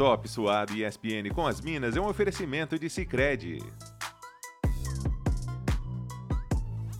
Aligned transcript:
Top 0.00 0.26
Suado 0.26 0.72
e 0.72 0.82
ESPN 0.82 1.28
com 1.34 1.46
as 1.46 1.60
Minas 1.60 1.94
é 1.94 2.00
um 2.00 2.08
oferecimento 2.08 2.78
de 2.78 2.88
Sicredi. 2.88 3.58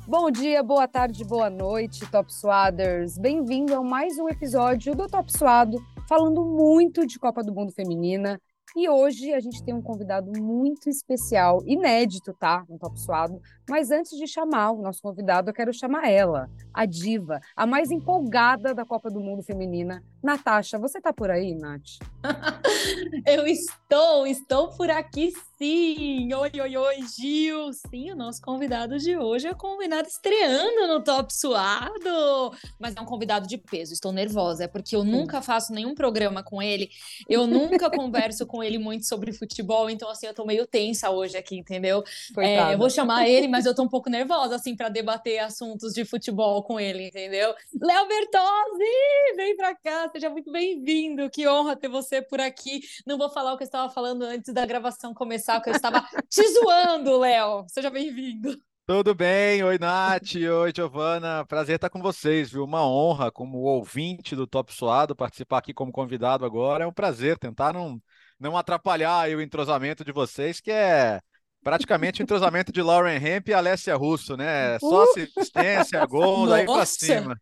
Bom 0.07 0.30
dia, 0.30 0.62
boa 0.62 0.87
tarde, 0.87 1.25
boa 1.25 1.48
noite, 1.48 2.00
Top 2.11 2.30
Suaders. 2.30 3.16
Bem-vindo 3.16 3.75
a 3.75 3.82
mais 3.82 4.18
um 4.18 4.29
episódio 4.29 4.95
do 4.95 5.07
Top 5.07 5.32
Suado, 5.32 5.82
falando 6.07 6.45
muito 6.45 7.07
de 7.07 7.18
Copa 7.18 7.43
do 7.43 7.55
Mundo 7.55 7.73
Feminina. 7.73 8.39
E 8.77 8.89
hoje 8.89 9.32
a 9.32 9.41
gente 9.41 9.62
tem 9.64 9.75
um 9.75 9.82
convidado 9.82 10.30
muito 10.41 10.89
especial, 10.89 11.62
inédito, 11.66 12.32
tá? 12.32 12.64
Um 12.69 12.79
top 12.79 12.98
suado. 13.00 13.41
Mas 13.69 13.91
antes 13.91 14.16
de 14.16 14.27
chamar 14.27 14.70
o 14.70 14.82
nosso 14.82 15.02
convidado, 15.02 15.50
eu 15.50 15.55
quero 15.55 15.73
chamar 15.73 16.09
ela, 16.09 16.48
a 16.73 16.87
diva, 16.87 17.41
a 17.56 17.66
mais 17.66 17.91
empolgada 17.91 18.75
da 18.75 18.84
Copa 18.84 19.11
do 19.11 19.20
Mundo 19.20 19.43
Feminina, 19.43 20.05
Natasha. 20.23 20.79
Você 20.79 21.01
tá 21.01 21.12
por 21.12 21.30
aí, 21.30 21.55
Nath? 21.55 21.98
eu 23.27 23.46
estou, 23.46 24.27
estou 24.27 24.69
por 24.77 24.91
aqui 24.91 25.32
sim. 25.60 26.32
Oi, 26.32 26.50
oi, 26.59 26.77
oi, 26.77 26.96
Gil. 27.14 27.70
Sim, 27.74 28.12
o 28.12 28.16
nosso 28.16 28.41
convidado 28.41 28.98
de 28.98 29.14
hoje 29.18 29.46
é 29.46 29.51
o 29.51 29.55
convidado 29.55 30.09
estreando 30.09 30.87
no 30.88 31.05
Top 31.05 31.30
Suado. 31.30 32.56
Mas 32.78 32.96
é 32.96 33.01
um 33.01 33.05
convidado 33.05 33.46
de 33.46 33.59
peso. 33.59 33.92
Estou 33.92 34.10
nervosa, 34.10 34.65
é 34.65 34.68
porque 34.68 34.96
eu 34.96 35.04
nunca 35.04 35.42
faço 35.42 35.74
nenhum 35.74 35.95
programa 35.95 36.42
com 36.42 36.62
ele. 36.62 36.88
Eu 37.28 37.46
nunca 37.46 37.91
converso 37.95 38.46
com 38.46 38.65
ele 38.65 38.78
muito 38.78 39.04
sobre 39.06 39.34
futebol, 39.34 39.91
então 39.91 40.09
assim, 40.09 40.27
eu 40.27 40.34
tô 40.34 40.46
meio 40.46 40.66
tensa 40.66 41.10
hoje 41.10 41.37
aqui, 41.37 41.59
entendeu? 41.59 42.02
É, 42.38 42.73
eu 42.73 42.79
vou 42.79 42.88
chamar 42.88 43.29
ele, 43.29 43.46
mas 43.46 43.66
eu 43.66 43.74
tô 43.74 43.82
um 43.82 43.88
pouco 43.88 44.09
nervosa 44.09 44.54
assim 44.56 44.74
para 44.74 44.88
debater 44.88 45.40
assuntos 45.40 45.92
de 45.92 46.06
futebol 46.06 46.62
com 46.62 46.80
ele, 46.80 47.09
entendeu? 47.09 47.54
Léo 47.79 48.09
Bertozzi, 48.09 49.37
vem 49.37 49.56
para 49.56 49.74
cá, 49.74 50.09
seja 50.10 50.30
muito 50.30 50.51
bem-vindo. 50.51 51.29
Que 51.29 51.46
honra 51.46 51.77
ter 51.77 51.88
você 51.88 52.23
por 52.23 52.40
aqui. 52.40 52.80
Não 53.06 53.18
vou 53.18 53.29
falar 53.29 53.52
o 53.52 53.59
que 53.59 53.65
eu 53.65 53.66
estava 53.66 53.92
falando 53.92 54.23
antes 54.23 54.54
da 54.54 54.65
gravação 54.65 55.13
começar 55.13 55.49
que 55.59 55.70
eu 55.70 55.74
estava 55.74 56.06
te 56.29 56.46
zoando, 56.52 57.18
Léo. 57.18 57.65
Seja 57.68 57.90
bem-vindo. 57.90 58.56
Tudo 58.87 59.15
bem? 59.15 59.62
Oi, 59.62 59.79
Nath. 59.79 60.34
Oi, 60.34 60.73
Giovana. 60.74 61.45
Prazer 61.46 61.76
estar 61.76 61.88
com 61.88 62.02
vocês, 62.02 62.51
viu? 62.51 62.65
Uma 62.65 62.87
honra, 62.87 63.30
como 63.32 63.59
ouvinte 63.59 64.37
do 64.37 64.47
Top 64.47 64.72
Suado, 64.72 65.16
participar 65.16 65.59
aqui 65.59 65.72
como 65.72 65.91
convidado 65.91 66.44
agora. 66.44 66.84
É 66.84 66.87
um 66.87 66.92
prazer 66.92 67.38
tentar 67.38 67.72
não, 67.72 68.00
não 68.38 68.56
atrapalhar 68.56 69.28
o 69.31 69.41
entrosamento 69.41 70.04
de 70.04 70.12
vocês, 70.12 70.60
que 70.60 70.70
é 70.70 71.20
praticamente 71.62 72.21
o 72.21 72.25
entrosamento 72.25 72.72
de 72.72 72.83
Lauren 72.83 73.16
Hemp 73.16 73.49
e 73.49 73.55
Alessia 73.55 73.94
Russo, 73.97 74.37
né? 74.37 74.78
Só 74.78 75.05
uh! 75.05 75.11
assistência, 75.11 76.05
gol, 76.06 76.47
daí 76.49 76.65
pra 76.65 76.87
cima. 76.87 77.37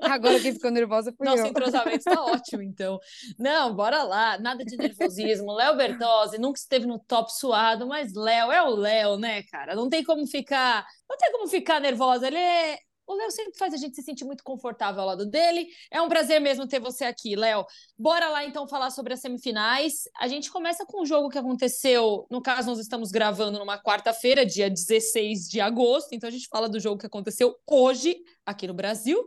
Agora 0.00 0.40
quem 0.40 0.52
ficou 0.52 0.70
nervosa 0.70 1.12
foi 1.16 1.26
Nosso 1.26 1.42
eu. 1.42 1.46
entrosamento 1.46 1.98
está 1.98 2.22
ótimo, 2.24 2.62
então. 2.62 2.98
Não, 3.38 3.74
bora 3.74 4.02
lá, 4.02 4.38
nada 4.38 4.64
de 4.64 4.76
nervosismo. 4.76 5.52
Léo 5.52 5.76
Bertozzi 5.76 6.38
nunca 6.38 6.58
esteve 6.58 6.86
no 6.86 6.98
top 6.98 7.32
suado, 7.32 7.86
mas 7.86 8.12
Léo 8.14 8.50
é 8.50 8.62
o 8.62 8.74
Léo, 8.74 9.16
né, 9.16 9.42
cara? 9.44 9.74
Não 9.74 9.88
tem 9.88 10.02
como 10.02 10.26
ficar, 10.26 10.84
não 11.08 11.16
tem 11.16 11.30
como 11.32 11.46
ficar 11.46 11.80
nervosa. 11.80 12.26
Ele 12.26 12.38
é, 12.38 12.78
o 13.12 13.16
Léo 13.16 13.30
sempre 13.30 13.56
faz 13.56 13.74
a 13.74 13.76
gente 13.76 13.94
se 13.94 14.02
sentir 14.02 14.24
muito 14.24 14.42
confortável 14.42 15.00
ao 15.02 15.06
lado 15.06 15.26
dele. 15.26 15.68
É 15.90 16.00
um 16.00 16.08
prazer 16.08 16.40
mesmo 16.40 16.66
ter 16.66 16.80
você 16.80 17.04
aqui, 17.04 17.36
Léo. 17.36 17.64
Bora 17.98 18.28
lá 18.28 18.44
então 18.44 18.66
falar 18.66 18.90
sobre 18.90 19.14
as 19.14 19.20
semifinais. 19.20 20.04
A 20.18 20.26
gente 20.26 20.50
começa 20.50 20.84
com 20.86 21.02
um 21.02 21.06
jogo 21.06 21.28
que 21.28 21.38
aconteceu, 21.38 22.26
no 22.30 22.42
caso 22.42 22.68
nós 22.68 22.78
estamos 22.78 23.10
gravando 23.10 23.58
numa 23.58 23.78
quarta-feira, 23.78 24.44
dia 24.44 24.68
16 24.68 25.48
de 25.48 25.60
agosto, 25.60 26.14
então 26.14 26.28
a 26.28 26.32
gente 26.32 26.48
fala 26.48 26.68
do 26.68 26.80
jogo 26.80 26.98
que 26.98 27.06
aconteceu 27.06 27.54
hoje 27.66 28.16
aqui 28.44 28.66
no 28.66 28.74
Brasil 28.74 29.24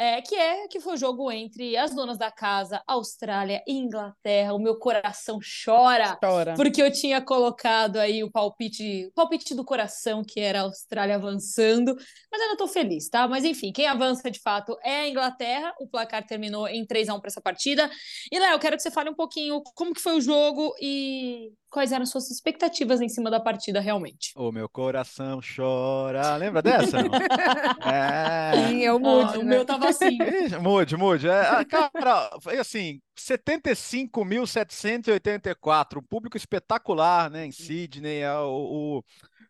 é, 0.00 0.22
que 0.22 0.34
é 0.34 0.66
que 0.66 0.80
foi 0.80 0.94
o 0.94 0.96
jogo 0.96 1.30
entre 1.30 1.76
as 1.76 1.94
donas 1.94 2.16
da 2.16 2.30
casa, 2.30 2.82
Austrália 2.86 3.62
e 3.66 3.74
Inglaterra. 3.74 4.54
O 4.54 4.58
meu 4.58 4.78
coração 4.78 5.38
chora, 5.64 6.16
chora, 6.18 6.54
porque 6.54 6.82
eu 6.82 6.90
tinha 6.90 7.20
colocado 7.20 7.98
aí 7.98 8.24
o 8.24 8.30
palpite, 8.30 9.08
o 9.08 9.12
palpite 9.12 9.54
do 9.54 9.62
coração, 9.62 10.24
que 10.24 10.40
era 10.40 10.60
a 10.60 10.62
Austrália 10.62 11.16
avançando, 11.16 11.94
mas 12.32 12.40
eu 12.40 12.48
não 12.48 12.56
tô 12.56 12.66
feliz, 12.66 13.10
tá? 13.10 13.28
Mas 13.28 13.44
enfim, 13.44 13.72
quem 13.72 13.86
avança 13.86 14.30
de 14.30 14.40
fato 14.40 14.74
é 14.82 15.00
a 15.00 15.08
Inglaterra. 15.08 15.74
O 15.78 15.86
placar 15.86 16.26
terminou 16.26 16.66
em 16.66 16.86
3 16.86 17.10
a 17.10 17.14
1 17.14 17.20
para 17.20 17.28
essa 17.28 17.42
partida. 17.42 17.90
E 18.32 18.38
Léo, 18.38 18.58
quero 18.58 18.76
que 18.76 18.82
você 18.82 18.90
fale 18.90 19.10
um 19.10 19.14
pouquinho 19.14 19.62
como 19.74 19.92
que 19.92 20.00
foi 20.00 20.16
o 20.16 20.20
jogo 20.22 20.74
e 20.80 21.52
quais 21.70 21.92
eram 21.92 22.04
suas 22.04 22.28
expectativas 22.30 23.00
em 23.00 23.08
cima 23.08 23.30
da 23.30 23.40
partida 23.40 23.80
realmente. 23.80 24.32
O 24.36 24.50
meu 24.50 24.68
coração 24.68 25.38
chora. 25.40 26.36
Lembra 26.36 26.60
dessa? 26.60 26.98
é... 27.86 28.68
Sim, 28.68 28.84
é 28.84 28.92
o 28.92 28.98
Moody. 28.98 29.34
Ah, 29.34 29.38
né? 29.38 29.38
O 29.38 29.46
meu 29.46 29.64
tava 29.64 29.88
assim. 29.88 30.18
Mude, 30.60 30.96
mude. 30.96 31.28
É, 31.28 31.40
ah, 31.40 31.64
cara, 31.64 32.36
foi 32.40 32.58
assim, 32.58 33.00
75.784, 33.16 35.98
um 35.98 36.02
público 36.02 36.36
espetacular, 36.36 37.30
né, 37.30 37.46
em 37.46 37.52
Sydney, 37.52 38.22
é, 38.22 38.34
o, 38.34 39.04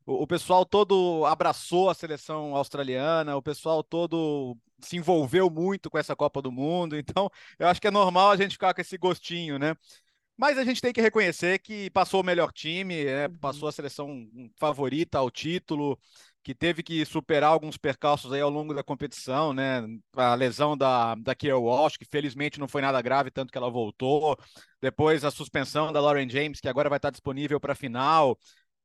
o, 0.07 0.23
o 0.23 0.27
pessoal 0.27 0.67
todo 0.67 1.25
abraçou 1.27 1.89
a 1.89 1.95
seleção 1.95 2.55
australiana, 2.55 3.35
o 3.37 3.43
pessoal 3.43 3.83
todo 3.83 4.55
se 4.81 4.97
envolveu 4.97 5.51
muito 5.51 5.91
com 5.91 5.99
essa 5.99 6.17
Copa 6.17 6.43
do 6.43 6.53
Mundo, 6.53 6.99
então 6.99 7.31
eu 7.59 7.69
acho 7.69 7.81
que 7.81 7.87
é 7.87 7.91
normal 7.91 8.31
a 8.31 8.37
gente 8.37 8.53
ficar 8.53 8.75
com 8.75 8.81
esse 8.81 8.99
gostinho, 8.99 9.59
né? 9.59 9.77
Mas 10.41 10.56
a 10.56 10.65
gente 10.65 10.81
tem 10.81 10.91
que 10.91 11.03
reconhecer 11.03 11.59
que 11.59 11.91
passou 11.91 12.23
o 12.23 12.25
melhor 12.25 12.51
time, 12.51 13.05
né? 13.05 13.28
passou 13.28 13.69
a 13.69 13.73
seleção 13.73 14.27
favorita 14.59 15.19
ao 15.19 15.31
título, 15.31 15.99
que 16.43 16.55
teve 16.55 16.83
que 16.83 17.05
superar 17.05 17.51
alguns 17.51 17.77
percalços 17.77 18.33
aí 18.33 18.41
ao 18.41 18.49
longo 18.49 18.73
da 18.73 18.83
competição, 18.83 19.53
né? 19.53 19.83
A 20.17 20.34
lesão 20.34 20.78
da, 20.78 21.15
da 21.17 21.34
Kier 21.34 21.59
Walsh, 21.61 21.99
que 21.99 22.06
felizmente 22.06 22.59
não 22.59 22.67
foi 22.67 22.81
nada 22.81 23.03
grave, 23.03 23.31
tanto 23.31 23.53
que 23.53 23.59
ela 23.59 23.71
voltou. 23.71 24.34
Depois 24.81 25.27
a 25.27 25.31
suspensão 25.31 25.93
da 25.93 26.01
Lauren 26.01 26.27
James, 26.31 26.59
que 26.59 26.69
agora 26.69 26.89
vai 26.89 26.97
estar 26.97 27.11
disponível 27.11 27.61
para 27.61 27.75
a 27.75 27.77
final. 27.77 28.39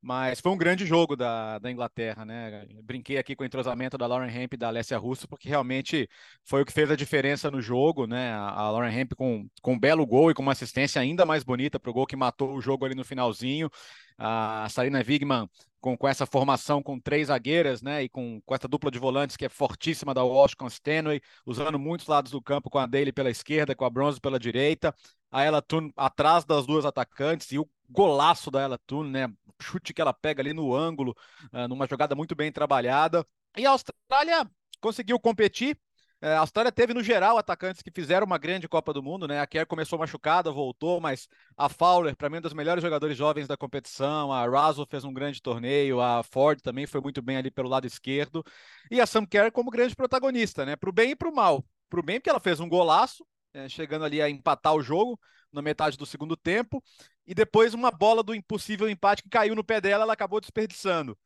Mas 0.08 0.40
foi 0.40 0.52
um 0.52 0.58
grande 0.58 0.86
jogo 0.86 1.16
da, 1.16 1.58
da 1.58 1.72
Inglaterra, 1.72 2.24
né? 2.24 2.68
Brinquei 2.84 3.18
aqui 3.18 3.36
com 3.36 3.42
o 3.42 3.46
entrosamento 3.46 3.98
da 3.98 4.06
Lauren 4.06 4.30
Hemp 4.30 4.54
e 4.54 4.58
da 4.58 4.68
Alessia 4.68 5.00
Russo, 5.00 5.28
porque 5.28 5.50
realmente 5.50 6.08
foi 6.44 6.62
o 6.62 6.66
que 6.66 6.72
fez 6.72 6.92
a 6.92 6.96
diferença 6.96 7.50
no 7.50 7.60
jogo, 7.60 8.06
né? 8.06 8.32
A, 8.32 8.70
Lauren 8.70 8.96
Hemp 8.96 9.14
com, 9.16 9.50
com 9.64 9.74
um 9.74 9.80
belo 9.80 10.06
gol 10.06 10.30
e 10.30 10.36
com 10.36 10.44
uma 10.44 10.52
assistência 10.52 11.02
ainda 11.02 11.26
mais 11.26 11.44
bonita 11.44 11.80
para 11.80 11.90
o 11.90 11.94
gol 11.94 12.06
que 12.06 12.16
matou 12.16 12.54
o 12.54 12.62
jogo 12.62 12.86
ali 12.86 12.94
no 12.94 13.04
finalzinho. 13.04 13.68
A 14.16 14.68
Sarina 14.70 15.00
Wigman 15.00 15.50
com, 15.82 15.98
com 15.98 16.08
essa 16.08 16.26
formação 16.28 16.84
com 16.84 17.00
três 17.00 17.28
zagueiras, 17.28 17.82
né? 17.82 18.04
E 18.04 18.10
com, 18.10 18.40
com 18.46 18.54
essa 18.54 18.68
dupla 18.68 18.92
de 18.92 19.00
volantes 19.00 19.36
que 19.36 19.46
é 19.46 19.50
fortíssima 19.50 20.14
da 20.14 20.24
Washington 20.24 20.68
Stanway, 20.68 21.22
usando 21.46 21.80
muitos 21.80 22.06
lados 22.06 22.32
do 22.32 22.42
campo 22.42 22.70
com 22.70 22.78
a 22.78 22.86
Daly 22.86 23.12
pela 23.12 23.32
esquerda, 23.32 23.76
com 23.76 23.86
a 23.86 23.90
Bronze 23.90 24.20
pela 24.20 24.40
direita. 24.40 24.94
A 25.36 25.44
Ella 25.44 25.62
Thun 25.62 25.92
atrás 25.98 26.46
das 26.46 26.66
duas 26.66 26.86
atacantes 26.86 27.52
e 27.52 27.60
o 27.60 27.70
golaço 27.90 28.50
da 28.50 28.62
Ella 28.62 28.78
Thun, 28.78 29.04
né? 29.04 29.28
chute 29.62 29.94
que 29.94 30.02
ela 30.02 30.14
pega 30.14 30.42
ali 30.42 30.54
no 30.54 30.74
ângulo, 30.76 31.16
uh, 31.52 31.68
numa 31.68 31.88
jogada 31.88 32.16
muito 32.16 32.36
bem 32.36 32.52
trabalhada. 32.52 33.26
E 33.58 33.66
a 33.66 33.72
Austrália 33.72 34.50
conseguiu 34.80 35.20
competir. 35.20 35.78
Uh, 36.22 36.28
a 36.28 36.40
Austrália 36.40 36.72
teve, 36.72 36.94
no 36.94 37.04
geral, 37.04 37.38
atacantes 37.38 37.82
que 37.82 37.92
fizeram 37.92 38.26
uma 38.26 38.38
grande 38.38 38.68
Copa 38.68 38.94
do 38.94 39.04
Mundo, 39.04 39.28
né? 39.28 39.40
A 39.40 39.48
Kerr 39.48 39.66
começou 39.66 40.00
machucada, 40.00 40.52
voltou, 40.52 41.00
mas 41.00 41.28
a 41.58 41.70
Fowler, 41.70 42.16
para 42.16 42.30
mim, 42.30 42.38
é 42.38 42.40
um 42.40 42.42
dos 42.44 42.54
melhores 42.54 42.82
jogadores 42.82 43.18
jovens 43.18 43.48
da 43.48 43.58
competição. 43.58 44.32
A 44.32 44.48
Razzle 44.48 44.88
fez 44.90 45.04
um 45.04 45.14
grande 45.14 45.42
torneio, 45.42 46.02
a 46.02 46.24
Ford 46.24 46.62
também 46.62 46.86
foi 46.86 47.02
muito 47.02 47.22
bem 47.22 47.38
ali 47.38 47.52
pelo 47.52 47.70
lado 47.70 47.86
esquerdo. 47.86 48.44
E 48.90 49.00
a 49.02 49.06
Sam 49.06 49.26
Kerr 49.26 49.52
como 49.52 49.72
grande 49.72 49.96
protagonista, 49.96 50.66
né? 50.66 50.76
Para 50.76 50.90
o 50.90 50.94
bem 50.94 51.12
e 51.12 51.16
para 51.16 51.30
o 51.30 51.36
mal. 51.36 51.64
Para 51.90 52.00
o 52.00 52.04
bem, 52.04 52.20
porque 52.20 52.30
ela 52.30 52.40
fez 52.40 52.60
um 52.60 52.68
golaço, 52.68 53.26
é, 53.56 53.70
chegando 53.70 54.04
ali 54.04 54.22
a 54.22 54.30
empatar 54.30 54.76
o 54.76 54.84
jogo 54.84 55.20
na 55.52 55.62
metade 55.62 55.98
do 55.98 56.06
segundo 56.06 56.36
tempo, 56.36 56.84
e 57.26 57.34
depois 57.34 57.74
uma 57.74 57.90
bola 57.90 58.22
do 58.22 58.36
impossível 58.36 58.90
empate 58.90 59.24
que 59.24 59.30
caiu 59.30 59.56
no 59.56 59.64
pé 59.64 59.80
dela, 59.80 60.04
ela 60.04 60.14
acabou 60.14 60.42
desperdiçando. 60.42 61.18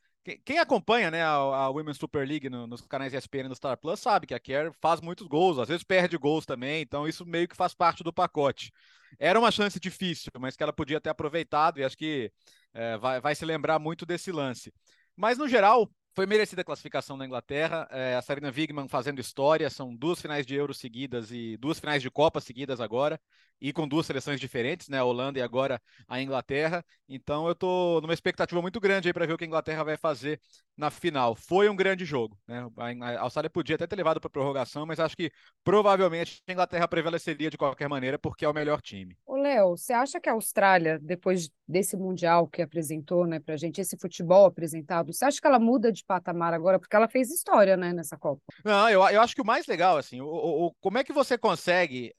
Quem 0.45 0.59
acompanha 0.59 1.09
né, 1.09 1.23
a, 1.23 1.31
a 1.31 1.69
Women's 1.69 1.97
Super 1.97 2.27
League 2.27 2.49
no, 2.49 2.67
nos 2.67 2.81
canais 2.81 3.13
ESPN 3.13 3.45
e 3.45 3.47
no 3.47 3.55
Star 3.55 3.75
Plus 3.77 3.99
sabe 3.99 4.27
que 4.27 4.35
a 4.35 4.39
Kerr 4.39 4.71
faz 4.79 5.01
muitos 5.01 5.25
gols, 5.25 5.57
às 5.57 5.67
vezes 5.67 5.83
perde 5.83 6.17
gols 6.17 6.45
também, 6.45 6.81
então 6.81 7.07
isso 7.07 7.25
meio 7.25 7.47
que 7.47 7.55
faz 7.55 7.73
parte 7.73 8.03
do 8.03 8.13
pacote. 8.13 8.71
Era 9.17 9.39
uma 9.39 9.49
chance 9.49 9.79
difícil, 9.79 10.31
mas 10.39 10.55
que 10.55 10.61
ela 10.61 10.73
podia 10.73 11.01
ter 11.01 11.09
aproveitado 11.09 11.79
e 11.79 11.83
acho 11.83 11.97
que 11.97 12.31
é, 12.73 12.95
vai, 12.97 13.19
vai 13.19 13.33
se 13.33 13.43
lembrar 13.43 13.79
muito 13.79 14.05
desse 14.05 14.31
lance. 14.31 14.71
Mas 15.15 15.37
no 15.37 15.47
geral, 15.47 15.89
foi 16.19 16.25
merecida 16.25 16.63
a 16.63 16.65
classificação 16.65 17.17
da 17.17 17.25
Inglaterra. 17.25 17.87
É, 17.89 18.13
a 18.13 18.21
Sarina 18.21 18.51
Wigman 18.53 18.89
fazendo 18.89 19.21
história. 19.21 19.69
São 19.69 19.95
duas 19.95 20.21
finais 20.21 20.45
de 20.45 20.53
Euro 20.53 20.73
seguidas 20.73 21.31
e 21.31 21.55
duas 21.55 21.79
finais 21.79 22.01
de 22.01 22.11
Copa 22.11 22.41
seguidas 22.41 22.81
agora. 22.81 23.17
E 23.61 23.71
com 23.71 23.87
duas 23.87 24.05
seleções 24.05 24.37
diferentes, 24.37 24.89
né? 24.89 24.99
A 24.99 25.05
Holanda 25.05 25.39
e 25.39 25.41
agora 25.41 25.81
a 26.09 26.21
Inglaterra. 26.21 26.83
Então 27.07 27.47
eu 27.47 27.55
tô 27.55 28.01
numa 28.01 28.13
expectativa 28.13 28.61
muito 28.61 28.81
grande 28.81 29.07
aí 29.07 29.13
para 29.13 29.25
ver 29.25 29.31
o 29.31 29.37
que 29.37 29.45
a 29.45 29.47
Inglaterra 29.47 29.81
vai 29.81 29.95
fazer 29.95 30.41
na 30.79 30.89
final. 30.89 31.35
Foi 31.35 31.69
um 31.69 31.75
grande 31.75 32.05
jogo, 32.05 32.37
né? 32.47 32.65
A 33.01 33.21
Austrália 33.21 33.49
podia 33.49 33.75
até 33.75 33.85
ter 33.85 33.97
levado 33.97 34.21
para 34.21 34.29
prorrogação, 34.29 34.85
mas 34.85 34.99
acho 34.99 35.15
que 35.15 35.29
provavelmente 35.63 36.41
a 36.47 36.51
Inglaterra 36.53 36.87
prevaleceria 36.87 37.49
de 37.49 37.57
qualquer 37.57 37.89
maneira 37.89 38.17
porque 38.17 38.45
é 38.45 38.49
o 38.49 38.53
melhor 38.53 38.81
time. 38.81 39.15
Ô, 39.25 39.35
Léo, 39.35 39.75
você 39.75 39.91
acha 39.91 40.19
que 40.19 40.29
a 40.29 40.33
Austrália, 40.33 40.97
depois 40.97 41.49
desse 41.67 41.97
Mundial 41.97 42.47
que 42.47 42.61
apresentou, 42.61 43.27
né, 43.27 43.39
pra 43.39 43.57
gente, 43.57 43.81
esse 43.81 43.97
futebol 43.97 44.45
apresentado, 44.45 45.11
você 45.11 45.25
acha 45.25 45.41
que 45.41 45.45
ela 45.45 45.59
muda 45.59 45.91
de 45.91 46.03
patamar 46.03 46.53
agora, 46.53 46.79
porque 46.79 46.95
ela 46.95 47.09
fez 47.09 47.29
história, 47.29 47.75
né, 47.75 47.91
nessa 47.91 48.17
Copa. 48.17 48.41
Não, 48.63 48.89
eu, 48.89 49.01
eu 49.09 49.21
acho 49.21 49.35
que 49.35 49.41
o 49.41 49.45
mais 49.45 49.67
legal, 49.67 49.97
assim, 49.97 50.21
o, 50.21 50.27
o, 50.27 50.73
como 50.79 50.97
é 50.97 51.03
que 51.03 51.11
você 51.11 51.37
consegue 51.37 52.15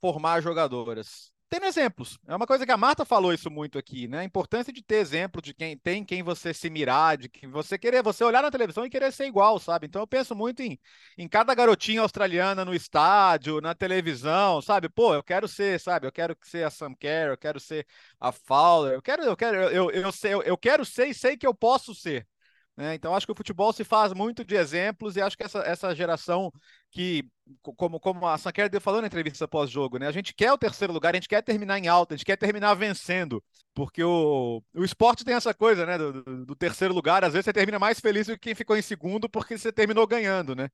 formar 0.00 0.40
jogadoras 0.40 1.32
tendo 1.50 1.66
exemplos. 1.66 2.18
É 2.28 2.34
uma 2.34 2.46
coisa 2.46 2.64
que 2.64 2.70
a 2.72 2.76
Marta 2.76 3.04
falou 3.04 3.34
isso 3.34 3.50
muito 3.50 3.76
aqui, 3.76 4.06
né? 4.08 4.20
A 4.20 4.24
importância 4.24 4.72
de 4.72 4.82
ter 4.82 4.96
exemplo 4.96 5.42
de 5.42 5.52
quem 5.52 5.76
tem 5.76 6.04
quem 6.04 6.22
você 6.22 6.54
se 6.54 6.70
mirar, 6.70 7.18
de 7.18 7.28
que 7.28 7.46
você 7.46 7.76
querer, 7.76 8.02
você 8.02 8.22
olhar 8.24 8.40
na 8.42 8.50
televisão 8.50 8.86
e 8.86 8.90
querer 8.90 9.12
ser 9.12 9.26
igual, 9.26 9.58
sabe? 9.58 9.86
Então 9.86 10.00
eu 10.00 10.06
penso 10.06 10.34
muito 10.34 10.62
em, 10.62 10.78
em 11.18 11.28
cada 11.28 11.52
garotinha 11.54 12.02
australiana 12.02 12.64
no 12.64 12.72
estádio, 12.74 13.60
na 13.60 13.74
televisão, 13.74 14.62
sabe? 14.62 14.88
Pô, 14.88 15.12
eu 15.12 15.22
quero 15.22 15.48
ser, 15.48 15.80
sabe? 15.80 16.06
Eu 16.06 16.12
quero 16.12 16.36
ser 16.42 16.64
a 16.64 16.70
Sam 16.70 16.94
Kerr, 16.94 17.30
eu 17.32 17.36
quero 17.38 17.58
ser 17.58 17.86
a 18.20 18.30
Fowler, 18.32 18.94
eu 18.94 19.02
quero, 19.02 19.22
eu 19.24 19.36
quero, 19.36 19.56
eu, 19.56 19.70
eu, 19.70 19.90
eu, 19.90 20.12
sei, 20.12 20.32
eu, 20.34 20.42
eu 20.42 20.56
quero 20.56 20.84
ser 20.84 21.08
e 21.08 21.14
sei 21.14 21.36
que 21.36 21.46
eu 21.46 21.54
posso 21.54 21.94
ser. 21.94 22.26
Né? 22.76 22.94
Então, 22.94 23.14
acho 23.14 23.26
que 23.26 23.32
o 23.32 23.36
futebol 23.36 23.72
se 23.72 23.84
faz 23.84 24.12
muito 24.12 24.44
de 24.44 24.54
exemplos 24.54 25.16
e 25.16 25.20
acho 25.20 25.36
que 25.36 25.42
essa, 25.42 25.58
essa 25.60 25.94
geração 25.94 26.50
que, 26.90 27.28
como, 27.76 28.00
como 28.00 28.26
a 28.26 28.38
Sanquer 28.38 28.70
falou 28.80 29.00
na 29.00 29.06
entrevista 29.06 29.46
pós-jogo, 29.46 29.98
né? 29.98 30.06
a 30.06 30.12
gente 30.12 30.32
quer 30.32 30.52
o 30.52 30.58
terceiro 30.58 30.92
lugar, 30.92 31.14
a 31.14 31.16
gente 31.16 31.28
quer 31.28 31.42
terminar 31.42 31.78
em 31.78 31.88
alta, 31.88 32.14
a 32.14 32.16
gente 32.16 32.24
quer 32.24 32.36
terminar 32.36 32.74
vencendo, 32.74 33.42
porque 33.74 34.02
o, 34.02 34.62
o 34.74 34.84
esporte 34.84 35.24
tem 35.24 35.34
essa 35.34 35.52
coisa 35.52 35.84
né? 35.84 35.98
Do, 35.98 36.22
do, 36.22 36.46
do 36.46 36.56
terceiro 36.56 36.94
lugar, 36.94 37.22
às 37.24 37.32
vezes 37.32 37.44
você 37.44 37.52
termina 37.52 37.78
mais 37.78 38.00
feliz 38.00 38.26
do 38.26 38.34
que 38.34 38.38
quem 38.38 38.54
ficou 38.54 38.76
em 38.76 38.82
segundo 38.82 39.28
porque 39.28 39.58
você 39.58 39.72
terminou 39.72 40.06
ganhando. 40.06 40.54
Né? 40.54 40.70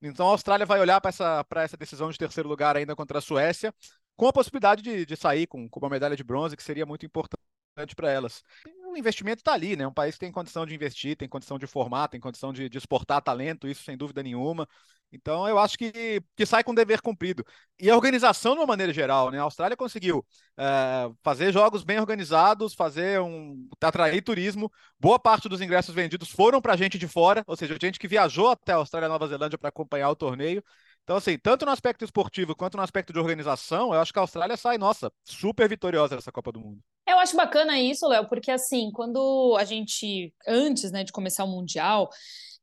Então, 0.00 0.28
a 0.28 0.30
Austrália 0.30 0.64
vai 0.64 0.80
olhar 0.80 1.00
para 1.00 1.10
essa, 1.10 1.46
essa 1.56 1.76
decisão 1.76 2.10
de 2.10 2.18
terceiro 2.18 2.48
lugar 2.48 2.76
ainda 2.76 2.96
contra 2.96 3.18
a 3.18 3.22
Suécia 3.22 3.74
com 4.16 4.28
a 4.28 4.32
possibilidade 4.34 4.82
de, 4.82 5.06
de 5.06 5.16
sair 5.16 5.46
com, 5.46 5.66
com 5.66 5.80
uma 5.80 5.88
medalha 5.88 6.14
de 6.14 6.22
bronze, 6.22 6.54
que 6.54 6.62
seria 6.62 6.84
muito 6.84 7.06
importante 7.06 7.96
para 7.96 8.10
elas. 8.10 8.42
O 8.90 8.96
investimento 8.96 9.40
está 9.40 9.52
ali, 9.52 9.76
né? 9.76 9.86
Um 9.86 9.92
país 9.92 10.14
que 10.14 10.20
tem 10.20 10.32
condição 10.32 10.66
de 10.66 10.74
investir, 10.74 11.16
tem 11.16 11.28
condição 11.28 11.58
de 11.58 11.66
formar, 11.66 12.08
tem 12.08 12.20
condição 12.20 12.52
de, 12.52 12.68
de 12.68 12.76
exportar 12.76 13.22
talento, 13.22 13.68
isso 13.68 13.84
sem 13.84 13.96
dúvida 13.96 14.22
nenhuma. 14.22 14.68
Então, 15.12 15.48
eu 15.48 15.58
acho 15.58 15.76
que, 15.76 16.22
que 16.36 16.46
sai 16.46 16.62
com 16.62 16.74
dever 16.74 17.00
cumprido. 17.00 17.44
E 17.78 17.90
a 17.90 17.96
organização, 17.96 18.54
de 18.54 18.60
uma 18.60 18.66
maneira 18.66 18.92
geral, 18.92 19.30
né? 19.30 19.38
A 19.38 19.42
Austrália 19.42 19.76
conseguiu 19.76 20.24
é, 20.56 21.10
fazer 21.22 21.52
jogos 21.52 21.82
bem 21.82 21.98
organizados, 21.98 22.74
fazer 22.74 23.20
um. 23.20 23.68
atrair 23.80 24.22
turismo. 24.22 24.70
Boa 24.98 25.18
parte 25.18 25.48
dos 25.48 25.60
ingressos 25.60 25.94
vendidos 25.94 26.30
foram 26.30 26.60
para 26.60 26.76
gente 26.76 26.98
de 26.98 27.08
fora, 27.08 27.44
ou 27.46 27.56
seja, 27.56 27.76
gente 27.80 27.98
que 27.98 28.08
viajou 28.08 28.48
até 28.48 28.72
a 28.72 28.76
Austrália 28.76 29.06
e 29.06 29.08
Nova 29.08 29.26
Zelândia 29.26 29.58
para 29.58 29.68
acompanhar 29.68 30.10
o 30.10 30.16
torneio. 30.16 30.62
Então, 31.04 31.16
assim, 31.16 31.38
tanto 31.38 31.64
no 31.64 31.72
aspecto 31.72 32.04
esportivo 32.04 32.54
quanto 32.54 32.76
no 32.76 32.82
aspecto 32.82 33.12
de 33.12 33.18
organização, 33.18 33.92
eu 33.92 34.00
acho 34.00 34.12
que 34.12 34.18
a 34.18 34.22
Austrália 34.22 34.56
sai, 34.56 34.78
nossa, 34.78 35.12
super 35.24 35.68
vitoriosa 35.68 36.16
dessa 36.16 36.30
Copa 36.30 36.52
do 36.52 36.60
Mundo. 36.60 36.80
Eu 37.10 37.18
acho 37.18 37.36
bacana 37.36 37.78
isso, 37.78 38.06
Léo, 38.06 38.28
porque 38.28 38.50
assim, 38.50 38.90
quando 38.92 39.56
a 39.58 39.64
gente, 39.64 40.32
antes 40.46 40.92
né, 40.92 41.02
de 41.02 41.10
começar 41.10 41.42
o 41.44 41.48
Mundial, 41.48 42.08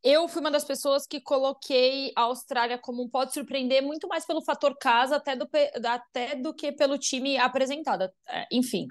eu 0.04 0.28
fui 0.28 0.42
uma 0.42 0.52
das 0.52 0.64
pessoas 0.64 1.06
que 1.08 1.20
coloquei 1.20 2.12
a 2.16 2.22
Austrália 2.22 2.78
como 2.78 3.04
um 3.04 3.10
pode 3.10 3.34
surpreender 3.34 3.82
muito 3.82 4.08
mais 4.08 4.26
pelo 4.26 4.42
fator 4.42 4.78
casa 4.78 5.16
até 5.16 5.36
do, 5.36 5.48
até 5.86 6.36
do 6.36 6.54
que 6.54 6.72
pelo 6.72 6.98
time 6.98 7.38
apresentado. 7.38 8.10
É, 8.28 8.48
enfim. 8.52 8.88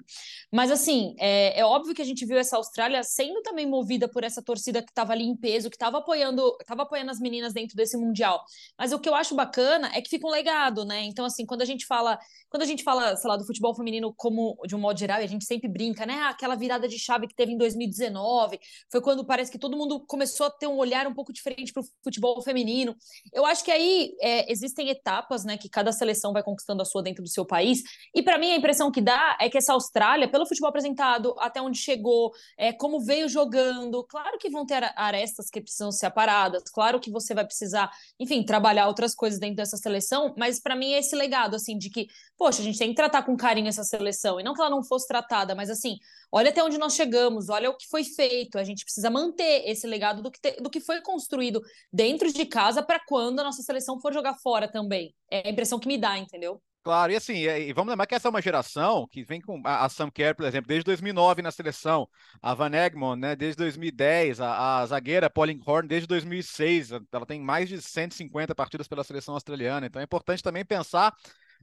Mas 0.51 0.69
assim, 0.69 1.15
é, 1.17 1.59
é 1.59 1.65
óbvio 1.65 1.95
que 1.95 2.01
a 2.01 2.05
gente 2.05 2.25
viu 2.25 2.37
essa 2.37 2.57
Austrália 2.57 3.01
sendo 3.03 3.41
também 3.41 3.65
movida 3.65 4.07
por 4.07 4.23
essa 4.23 4.41
torcida 4.41 4.81
que 4.81 4.91
estava 4.91 5.13
ali 5.13 5.23
em 5.23 5.35
peso, 5.35 5.69
que 5.69 5.75
estava 5.75 5.99
apoiando, 5.99 6.55
estava 6.59 6.83
apoiando 6.83 7.11
as 7.11 7.19
meninas 7.19 7.53
dentro 7.53 7.75
desse 7.75 7.97
Mundial. 7.97 8.43
Mas 8.77 8.91
o 8.91 8.99
que 8.99 9.09
eu 9.09 9.15
acho 9.15 9.33
bacana 9.33 9.89
é 9.93 10.01
que 10.01 10.09
fica 10.09 10.27
um 10.27 10.31
legado, 10.31 10.85
né? 10.85 11.03
Então, 11.03 11.25
assim, 11.25 11.45
quando 11.45 11.61
a 11.61 11.65
gente 11.65 11.85
fala, 11.85 12.19
quando 12.49 12.63
a 12.63 12.65
gente 12.65 12.83
fala, 12.83 13.15
sei 13.15 13.29
lá, 13.29 13.37
do 13.37 13.45
futebol 13.45 13.73
feminino 13.75 14.13
como 14.15 14.57
de 14.65 14.75
um 14.75 14.79
modo 14.79 14.99
geral, 14.99 15.19
a 15.19 15.25
gente 15.25 15.45
sempre 15.45 15.69
brinca, 15.69 16.05
né? 16.05 16.15
Ah, 16.21 16.29
aquela 16.29 16.55
virada 16.55 16.87
de 16.87 16.99
chave 16.99 17.27
que 17.27 17.35
teve 17.35 17.51
em 17.51 17.57
2019, 17.57 18.59
foi 18.91 19.01
quando 19.01 19.25
parece 19.25 19.51
que 19.51 19.59
todo 19.59 19.77
mundo 19.77 20.05
começou 20.05 20.47
a 20.47 20.51
ter 20.51 20.67
um 20.67 20.77
olhar 20.77 20.96
olhar 20.97 21.07
um 21.07 21.13
pouco 21.13 21.31
diferente 21.31 21.71
para 21.71 21.81
o 21.81 21.85
futebol 22.03 22.41
feminino. 22.41 22.95
Eu 23.33 23.45
acho 23.45 23.63
que 23.63 23.71
aí 23.71 24.15
é, 24.21 24.51
existem 24.51 24.89
etapas, 24.89 25.43
né, 25.45 25.57
que 25.57 25.69
cada 25.69 25.91
seleção 25.91 26.33
vai 26.33 26.43
conquistando 26.43 26.81
a 26.81 26.85
sua 26.85 27.03
dentro 27.03 27.23
do 27.23 27.29
seu 27.29 27.45
país. 27.45 27.81
E 28.13 28.21
para 28.21 28.37
mim 28.37 28.51
a 28.51 28.55
impressão 28.55 28.91
que 28.91 29.01
dá 29.01 29.37
é 29.39 29.49
que 29.49 29.57
essa 29.57 29.73
Austrália, 29.73 30.27
pelo 30.27 30.45
futebol 30.45 30.69
apresentado, 30.69 31.35
até 31.39 31.61
onde 31.61 31.77
chegou, 31.77 32.31
é, 32.57 32.73
como 32.73 32.99
veio 32.99 33.29
jogando, 33.29 34.03
claro 34.05 34.37
que 34.37 34.49
vão 34.49 34.65
ter 34.65 34.91
arestas 34.95 35.49
que 35.49 35.61
precisam 35.61 35.91
ser 35.91 36.07
aparadas, 36.07 36.63
claro 36.71 36.99
que 36.99 37.11
você 37.11 37.33
vai 37.33 37.45
precisar, 37.45 37.89
enfim, 38.19 38.43
trabalhar 38.43 38.87
outras 38.87 39.13
coisas 39.13 39.39
dentro 39.39 39.57
dessa 39.57 39.77
seleção, 39.77 40.33
mas 40.37 40.59
para 40.59 40.75
mim 40.75 40.93
é 40.93 40.99
esse 40.99 41.15
legado, 41.15 41.55
assim, 41.55 41.77
de 41.77 41.89
que, 41.89 42.07
poxa, 42.37 42.61
a 42.61 42.63
gente 42.63 42.79
tem 42.79 42.89
que 42.89 42.95
tratar 42.95 43.23
com 43.23 43.35
carinho 43.37 43.67
essa 43.67 43.83
seleção, 43.83 44.39
e 44.39 44.43
não 44.43 44.53
que 44.53 44.61
ela 44.61 44.69
não 44.69 44.83
fosse 44.83 45.07
tratada, 45.07 45.53
mas 45.53 45.69
assim, 45.69 45.97
olha 46.31 46.49
até 46.49 46.63
onde 46.63 46.77
nós 46.77 46.95
chegamos, 46.95 47.49
olha 47.49 47.69
o 47.69 47.77
que 47.77 47.87
foi 47.87 48.03
feito, 48.03 48.57
a 48.57 48.63
gente 48.63 48.83
precisa 48.83 49.09
manter 49.09 49.63
esse 49.69 49.85
legado 49.85 50.21
do 50.21 50.31
que, 50.31 50.39
te, 50.39 50.51
do 50.61 50.69
que 50.69 50.79
foi 50.87 51.01
construído 51.01 51.61
dentro 51.93 52.33
de 52.33 52.45
casa 52.47 52.81
para 52.81 52.99
quando 53.05 53.39
a 53.39 53.43
nossa 53.43 53.61
seleção 53.61 54.01
for 54.01 54.11
jogar 54.11 54.33
fora 54.41 54.67
também. 54.67 55.13
É 55.29 55.47
a 55.47 55.51
impressão 55.51 55.77
que 55.79 55.87
me 55.87 55.99
dá, 55.99 56.17
entendeu? 56.17 56.59
Claro, 56.87 57.11
e 57.11 57.17
assim, 57.17 57.35
e 57.35 57.73
vamos 57.73 57.89
lembrar 57.89 58.07
que 58.07 58.15
essa 58.15 58.29
é 58.29 58.31
uma 58.31 58.41
geração 58.41 59.05
que 59.11 59.21
vem 59.21 59.41
com 59.41 59.61
a, 59.65 59.89
Sam 59.89 60.09
Kerr, 60.09 60.33
por 60.33 60.45
exemplo, 60.45 60.69
desde 60.69 60.85
2009 60.85 61.41
na 61.41 61.51
seleção, 61.51 62.07
a 62.41 62.53
Van 62.53 62.71
Egmond, 62.71 63.19
né, 63.19 63.35
desde 63.35 63.57
2010, 63.57 64.39
a, 64.39 64.79
a 64.79 64.85
zagueira 64.85 65.29
Pauline 65.29 65.61
Horn 65.65 65.85
desde 65.85 66.07
2006, 66.07 66.91
ela 67.11 67.25
tem 67.25 67.41
mais 67.41 67.67
de 67.67 67.81
150 67.81 68.55
partidas 68.55 68.87
pela 68.87 69.03
seleção 69.03 69.33
australiana, 69.33 69.87
então 69.87 69.99
é 69.99 70.05
importante 70.05 70.41
também 70.41 70.63
pensar 70.63 71.13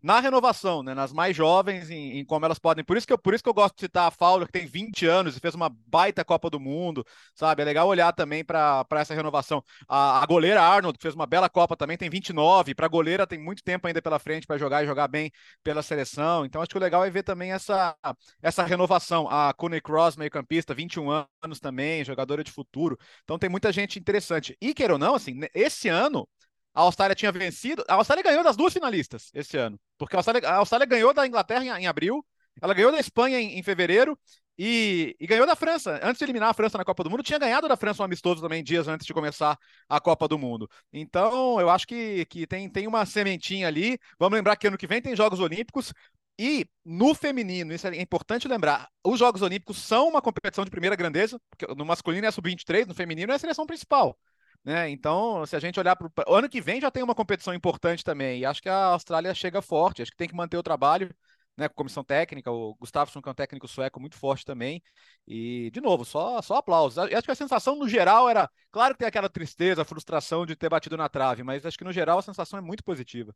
na 0.02 0.20
renovação, 0.20 0.82
né, 0.82 0.94
nas 0.94 1.12
mais 1.12 1.36
jovens, 1.36 1.90
em, 1.90 2.18
em, 2.18 2.24
como 2.24 2.44
elas 2.44 2.58
podem. 2.58 2.84
Por 2.84 2.96
isso, 2.96 3.06
que 3.06 3.12
eu, 3.12 3.18
por 3.18 3.34
isso 3.34 3.42
que 3.42 3.48
eu 3.48 3.54
gosto 3.54 3.74
de 3.76 3.82
citar 3.82 4.08
a 4.08 4.10
Fowler, 4.10 4.46
que 4.46 4.52
tem 4.52 4.66
20 4.66 5.06
anos 5.06 5.36
e 5.36 5.40
fez 5.40 5.54
uma 5.54 5.70
baita 5.86 6.24
Copa 6.24 6.50
do 6.50 6.60
Mundo, 6.60 7.04
sabe? 7.34 7.62
É 7.62 7.64
legal 7.64 7.88
olhar 7.88 8.12
também 8.12 8.44
para 8.44 8.86
essa 8.92 9.14
renovação. 9.14 9.62
A, 9.88 10.22
a, 10.22 10.26
goleira 10.26 10.62
Arnold, 10.62 10.98
que 10.98 11.02
fez 11.02 11.14
uma 11.14 11.26
bela 11.26 11.48
Copa 11.48 11.76
também, 11.76 11.96
tem 11.96 12.10
29. 12.10 12.74
Para 12.74 12.88
goleira, 12.88 13.26
tem 13.26 13.38
muito 13.38 13.62
tempo 13.62 13.86
ainda 13.86 14.02
pela 14.02 14.18
frente 14.18 14.46
para 14.46 14.58
jogar 14.58 14.82
e 14.82 14.86
jogar 14.86 15.08
bem 15.08 15.30
pela 15.62 15.82
seleção. 15.82 16.44
Então, 16.44 16.60
acho 16.60 16.70
que 16.70 16.76
o 16.76 16.80
legal 16.80 17.04
é 17.04 17.10
ver 17.10 17.22
também 17.22 17.52
essa, 17.52 17.96
essa 18.42 18.64
renovação. 18.64 19.28
A 19.28 19.52
Cooney 19.54 19.80
Cross, 19.80 20.16
meio-campista, 20.16 20.74
21 20.74 21.10
anos 21.42 21.60
também, 21.60 22.04
jogadora 22.04 22.44
de 22.44 22.50
futuro. 22.52 22.98
Então, 23.24 23.38
tem 23.38 23.50
muita 23.50 23.72
gente 23.72 23.98
interessante. 23.98 24.56
E, 24.60 24.74
queira 24.74 24.94
ou 24.94 24.98
não, 24.98 25.14
assim, 25.14 25.40
esse 25.54 25.88
ano 25.88 26.28
a 26.74 26.80
Austrália 26.82 27.14
tinha 27.14 27.30
vencido. 27.30 27.84
A 27.88 27.94
Austrália 27.94 28.24
ganhou 28.24 28.42
das 28.42 28.56
duas 28.56 28.72
finalistas 28.72 29.30
esse 29.32 29.56
ano. 29.56 29.78
Porque 29.96 30.16
a 30.16 30.18
Austrália, 30.18 30.48
a 30.48 30.56
Austrália 30.56 30.86
ganhou 30.86 31.14
da 31.14 31.26
Inglaterra 31.26 31.64
em, 31.64 31.84
em, 31.84 31.86
abril, 31.86 32.24
ela 32.60 32.74
ganhou 32.74 32.90
da 32.90 32.98
Espanha 32.98 33.40
em, 33.40 33.58
em 33.58 33.62
fevereiro 33.62 34.18
e, 34.58 35.16
e, 35.18 35.26
ganhou 35.26 35.46
da 35.46 35.56
França. 35.56 36.00
Antes 36.02 36.18
de 36.18 36.24
eliminar 36.24 36.50
a 36.50 36.54
França 36.54 36.76
na 36.76 36.84
Copa 36.84 37.04
do 37.04 37.10
Mundo, 37.10 37.22
tinha 37.22 37.38
ganhado 37.38 37.68
da 37.68 37.76
França 37.76 38.02
um 38.02 38.04
amistoso 38.04 38.40
também 38.40 38.62
dias 38.62 38.88
antes 38.88 39.06
de 39.06 39.14
começar 39.14 39.56
a 39.88 40.00
Copa 40.00 40.26
do 40.28 40.38
Mundo. 40.38 40.68
Então, 40.92 41.60
eu 41.60 41.70
acho 41.70 41.86
que, 41.86 42.24
que 42.26 42.46
tem, 42.46 42.68
tem 42.68 42.86
uma 42.86 43.06
sementinha 43.06 43.68
ali. 43.68 43.98
Vamos 44.18 44.36
lembrar 44.36 44.56
que 44.56 44.66
ano 44.66 44.78
que 44.78 44.86
vem 44.86 45.00
tem 45.00 45.16
Jogos 45.16 45.40
Olímpicos. 45.40 45.92
E 46.38 46.66
no 46.84 47.14
feminino, 47.14 47.72
isso 47.72 47.86
é 47.86 48.00
importante 48.00 48.48
lembrar, 48.48 48.88
os 49.04 49.20
Jogos 49.20 49.40
Olímpicos 49.40 49.78
são 49.78 50.08
uma 50.08 50.20
competição 50.20 50.64
de 50.64 50.70
primeira 50.70 50.96
grandeza, 50.96 51.40
porque 51.48 51.72
no 51.76 51.84
masculino 51.84 52.26
é 52.26 52.30
sub-23, 52.32 52.86
no 52.86 52.94
feminino 52.94 53.30
é 53.30 53.36
a 53.36 53.38
seleção 53.38 53.64
principal. 53.64 54.18
Né? 54.64 54.88
Então, 54.90 55.44
se 55.44 55.54
a 55.54 55.60
gente 55.60 55.78
olhar 55.78 55.94
para 55.94 56.10
o 56.26 56.34
ano 56.34 56.48
que 56.48 56.60
vem, 56.60 56.80
já 56.80 56.90
tem 56.90 57.02
uma 57.02 57.14
competição 57.14 57.52
importante 57.52 58.02
também. 58.02 58.40
E 58.40 58.46
acho 58.46 58.62
que 58.62 58.68
a 58.68 58.86
Austrália 58.86 59.34
chega 59.34 59.60
forte. 59.60 60.00
Acho 60.00 60.10
que 60.10 60.16
tem 60.16 60.28
que 60.28 60.34
manter 60.34 60.56
o 60.56 60.62
trabalho 60.62 61.14
né, 61.56 61.68
com 61.68 61.74
comissão 61.74 62.02
técnica. 62.02 62.50
O 62.50 62.74
Gustafsson, 62.76 63.20
que 63.20 63.28
é 63.28 63.32
um 63.32 63.34
técnico 63.34 63.68
sueco 63.68 64.00
muito 64.00 64.16
forte 64.16 64.44
também. 64.44 64.82
E, 65.26 65.70
de 65.70 65.80
novo, 65.80 66.04
só, 66.04 66.40
só 66.40 66.56
aplausos. 66.56 66.98
Acho 66.98 67.22
que 67.22 67.30
a 67.30 67.34
sensação 67.34 67.76
no 67.76 67.86
geral 67.86 68.28
era. 68.28 68.50
Claro 68.70 68.94
que 68.94 69.00
tem 69.00 69.08
aquela 69.08 69.28
tristeza, 69.28 69.84
frustração 69.84 70.46
de 70.46 70.56
ter 70.56 70.70
batido 70.70 70.96
na 70.96 71.10
trave, 71.10 71.42
mas 71.42 71.66
acho 71.66 71.76
que 71.78 71.84
no 71.84 71.92
geral 71.92 72.18
a 72.18 72.22
sensação 72.22 72.58
é 72.58 72.62
muito 72.62 72.82
positiva. 72.82 73.34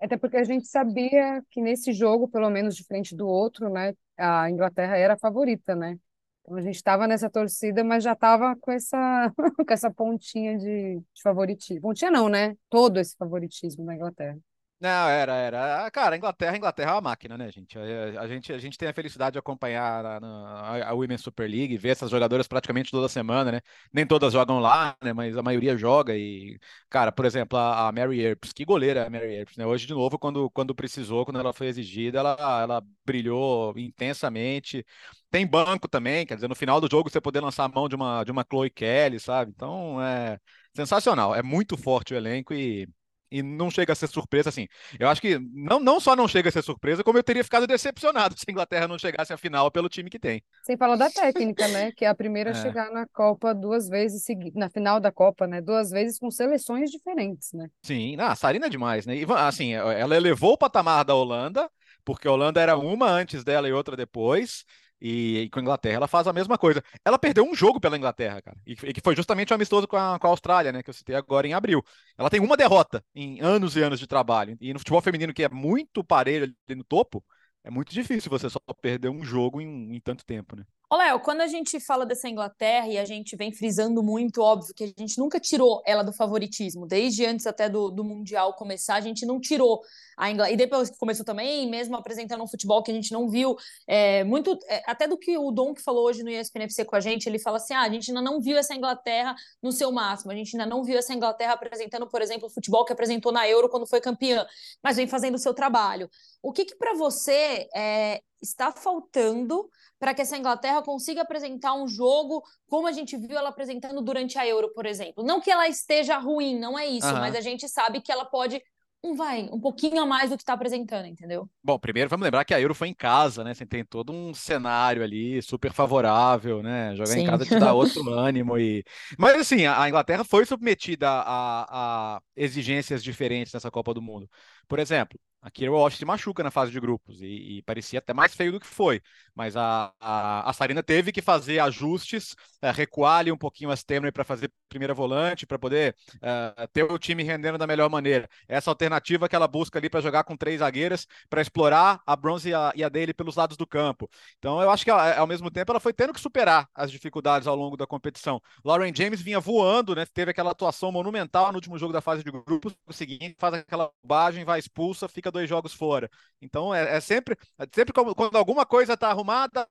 Até 0.00 0.16
porque 0.16 0.36
a 0.36 0.44
gente 0.44 0.66
sabia 0.66 1.42
que 1.50 1.62
nesse 1.62 1.92
jogo, 1.92 2.28
pelo 2.28 2.50
menos 2.50 2.76
de 2.76 2.84
frente 2.84 3.16
do 3.16 3.26
outro, 3.26 3.70
né, 3.70 3.94
a 4.18 4.50
Inglaterra 4.50 4.96
era 4.96 5.14
a 5.14 5.18
favorita, 5.18 5.74
né? 5.74 5.98
Então 6.46 6.56
a 6.56 6.60
gente 6.60 6.76
estava 6.76 7.08
nessa 7.08 7.28
torcida, 7.28 7.82
mas 7.82 8.04
já 8.04 8.12
estava 8.12 8.54
com 8.56 8.70
essa, 8.70 9.32
com 9.66 9.74
essa 9.74 9.90
pontinha 9.90 10.56
de, 10.56 11.00
de 11.00 11.22
favoritismo. 11.22 11.82
Pontinha 11.82 12.10
não, 12.10 12.28
né? 12.28 12.56
Todo 12.70 13.00
esse 13.00 13.16
favoritismo 13.16 13.84
na 13.84 13.96
Inglaterra. 13.96 14.38
Não, 14.78 15.08
era, 15.08 15.32
era. 15.34 15.86
Ah, 15.86 15.90
cara, 15.90 16.16
Inglaterra, 16.18 16.54
Inglaterra 16.54 16.90
é 16.90 16.94
uma 16.94 17.00
máquina, 17.00 17.38
né, 17.38 17.50
gente? 17.50 17.78
A, 17.78 18.20
a, 18.20 18.28
gente? 18.28 18.52
a 18.52 18.58
gente 18.58 18.76
tem 18.76 18.86
a 18.86 18.92
felicidade 18.92 19.32
de 19.32 19.38
acompanhar 19.38 20.04
a, 20.04 20.18
a, 20.18 20.90
a 20.90 20.92
Women's 20.94 21.22
Super 21.22 21.48
League, 21.48 21.78
ver 21.78 21.88
essas 21.90 22.10
jogadoras 22.10 22.46
praticamente 22.46 22.90
toda 22.90 23.08
semana, 23.08 23.50
né? 23.52 23.60
Nem 23.90 24.06
todas 24.06 24.34
jogam 24.34 24.58
lá, 24.60 24.94
né? 25.02 25.14
Mas 25.14 25.34
a 25.34 25.42
maioria 25.42 25.78
joga 25.78 26.14
e, 26.14 26.58
cara, 26.90 27.10
por 27.10 27.24
exemplo, 27.24 27.58
a, 27.58 27.88
a 27.88 27.92
Mary 27.92 28.20
Earps, 28.20 28.52
que 28.52 28.66
goleira 28.66 29.06
a 29.06 29.10
Mary 29.10 29.34
Earps, 29.36 29.56
né? 29.56 29.64
Hoje, 29.64 29.86
de 29.86 29.94
novo, 29.94 30.18
quando, 30.18 30.50
quando 30.50 30.74
precisou, 30.74 31.24
quando 31.24 31.40
ela 31.40 31.54
foi 31.54 31.68
exigida, 31.68 32.18
ela, 32.18 32.36
ela 32.62 32.82
brilhou 33.06 33.72
intensamente. 33.78 34.84
Tem 35.30 35.46
banco 35.46 35.88
também, 35.88 36.26
quer 36.26 36.34
dizer, 36.34 36.48
no 36.48 36.54
final 36.54 36.82
do 36.82 36.88
jogo 36.90 37.08
você 37.10 37.20
poder 37.20 37.40
lançar 37.40 37.64
a 37.64 37.68
mão 37.68 37.88
de 37.88 37.94
uma, 37.94 38.22
de 38.24 38.30
uma 38.30 38.44
Chloe 38.48 38.68
Kelly, 38.70 39.18
sabe? 39.20 39.52
Então, 39.56 40.02
é 40.02 40.38
sensacional. 40.74 41.34
É 41.34 41.42
muito 41.42 41.78
forte 41.78 42.12
o 42.12 42.16
elenco 42.16 42.52
e 42.52 42.86
e 43.30 43.42
não 43.42 43.70
chega 43.70 43.92
a 43.92 43.96
ser 43.96 44.08
surpresa, 44.08 44.48
assim. 44.48 44.66
Eu 44.98 45.08
acho 45.08 45.20
que 45.20 45.38
não, 45.52 45.80
não 45.80 46.00
só 46.00 46.14
não 46.14 46.28
chega 46.28 46.48
a 46.48 46.52
ser 46.52 46.62
surpresa, 46.62 47.02
como 47.02 47.18
eu 47.18 47.22
teria 47.22 47.44
ficado 47.44 47.66
decepcionado 47.66 48.34
se 48.38 48.44
a 48.48 48.52
Inglaterra 48.52 48.88
não 48.88 48.98
chegasse 48.98 49.32
à 49.32 49.36
final 49.36 49.70
pelo 49.70 49.88
time 49.88 50.10
que 50.10 50.18
tem. 50.18 50.42
Sem 50.64 50.76
falar 50.76 50.96
da 50.96 51.10
técnica, 51.10 51.66
né? 51.68 51.92
Que 51.96 52.04
é 52.04 52.08
a 52.08 52.14
primeira 52.14 52.50
é. 52.50 52.52
a 52.52 52.62
chegar 52.62 52.90
na 52.90 53.06
Copa 53.06 53.54
duas 53.54 53.88
vezes 53.88 54.24
seguidas, 54.24 54.54
na 54.54 54.68
final 54.68 55.00
da 55.00 55.10
Copa, 55.10 55.46
né? 55.46 55.60
Duas 55.60 55.90
vezes 55.90 56.18
com 56.18 56.30
seleções 56.30 56.90
diferentes, 56.90 57.52
né? 57.52 57.68
Sim, 57.82 58.16
a 58.18 58.34
Sarina 58.34 58.66
é 58.66 58.68
demais, 58.68 59.06
né? 59.06 59.16
E, 59.16 59.24
assim, 59.36 59.72
ela 59.72 60.16
elevou 60.16 60.52
o 60.52 60.58
patamar 60.58 61.04
da 61.04 61.14
Holanda 61.14 61.70
porque 62.06 62.28
a 62.28 62.32
Holanda 62.32 62.60
era 62.60 62.78
uma 62.78 63.10
antes 63.10 63.42
dela 63.42 63.68
e 63.68 63.72
outra 63.72 63.96
depois. 63.96 64.64
E, 65.00 65.40
e, 65.40 65.50
com 65.50 65.58
a 65.58 65.62
Inglaterra 65.62 65.96
ela 65.96 66.08
faz 66.08 66.26
a 66.26 66.32
mesma 66.32 66.56
coisa. 66.56 66.82
Ela 67.04 67.18
perdeu 67.18 67.44
um 67.44 67.54
jogo 67.54 67.80
pela 67.80 67.96
Inglaterra, 67.96 68.40
cara. 68.40 68.56
E, 68.66 68.72
e 68.72 68.92
que 68.92 69.00
foi 69.02 69.14
justamente 69.14 69.50
o 69.50 69.54
um 69.54 69.56
amistoso 69.56 69.86
com 69.86 69.96
a, 69.96 70.18
com 70.18 70.26
a 70.26 70.30
Austrália, 70.30 70.72
né? 70.72 70.82
Que 70.82 70.90
eu 70.90 70.94
citei 70.94 71.14
agora 71.14 71.46
em 71.46 71.54
abril. 71.54 71.82
Ela 72.16 72.30
tem 72.30 72.40
uma 72.40 72.56
derrota 72.56 73.04
em 73.14 73.40
anos 73.40 73.76
e 73.76 73.82
anos 73.82 73.98
de 74.00 74.06
trabalho. 74.06 74.56
E 74.60 74.72
no 74.72 74.78
futebol 74.78 75.00
feminino, 75.00 75.34
que 75.34 75.44
é 75.44 75.48
muito 75.48 76.02
parelho 76.02 76.54
ali 76.68 76.76
no 76.76 76.84
topo, 76.84 77.24
é 77.62 77.70
muito 77.70 77.92
difícil 77.92 78.30
você 78.30 78.48
só 78.48 78.60
perder 78.80 79.08
um 79.08 79.24
jogo 79.24 79.60
em, 79.60 79.96
em 79.96 80.00
tanto 80.00 80.24
tempo, 80.24 80.56
né? 80.56 80.64
Ô, 80.88 80.94
Léo, 80.94 81.18
quando 81.18 81.40
a 81.40 81.48
gente 81.48 81.80
fala 81.80 82.06
dessa 82.06 82.28
Inglaterra 82.28 82.86
e 82.86 82.96
a 82.96 83.04
gente 83.04 83.34
vem 83.34 83.50
frisando 83.50 84.04
muito, 84.04 84.40
óbvio, 84.40 84.72
que 84.72 84.84
a 84.84 84.86
gente 84.86 85.18
nunca 85.18 85.40
tirou 85.40 85.82
ela 85.84 86.04
do 86.04 86.12
favoritismo, 86.12 86.86
desde 86.86 87.26
antes 87.26 87.44
até 87.44 87.68
do, 87.68 87.90
do 87.90 88.04
Mundial 88.04 88.54
começar, 88.54 88.94
a 88.94 89.00
gente 89.00 89.26
não 89.26 89.40
tirou 89.40 89.82
a 90.16 90.30
Inglaterra. 90.30 90.54
E 90.54 90.56
depois 90.56 90.88
que 90.88 90.96
começou 90.96 91.26
também, 91.26 91.68
mesmo 91.68 91.96
apresentando 91.96 92.40
um 92.44 92.46
futebol 92.46 92.84
que 92.84 92.92
a 92.92 92.94
gente 92.94 93.10
não 93.10 93.28
viu, 93.28 93.56
é, 93.84 94.22
muito, 94.22 94.56
é, 94.68 94.80
até 94.86 95.08
do 95.08 95.18
que 95.18 95.36
o 95.36 95.50
Dom 95.50 95.74
que 95.74 95.82
falou 95.82 96.04
hoje 96.06 96.22
no 96.22 96.30
ESPN 96.30 96.62
FC 96.66 96.84
com 96.84 96.94
a 96.94 97.00
gente, 97.00 97.28
ele 97.28 97.40
fala 97.40 97.56
assim: 97.56 97.74
ah, 97.74 97.82
a 97.82 97.90
gente 97.90 98.12
ainda 98.12 98.22
não 98.22 98.40
viu 98.40 98.56
essa 98.56 98.72
Inglaterra 98.72 99.34
no 99.60 99.72
seu 99.72 99.90
máximo, 99.90 100.30
a 100.30 100.36
gente 100.36 100.56
ainda 100.56 100.72
não 100.72 100.84
viu 100.84 100.96
essa 100.96 101.12
Inglaterra 101.12 101.54
apresentando, 101.54 102.06
por 102.06 102.22
exemplo, 102.22 102.46
o 102.46 102.50
futebol 102.50 102.84
que 102.84 102.92
apresentou 102.92 103.32
na 103.32 103.48
Euro 103.48 103.68
quando 103.68 103.88
foi 103.88 104.00
campeã, 104.00 104.46
mas 104.80 104.96
vem 104.96 105.08
fazendo 105.08 105.34
o 105.34 105.38
seu 105.38 105.52
trabalho. 105.52 106.08
O 106.40 106.52
que, 106.52 106.64
que 106.64 106.76
para 106.76 106.94
você 106.94 107.68
é, 107.74 108.20
está 108.42 108.72
faltando 108.72 109.68
para 109.98 110.14
que 110.14 110.22
essa 110.22 110.36
Inglaterra 110.36 110.82
consiga 110.82 111.22
apresentar 111.22 111.74
um 111.74 111.88
jogo 111.88 112.42
como 112.68 112.86
a 112.86 112.92
gente 112.92 113.16
viu 113.16 113.36
ela 113.36 113.48
apresentando 113.48 114.02
durante 114.02 114.38
a 114.38 114.46
Euro, 114.46 114.72
por 114.74 114.86
exemplo. 114.86 115.24
Não 115.24 115.40
que 115.40 115.50
ela 115.50 115.68
esteja 115.68 116.18
ruim, 116.18 116.58
não 116.58 116.78
é 116.78 116.86
isso, 116.86 117.08
uhum. 117.08 117.14
mas 117.20 117.34
a 117.34 117.40
gente 117.40 117.68
sabe 117.68 118.00
que 118.00 118.12
ela 118.12 118.24
pode 118.24 118.60
um 119.06 119.14
vai, 119.14 119.48
um 119.52 119.60
pouquinho 119.60 120.02
a 120.02 120.06
mais 120.06 120.30
do 120.30 120.36
que 120.36 120.42
está 120.42 120.54
apresentando, 120.54 121.06
entendeu? 121.06 121.48
Bom, 121.62 121.78
primeiro 121.78 122.10
vamos 122.10 122.24
lembrar 122.24 122.44
que 122.44 122.52
a 122.52 122.60
Euro 122.60 122.74
foi 122.74 122.88
em 122.88 122.94
casa, 122.94 123.44
né? 123.44 123.54
Você 123.54 123.64
tem 123.64 123.84
todo 123.84 124.12
um 124.12 124.34
cenário 124.34 125.02
ali 125.02 125.40
super 125.42 125.72
favorável, 125.72 126.62
né? 126.62 126.94
Jogar 126.96 127.12
Sim. 127.12 127.20
em 127.20 127.26
casa 127.26 127.44
te 127.44 127.58
dá 127.58 127.72
outro 127.72 128.02
ânimo 128.10 128.58
e. 128.58 128.84
Mas 129.18 129.36
assim, 129.36 129.66
a 129.66 129.88
Inglaterra 129.88 130.24
foi 130.24 130.44
submetida 130.44 131.08
a, 131.08 132.16
a 132.16 132.20
exigências 132.34 133.02
diferentes 133.02 133.52
nessa 133.52 133.70
Copa 133.70 133.94
do 133.94 134.02
Mundo. 134.02 134.28
Por 134.66 134.78
exemplo, 134.78 135.18
a 135.46 135.50
Kira 135.50 135.70
Walsh 135.70 135.96
se 135.96 136.04
machuca 136.04 136.42
na 136.42 136.50
fase 136.50 136.72
de 136.72 136.80
grupos 136.80 137.22
e, 137.22 137.58
e, 137.58 137.62
parecia 137.62 138.00
até 138.00 138.12
mais 138.12 138.34
feio 138.34 138.50
do 138.50 138.58
que 138.58 138.66
foi. 138.66 139.00
Mas 139.32 139.56
a, 139.56 139.92
a, 140.00 140.50
a 140.50 140.52
Sarina 140.52 140.82
teve 140.82 141.12
que 141.12 141.22
fazer 141.22 141.60
ajustes, 141.60 142.34
é, 142.60 142.72
recuar 142.72 143.20
ali 143.20 143.30
um 143.30 143.38
pouquinho 143.38 143.70
as 143.70 143.84
Temer 143.84 144.12
para 144.12 144.24
fazer 144.24 144.50
primeira 144.68 144.94
volante, 144.94 145.46
para 145.46 145.58
poder 145.58 145.96
é, 146.20 146.66
ter 146.72 146.84
o 146.84 146.98
time 146.98 147.22
rendendo 147.22 147.58
da 147.58 147.66
melhor 147.66 147.88
maneira. 147.88 148.28
Essa 148.48 148.70
alternativa 148.70 149.28
que 149.28 149.36
ela 149.36 149.48
busca 149.48 149.78
ali 149.78 149.88
para 149.88 150.00
jogar 150.00 150.24
com 150.24 150.36
três 150.36 150.60
zagueiras, 150.60 151.06
para 151.28 151.40
explorar 151.40 152.00
a 152.06 152.16
Bronze 152.16 152.48
e 152.48 152.54
a, 152.54 152.72
e 152.74 152.84
a 152.84 152.90
pelos 153.14 153.36
lados 153.36 153.56
do 153.56 153.66
campo. 153.66 154.08
Então 154.38 154.60
eu 154.60 154.70
acho 154.70 154.84
que 154.84 154.90
ao 154.90 155.26
mesmo 155.26 155.50
tempo 155.50 155.70
ela 155.72 155.80
foi 155.80 155.92
tendo 155.92 156.12
que 156.12 156.20
superar 156.20 156.68
as 156.74 156.90
dificuldades 156.90 157.46
ao 157.46 157.54
longo 157.54 157.76
da 157.76 157.86
competição. 157.86 158.40
Lauren 158.64 158.92
James 158.94 159.20
vinha 159.20 159.38
voando, 159.40 159.94
né? 159.94 160.06
Teve 160.06 160.30
aquela 160.30 160.50
atuação 160.50 160.90
monumental 160.90 161.50
no 161.52 161.56
último 161.56 161.78
jogo 161.78 161.92
da 161.92 162.00
fase 162.00 162.24
de 162.24 162.30
grupos. 162.30 162.74
O 162.86 162.92
seguinte, 162.92 163.36
faz 163.38 163.54
aquela 163.54 163.90
bobagem, 164.02 164.44
vai 164.44 164.58
expulsa, 164.58 165.08
fica 165.08 165.30
dois 165.30 165.48
jogos 165.48 165.72
fora. 165.72 166.10
Então 166.40 166.74
é, 166.74 166.96
é 166.96 167.00
sempre, 167.00 167.36
é 167.58 167.66
sempre 167.72 167.92
quando, 167.92 168.14
quando 168.14 168.36
alguma 168.36 168.64
coisa 168.64 168.94
está 168.94 169.08
arrumada, 169.10 169.68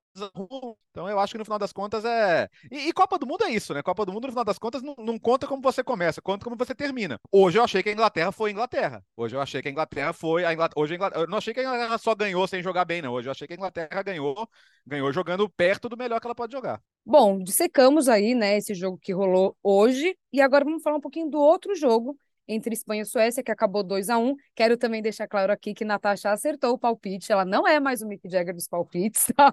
então 0.92 1.10
eu 1.10 1.20
acho 1.20 1.34
que 1.34 1.38
no 1.38 1.44
final 1.44 1.60
das 1.60 1.74
contas 1.74 2.06
é. 2.06 2.50
E, 2.72 2.88
e, 2.88 2.94
Copa 2.94 3.20
do 3.20 3.28
Mundo 3.28 3.44
é 3.44 3.52
isso, 3.52 3.74
né? 3.74 3.84
Copa 3.84 4.06
do 4.06 4.14
Mundo, 4.14 4.26
no 4.26 4.32
final 4.32 4.46
das 4.46 4.58
contas, 4.58 4.82
não, 4.82 4.96
não, 4.98 5.20
conta 5.20 5.46
como 5.46 5.62
você 5.62 5.84
começa, 5.84 6.22
conta 6.22 6.44
como 6.44 6.56
você 6.56 6.74
termina. 6.74 7.20
Hoje 7.32 7.58
eu 7.60 7.64
achei 7.64 7.84
que 7.84 7.90
a 7.90 7.92
Inglaterra 7.92 8.32
foi 8.32 8.50
a 8.50 8.54
Inglaterra. 8.54 9.04
Hoje 9.16 9.36
eu 9.36 9.42
achei 9.42 9.62
que 9.62 9.68
a 9.68 9.72
Inglaterra 9.72 10.14
foi 10.14 10.46
a 10.46 10.54
Inglaterra. 10.54 10.82
Hoje 10.82 10.94
a 10.94 10.96
Inglaterra... 10.96 11.22
Eu 11.22 11.28
não 11.28 11.38
achei 11.38 11.54
que 11.54 11.60
a 11.60 11.64
Inglaterra 11.64 11.98
só 11.98 12.16
ganhou 12.16 12.48
sem 12.48 12.64
jogar 12.64 12.86
bem, 12.86 13.02
não. 13.02 13.14
Hoje 13.14 13.28
eu 13.28 13.32
achei 13.32 13.48
que 13.48 13.54
a 13.54 13.58
Inglaterra 13.58 14.02
ganhou, 14.02 14.48
ganhou 14.86 15.12
jogando 15.12 15.50
perto 15.50 15.90
do 15.90 15.98
melhor 15.98 16.22
que 16.22 16.28
ela 16.28 16.36
pode 16.36 16.54
jogar. 16.54 16.82
Bom, 17.06 17.44
dissecamos 17.44 18.08
aí, 18.08 18.34
né, 18.34 18.58
esse 18.58 18.74
jogo 18.74 18.98
que 18.98 19.14
rolou 19.14 19.56
hoje. 19.62 20.18
E 20.32 20.42
agora 20.42 20.66
vamos 20.66 20.82
falar 20.82 20.98
um 20.98 21.02
pouquinho 21.02 21.30
do 21.30 21.40
outro 21.40 21.76
jogo 21.76 22.18
entre 22.48 22.74
Espanha 22.74 23.02
e 23.02 23.06
Suécia, 23.06 23.44
que 23.44 23.52
acabou 23.52 23.84
2 23.84 24.10
a 24.10 24.18
1 24.18 24.36
Quero 24.56 24.78
também 24.78 25.02
deixar 25.02 25.28
claro 25.28 25.52
aqui 25.52 25.74
que 25.74 25.84
Natasha 25.84 26.32
acertou 26.32 26.74
o 26.74 26.78
palpite. 26.78 27.32
Ela 27.32 27.46
não 27.46 27.68
é 27.68 27.80
mais 27.80 28.02
o 28.02 28.08
Mick 28.08 28.30
Jagger 28.30 28.54
dos 28.54 28.68
palpites, 28.68 29.26
tá? 29.36 29.52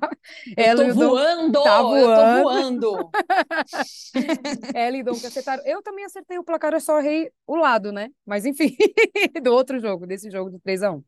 Ela 0.56 0.86
tô 0.86 0.94
voando! 0.94 1.62
Tá 1.62 1.82
voando. 1.82 2.06
Eu 2.10 2.16
tô 2.16 2.42
voando! 2.42 3.10
Ela 4.74 4.96
e 4.96 5.02
Dom 5.02 5.14
que 5.14 5.26
acertaram. 5.26 5.62
Eu 5.66 5.82
também 5.82 6.04
acertei 6.04 6.38
o 6.38 6.44
placar, 6.44 6.72
eu 6.72 6.80
só 6.80 7.00
errei 7.00 7.30
o 7.46 7.56
lado, 7.56 7.92
né? 7.92 8.10
Mas 8.26 8.44
enfim, 8.44 8.76
do 9.42 9.52
outro 9.52 9.78
jogo, 9.80 10.06
desse 10.06 10.30
jogo 10.30 10.50
do 10.50 10.58
3 10.60 10.82
a 10.82 10.92
1 10.92 11.02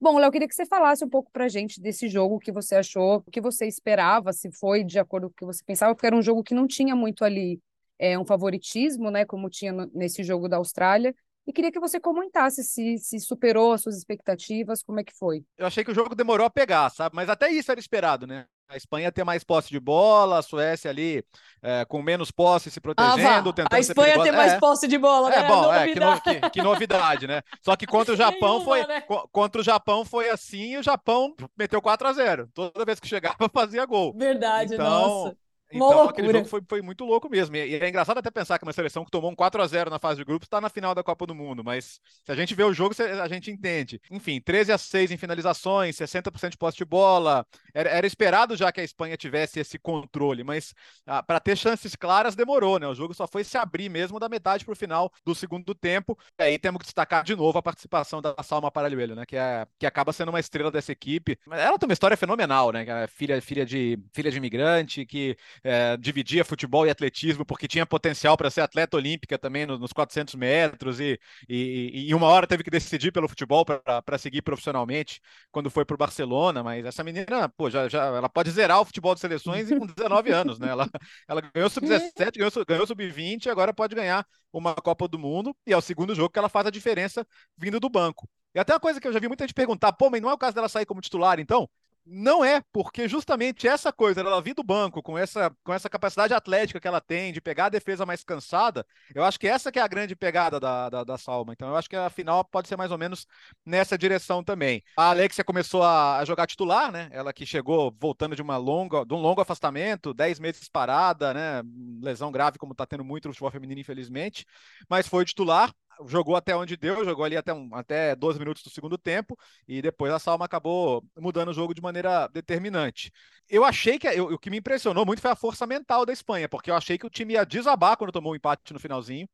Bom, 0.00 0.18
Léo, 0.18 0.30
queria 0.30 0.46
que 0.46 0.54
você 0.54 0.66
falasse 0.66 1.02
um 1.02 1.08
pouco 1.08 1.30
pra 1.32 1.48
gente 1.48 1.80
desse 1.80 2.08
jogo, 2.08 2.34
o 2.34 2.38
que 2.38 2.52
você 2.52 2.74
achou, 2.74 3.22
o 3.26 3.30
que 3.30 3.40
você 3.40 3.66
esperava, 3.66 4.34
se 4.34 4.50
foi 4.52 4.84
de 4.84 4.98
acordo 4.98 5.28
com 5.28 5.32
o 5.32 5.36
que 5.36 5.46
você 5.46 5.64
pensava, 5.64 5.94
porque 5.94 6.06
era 6.06 6.14
um 6.14 6.20
jogo 6.20 6.42
que 6.42 6.52
não 6.52 6.66
tinha 6.66 6.94
muito 6.94 7.24
ali 7.24 7.58
é, 7.98 8.18
um 8.18 8.24
favoritismo, 8.24 9.10
né, 9.10 9.24
como 9.24 9.48
tinha 9.48 9.72
no, 9.72 9.90
nesse 9.94 10.22
jogo 10.22 10.48
da 10.48 10.58
Austrália. 10.58 11.14
E 11.46 11.52
queria 11.52 11.70
que 11.70 11.80
você 11.80 12.00
comentasse 12.00 12.64
se, 12.64 12.98
se 12.98 13.20
superou 13.20 13.72
as 13.72 13.82
suas 13.82 13.96
expectativas, 13.96 14.82
como 14.82 15.00
é 15.00 15.04
que 15.04 15.12
foi. 15.12 15.44
Eu 15.58 15.66
achei 15.66 15.84
que 15.84 15.90
o 15.90 15.94
jogo 15.94 16.14
demorou 16.14 16.46
a 16.46 16.50
pegar, 16.50 16.90
sabe? 16.90 17.14
Mas 17.14 17.28
até 17.28 17.50
isso 17.50 17.70
era 17.70 17.78
esperado, 17.78 18.26
né? 18.26 18.46
A 18.66 18.76
Espanha 18.78 19.12
ter 19.12 19.24
mais 19.24 19.44
posse 19.44 19.68
de 19.68 19.78
bola, 19.78 20.38
a 20.38 20.42
Suécia 20.42 20.90
ali 20.90 21.22
é, 21.62 21.84
com 21.84 22.02
menos 22.02 22.30
posse 22.30 22.70
se 22.70 22.80
protegendo, 22.80 23.50
ah, 23.50 23.52
tentando 23.52 23.74
A 23.74 23.78
Espanha 23.78 24.22
ter 24.22 24.32
mais 24.32 24.54
é. 24.54 24.58
posse 24.58 24.88
de 24.88 24.96
bola, 24.96 25.32
é, 25.32 25.42
né? 25.42 25.48
Bom, 25.48 25.72
é, 25.72 25.92
que, 25.92 26.00
no, 26.00 26.20
que, 26.20 26.50
que, 26.50 26.62
novidade, 26.62 27.26
né? 27.26 27.42
Só 27.60 27.76
que 27.76 27.86
contra 27.86 28.14
o 28.14 28.16
Japão 28.18 28.58
Nenhuma, 28.58 28.64
foi 28.64 28.86
né? 28.86 29.02
contra 29.30 29.60
o 29.60 29.64
Japão 29.64 30.04
foi 30.04 30.30
assim, 30.30 30.72
e 30.72 30.78
o 30.78 30.82
Japão 30.82 31.34
meteu 31.56 31.82
4 31.82 32.08
a 32.08 32.12
0. 32.14 32.48
Toda 32.54 32.84
vez 32.86 32.98
que 32.98 33.06
chegava 33.06 33.36
fazia 33.52 33.84
gol. 33.84 34.14
Verdade, 34.16 34.74
então, 34.74 34.86
nossa. 34.86 35.36
Então, 35.74 35.88
loucura. 35.88 36.10
aquele 36.10 36.32
jogo 36.32 36.48
foi, 36.48 36.62
foi 36.68 36.82
muito 36.82 37.04
louco 37.04 37.28
mesmo. 37.28 37.56
E, 37.56 37.74
é 37.74 37.88
engraçado 37.88 38.18
até 38.18 38.30
pensar 38.30 38.58
que 38.58 38.64
uma 38.64 38.72
seleção 38.72 39.04
que 39.04 39.10
tomou 39.10 39.30
um 39.30 39.34
4 39.34 39.60
a 39.60 39.66
0 39.66 39.90
na 39.90 39.98
fase 39.98 40.18
de 40.18 40.24
grupos 40.24 40.46
está 40.46 40.60
na 40.60 40.68
final 40.68 40.94
da 40.94 41.02
Copa 41.02 41.26
do 41.26 41.34
Mundo, 41.34 41.64
mas 41.64 42.00
se 42.24 42.32
a 42.32 42.34
gente 42.34 42.54
vê 42.54 42.62
o 42.62 42.72
jogo, 42.72 42.94
a 43.22 43.28
gente 43.28 43.50
entende. 43.50 44.00
Enfim, 44.10 44.40
13 44.40 44.72
a 44.72 44.78
6 44.78 45.10
em 45.10 45.16
finalizações, 45.16 45.96
60% 45.96 46.50
de 46.50 46.56
posse 46.56 46.76
de 46.76 46.84
bola. 46.84 47.46
Era, 47.72 47.90
era, 47.90 48.06
esperado 48.06 48.56
já 48.56 48.70
que 48.70 48.80
a 48.80 48.84
Espanha 48.84 49.16
tivesse 49.16 49.58
esse 49.58 49.78
controle, 49.78 50.44
mas 50.44 50.74
ah, 51.06 51.22
para 51.22 51.40
ter 51.40 51.56
chances 51.56 51.96
claras 51.96 52.36
demorou, 52.36 52.78
né? 52.78 52.86
O 52.86 52.94
jogo 52.94 53.14
só 53.14 53.26
foi 53.26 53.42
se 53.42 53.58
abrir 53.58 53.88
mesmo 53.88 54.20
da 54.20 54.28
metade 54.28 54.64
para 54.64 54.72
o 54.72 54.76
final 54.76 55.10
do 55.24 55.34
segundo 55.34 55.74
tempo. 55.74 56.16
E 56.38 56.42
aí 56.42 56.58
temos 56.58 56.78
que 56.78 56.84
destacar 56.84 57.24
de 57.24 57.34
novo 57.34 57.58
a 57.58 57.62
participação 57.62 58.22
da 58.22 58.34
Salma 58.42 58.70
Paralhuelo, 58.70 59.14
né? 59.14 59.26
Que, 59.26 59.36
é, 59.36 59.66
que 59.78 59.86
acaba 59.86 60.12
sendo 60.12 60.28
uma 60.28 60.40
estrela 60.40 60.70
dessa 60.70 60.92
equipe. 60.92 61.38
Ela 61.50 61.78
tem 61.78 61.88
uma 61.88 61.92
história 61.92 62.16
fenomenal, 62.16 62.70
né? 62.70 62.84
É 62.86 63.06
filha, 63.06 63.40
filha, 63.42 63.66
de, 63.66 63.98
filha 64.12 64.30
de 64.30 64.36
imigrante, 64.36 65.04
que 65.04 65.36
é, 65.64 65.96
dividia 65.96 66.44
futebol 66.44 66.86
e 66.86 66.90
atletismo, 66.90 67.44
porque 67.44 67.66
tinha 67.66 67.86
potencial 67.86 68.36
para 68.36 68.50
ser 68.50 68.60
atleta 68.60 68.96
olímpica 68.96 69.38
também 69.38 69.64
nos 69.64 69.92
400 69.92 70.34
metros, 70.34 71.00
e, 71.00 71.18
e, 71.48 72.08
e, 72.10 72.14
uma 72.14 72.26
hora 72.26 72.46
teve 72.46 72.62
que 72.62 72.70
decidir 72.70 73.10
pelo 73.10 73.28
futebol 73.28 73.64
para 73.64 74.18
seguir 74.18 74.42
profissionalmente 74.42 75.20
quando 75.50 75.70
foi 75.70 75.84
para 75.84 75.94
o 75.94 75.98
Barcelona. 75.98 76.62
Mas 76.62 76.84
essa 76.84 77.02
menina, 77.02 77.48
pô, 77.56 77.70
já, 77.70 77.88
já, 77.88 78.04
ela 78.04 78.28
pode 78.28 78.50
zerar 78.50 78.80
o 78.80 78.84
futebol 78.84 79.14
de 79.14 79.20
seleções 79.20 79.68
com 79.70 79.86
19 79.86 80.30
anos, 80.32 80.58
né? 80.58 80.68
Ela, 80.68 80.88
ela 81.26 81.40
ganhou 81.40 81.70
sub-17, 81.70 82.36
ganhou, 82.36 82.64
ganhou 82.66 82.86
sub-20, 82.86 83.46
agora 83.48 83.72
pode 83.72 83.94
ganhar 83.94 84.26
uma 84.52 84.74
Copa 84.74 85.08
do 85.08 85.18
Mundo, 85.18 85.56
e 85.66 85.72
é 85.72 85.76
o 85.76 85.80
segundo 85.80 86.14
jogo 86.14 86.30
que 86.30 86.38
ela 86.38 86.48
faz 86.48 86.66
a 86.66 86.70
diferença 86.70 87.26
vindo 87.56 87.80
do 87.80 87.88
banco. 87.88 88.28
E 88.54 88.58
até 88.58 88.72
uma 88.72 88.80
coisa 88.80 89.00
que 89.00 89.08
eu 89.08 89.12
já 89.12 89.18
vi 89.18 89.26
muita 89.26 89.44
gente 89.44 89.54
perguntar, 89.54 89.92
pô, 89.92 90.08
mas 90.10 90.22
não 90.22 90.30
é 90.30 90.34
o 90.34 90.38
caso 90.38 90.54
dela 90.54 90.68
sair 90.68 90.86
como 90.86 91.00
titular, 91.00 91.40
então? 91.40 91.68
Não 92.06 92.44
é, 92.44 92.62
porque 92.70 93.08
justamente 93.08 93.66
essa 93.66 93.90
coisa, 93.90 94.20
ela 94.20 94.42
vir 94.42 94.54
do 94.54 94.62
banco 94.62 95.02
com 95.02 95.16
essa, 95.16 95.50
com 95.64 95.72
essa 95.72 95.88
capacidade 95.88 96.34
atlética 96.34 96.78
que 96.78 96.86
ela 96.86 97.00
tem 97.00 97.32
de 97.32 97.40
pegar 97.40 97.66
a 97.66 97.70
defesa 97.70 98.04
mais 98.04 98.22
cansada, 98.22 98.86
eu 99.14 99.24
acho 99.24 99.40
que 99.40 99.48
essa 99.48 99.72
que 99.72 99.78
é 99.78 99.82
a 99.82 99.88
grande 99.88 100.14
pegada 100.14 100.60
da, 100.60 100.90
da, 100.90 101.02
da 101.04 101.16
Salma. 101.16 101.54
Então 101.54 101.68
eu 101.68 101.76
acho 101.76 101.88
que 101.88 101.96
a 101.96 102.10
final 102.10 102.44
pode 102.44 102.68
ser 102.68 102.76
mais 102.76 102.90
ou 102.90 102.98
menos 102.98 103.26
nessa 103.64 103.96
direção 103.96 104.44
também. 104.44 104.82
A 104.98 105.10
Alexia 105.10 105.42
começou 105.42 105.82
a, 105.82 106.18
a 106.18 106.24
jogar 106.26 106.46
titular, 106.46 106.92
né? 106.92 107.08
Ela 107.10 107.32
que 107.32 107.46
chegou 107.46 107.94
voltando 107.98 108.36
de 108.36 108.42
uma 108.42 108.58
longa, 108.58 109.04
de 109.06 109.14
um 109.14 109.18
longo 109.18 109.40
afastamento, 109.40 110.12
10 110.12 110.38
meses 110.38 110.68
parada, 110.68 111.32
né? 111.32 111.62
Lesão 112.02 112.30
grave, 112.30 112.58
como 112.58 112.72
está 112.72 112.84
tendo 112.84 113.04
muito 113.04 113.28
no 113.28 113.34
futebol 113.34 113.50
feminino, 113.50 113.80
infelizmente, 113.80 114.44
mas 114.90 115.08
foi 115.08 115.24
titular 115.24 115.72
jogou 116.06 116.36
até 116.36 116.54
onde 116.56 116.76
deu, 116.76 117.04
jogou 117.04 117.24
ali 117.24 117.36
até, 117.36 117.52
um, 117.52 117.74
até 117.74 118.14
12 118.14 118.38
minutos 118.38 118.62
do 118.62 118.70
segundo 118.70 118.98
tempo, 118.98 119.38
e 119.66 119.80
depois 119.82 120.12
a 120.12 120.18
Salma 120.18 120.44
acabou 120.44 121.04
mudando 121.18 121.48
o 121.48 121.54
jogo 121.54 121.74
de 121.74 121.82
maneira 121.82 122.28
determinante. 122.28 123.12
Eu 123.48 123.64
achei 123.64 123.98
que 123.98 124.06
eu, 124.06 124.26
o 124.26 124.38
que 124.38 124.50
me 124.50 124.58
impressionou 124.58 125.04
muito 125.06 125.20
foi 125.20 125.30
a 125.30 125.36
força 125.36 125.66
mental 125.66 126.06
da 126.06 126.12
Espanha, 126.12 126.48
porque 126.48 126.70
eu 126.70 126.76
achei 126.76 126.98
que 126.98 127.06
o 127.06 127.10
time 127.10 127.34
ia 127.34 127.44
desabar 127.44 127.96
quando 127.96 128.12
tomou 128.12 128.32
o 128.32 128.34
um 128.34 128.36
empate 128.36 128.72
no 128.72 128.80
finalzinho 128.80 129.28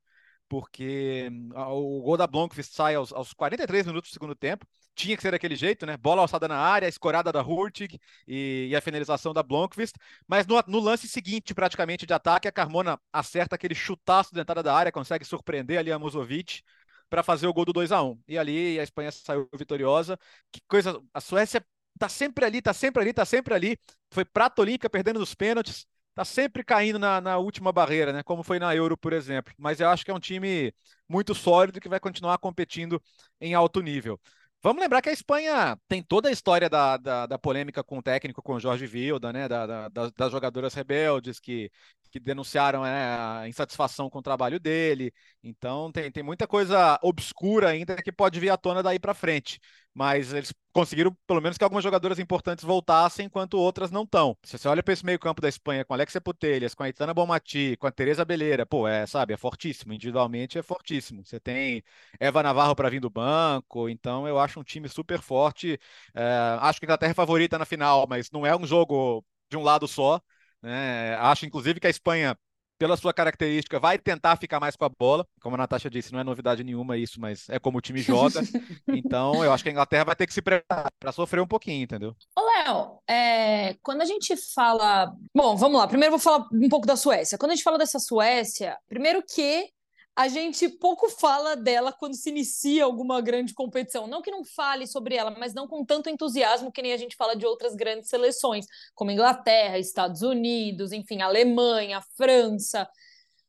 porque 0.50 1.28
hum, 1.30 1.50
o 1.54 2.02
gol 2.02 2.16
da 2.16 2.26
Blomqvist 2.26 2.74
sai 2.74 2.96
aos, 2.96 3.12
aos 3.12 3.32
43 3.32 3.86
minutos 3.86 4.10
do 4.10 4.12
segundo 4.12 4.34
tempo. 4.34 4.66
Tinha 4.96 5.16
que 5.16 5.22
ser 5.22 5.30
daquele 5.30 5.54
jeito, 5.54 5.86
né? 5.86 5.96
Bola 5.96 6.22
alçada 6.22 6.48
na 6.48 6.58
área, 6.58 6.88
escorada 6.88 7.30
da 7.30 7.40
Hurtig 7.40 8.00
e, 8.26 8.66
e, 8.68 8.76
a 8.76 8.80
finalização 8.80 9.32
da 9.32 9.44
Blomqvist. 9.44 9.94
Mas 10.26 10.48
no, 10.48 10.60
no, 10.66 10.80
lance 10.80 11.06
seguinte, 11.06 11.54
praticamente, 11.54 12.04
de 12.04 12.12
ataque, 12.12 12.48
a 12.48 12.52
Carmona 12.52 12.98
acerta 13.12 13.54
aquele 13.54 13.76
chutaço 13.76 14.34
de 14.34 14.40
entrada 14.40 14.60
da 14.60 14.74
área, 14.74 14.90
consegue 14.90 15.24
surpreender 15.24 15.78
ali 15.78 15.92
a 15.92 15.98
Musovic 16.00 16.62
para 17.08 17.22
fazer 17.22 17.46
o 17.46 17.52
gol 17.52 17.64
do 17.64 17.72
2 17.72 17.92
a 17.92 18.02
1 18.02 18.20
E 18.26 18.36
ali 18.36 18.80
a 18.80 18.82
Espanha 18.82 19.12
saiu 19.12 19.48
vitoriosa. 19.56 20.18
Que 20.50 20.60
coisa. 20.66 21.00
A 21.14 21.20
Suécia 21.20 21.64
tá 21.96 22.08
sempre 22.08 22.44
ali, 22.44 22.60
tá 22.60 22.72
sempre 22.72 23.02
ali, 23.02 23.12
tá 23.12 23.24
sempre 23.24 23.54
ali. 23.54 23.78
Foi 24.10 24.24
prata 24.24 24.62
olímpica 24.62 24.90
perdendo 24.90 25.20
nos 25.20 25.32
pênaltis, 25.32 25.86
tá 26.14 26.24
sempre 26.24 26.64
caindo 26.64 26.98
na, 26.98 27.20
na, 27.20 27.38
última 27.38 27.72
barreira, 27.72 28.12
né? 28.12 28.22
Como 28.22 28.42
foi 28.42 28.58
na 28.58 28.74
Euro, 28.74 28.96
por 28.96 29.12
exemplo. 29.12 29.54
Mas 29.58 29.80
eu 29.80 29.88
acho 29.88 30.04
que 30.04 30.10
é 30.10 30.14
um 30.14 30.20
time 30.20 30.72
muito 31.08 31.34
sólido 31.34 31.80
que 31.80 31.88
vai 31.88 32.00
continuar 32.00 32.38
competindo 32.38 33.02
em 33.40 33.54
alto 33.54 33.80
nível. 33.80 34.20
Vamos 34.62 34.82
lembrar 34.82 35.00
que 35.00 35.08
a 35.08 35.12
Espanha 35.12 35.78
tem 35.88 36.02
toda 36.02 36.28
a 36.28 36.32
história 36.32 36.68
da, 36.68 36.96
da, 36.98 37.26
da 37.26 37.38
polêmica 37.38 37.82
com 37.82 37.98
o 37.98 38.02
técnico, 38.02 38.42
com 38.42 38.54
o 38.54 38.60
Jorge 38.60 38.86
Vilda, 38.86 39.32
né? 39.32 39.48
Da, 39.48 39.88
da, 39.88 40.10
das 40.10 40.32
jogadoras 40.32 40.74
rebeldes 40.74 41.40
que, 41.40 41.70
que 42.10 42.20
denunciaram 42.20 42.82
né, 42.82 43.16
a 43.42 43.48
insatisfação 43.48 44.10
com 44.10 44.18
o 44.18 44.22
trabalho 44.22 44.58
dele. 44.60 45.12
Então 45.42 45.90
tem, 45.92 46.10
tem 46.10 46.22
muita 46.22 46.46
coisa 46.46 46.98
obscura 47.02 47.68
ainda 47.70 47.96
que 47.96 48.12
pode 48.12 48.40
vir 48.40 48.50
à 48.50 48.56
tona 48.56 48.82
daí 48.82 48.98
para 48.98 49.14
frente 49.14 49.60
mas 49.94 50.32
eles 50.32 50.52
conseguiram 50.72 51.16
pelo 51.26 51.40
menos 51.40 51.58
que 51.58 51.64
algumas 51.64 51.82
jogadoras 51.82 52.18
importantes 52.18 52.64
voltassem, 52.64 53.26
enquanto 53.26 53.54
outras 53.54 53.90
não 53.90 54.04
estão. 54.04 54.36
Se 54.44 54.56
você 54.56 54.68
olha 54.68 54.82
para 54.82 54.94
esse 54.94 55.04
meio-campo 55.04 55.42
da 55.42 55.48
Espanha 55.48 55.84
com 55.84 55.92
Alexia 55.92 56.20
Putelhas, 56.20 56.74
com 56.74 56.82
a 56.82 56.88
Itana 56.88 57.12
Bomati, 57.12 57.76
com 57.76 57.86
a 57.86 57.90
Teresa 57.90 58.24
Beleira, 58.24 58.64
pô, 58.64 58.86
é, 58.86 59.06
sabe, 59.06 59.34
é 59.34 59.36
fortíssimo, 59.36 59.92
individualmente 59.92 60.58
é 60.58 60.62
fortíssimo. 60.62 61.24
Você 61.24 61.40
tem 61.40 61.82
Eva 62.20 62.42
Navarro 62.42 62.76
para 62.76 62.88
vir 62.88 63.00
do 63.00 63.10
banco, 63.10 63.88
então 63.88 64.28
eu 64.28 64.38
acho 64.38 64.60
um 64.60 64.64
time 64.64 64.88
super 64.88 65.20
forte. 65.20 65.78
É, 66.14 66.58
acho 66.60 66.78
que 66.78 66.86
a 66.86 66.88
Inglaterra 66.88 67.10
é 67.12 67.14
favorita 67.14 67.58
na 67.58 67.64
final, 67.64 68.06
mas 68.08 68.30
não 68.30 68.46
é 68.46 68.56
um 68.56 68.66
jogo 68.66 69.24
de 69.50 69.56
um 69.56 69.62
lado 69.62 69.88
só. 69.88 70.20
Né? 70.62 71.14
Acho, 71.16 71.46
inclusive, 71.46 71.80
que 71.80 71.86
a 71.86 71.90
Espanha 71.90 72.36
pela 72.80 72.96
sua 72.96 73.12
característica, 73.12 73.78
vai 73.78 73.98
tentar 73.98 74.36
ficar 74.36 74.58
mais 74.58 74.74
com 74.74 74.86
a 74.86 74.88
bola. 74.88 75.26
Como 75.42 75.54
a 75.54 75.58
Natasha 75.58 75.90
disse, 75.90 76.14
não 76.14 76.18
é 76.18 76.24
novidade 76.24 76.64
nenhuma 76.64 76.96
isso, 76.96 77.20
mas 77.20 77.46
é 77.50 77.58
como 77.58 77.76
o 77.76 77.80
time 77.80 78.00
joga. 78.00 78.40
então, 78.88 79.44
eu 79.44 79.52
acho 79.52 79.62
que 79.62 79.68
a 79.68 79.72
Inglaterra 79.72 80.04
vai 80.04 80.16
ter 80.16 80.26
que 80.26 80.32
se 80.32 80.40
preparar 80.40 80.90
para 80.98 81.12
sofrer 81.12 81.42
um 81.42 81.46
pouquinho, 81.46 81.82
entendeu? 81.82 82.16
Ô, 82.34 82.40
Léo, 82.40 82.98
é... 83.06 83.76
quando 83.82 84.00
a 84.00 84.06
gente 84.06 84.34
fala. 84.54 85.14
Bom, 85.36 85.56
vamos 85.56 85.78
lá. 85.78 85.86
Primeiro, 85.86 86.12
vou 86.12 86.18
falar 86.18 86.46
um 86.50 86.68
pouco 86.70 86.86
da 86.86 86.96
Suécia. 86.96 87.36
Quando 87.36 87.52
a 87.52 87.54
gente 87.54 87.64
fala 87.64 87.76
dessa 87.76 87.98
Suécia, 87.98 88.78
primeiro 88.88 89.22
que 89.22 89.68
a 90.16 90.28
gente 90.28 90.68
pouco 90.68 91.08
fala 91.08 91.56
dela 91.56 91.92
quando 91.92 92.14
se 92.14 92.28
inicia 92.28 92.84
alguma 92.84 93.20
grande 93.20 93.54
competição. 93.54 94.06
Não 94.06 94.20
que 94.20 94.30
não 94.30 94.44
fale 94.44 94.86
sobre 94.86 95.14
ela, 95.14 95.30
mas 95.30 95.54
não 95.54 95.66
com 95.66 95.84
tanto 95.84 96.10
entusiasmo 96.10 96.72
que 96.72 96.82
nem 96.82 96.92
a 96.92 96.96
gente 96.96 97.16
fala 97.16 97.34
de 97.34 97.46
outras 97.46 97.74
grandes 97.74 98.08
seleções, 98.10 98.66
como 98.94 99.10
Inglaterra, 99.10 99.78
Estados 99.78 100.22
Unidos, 100.22 100.92
enfim, 100.92 101.22
Alemanha, 101.22 102.02
França. 102.16 102.88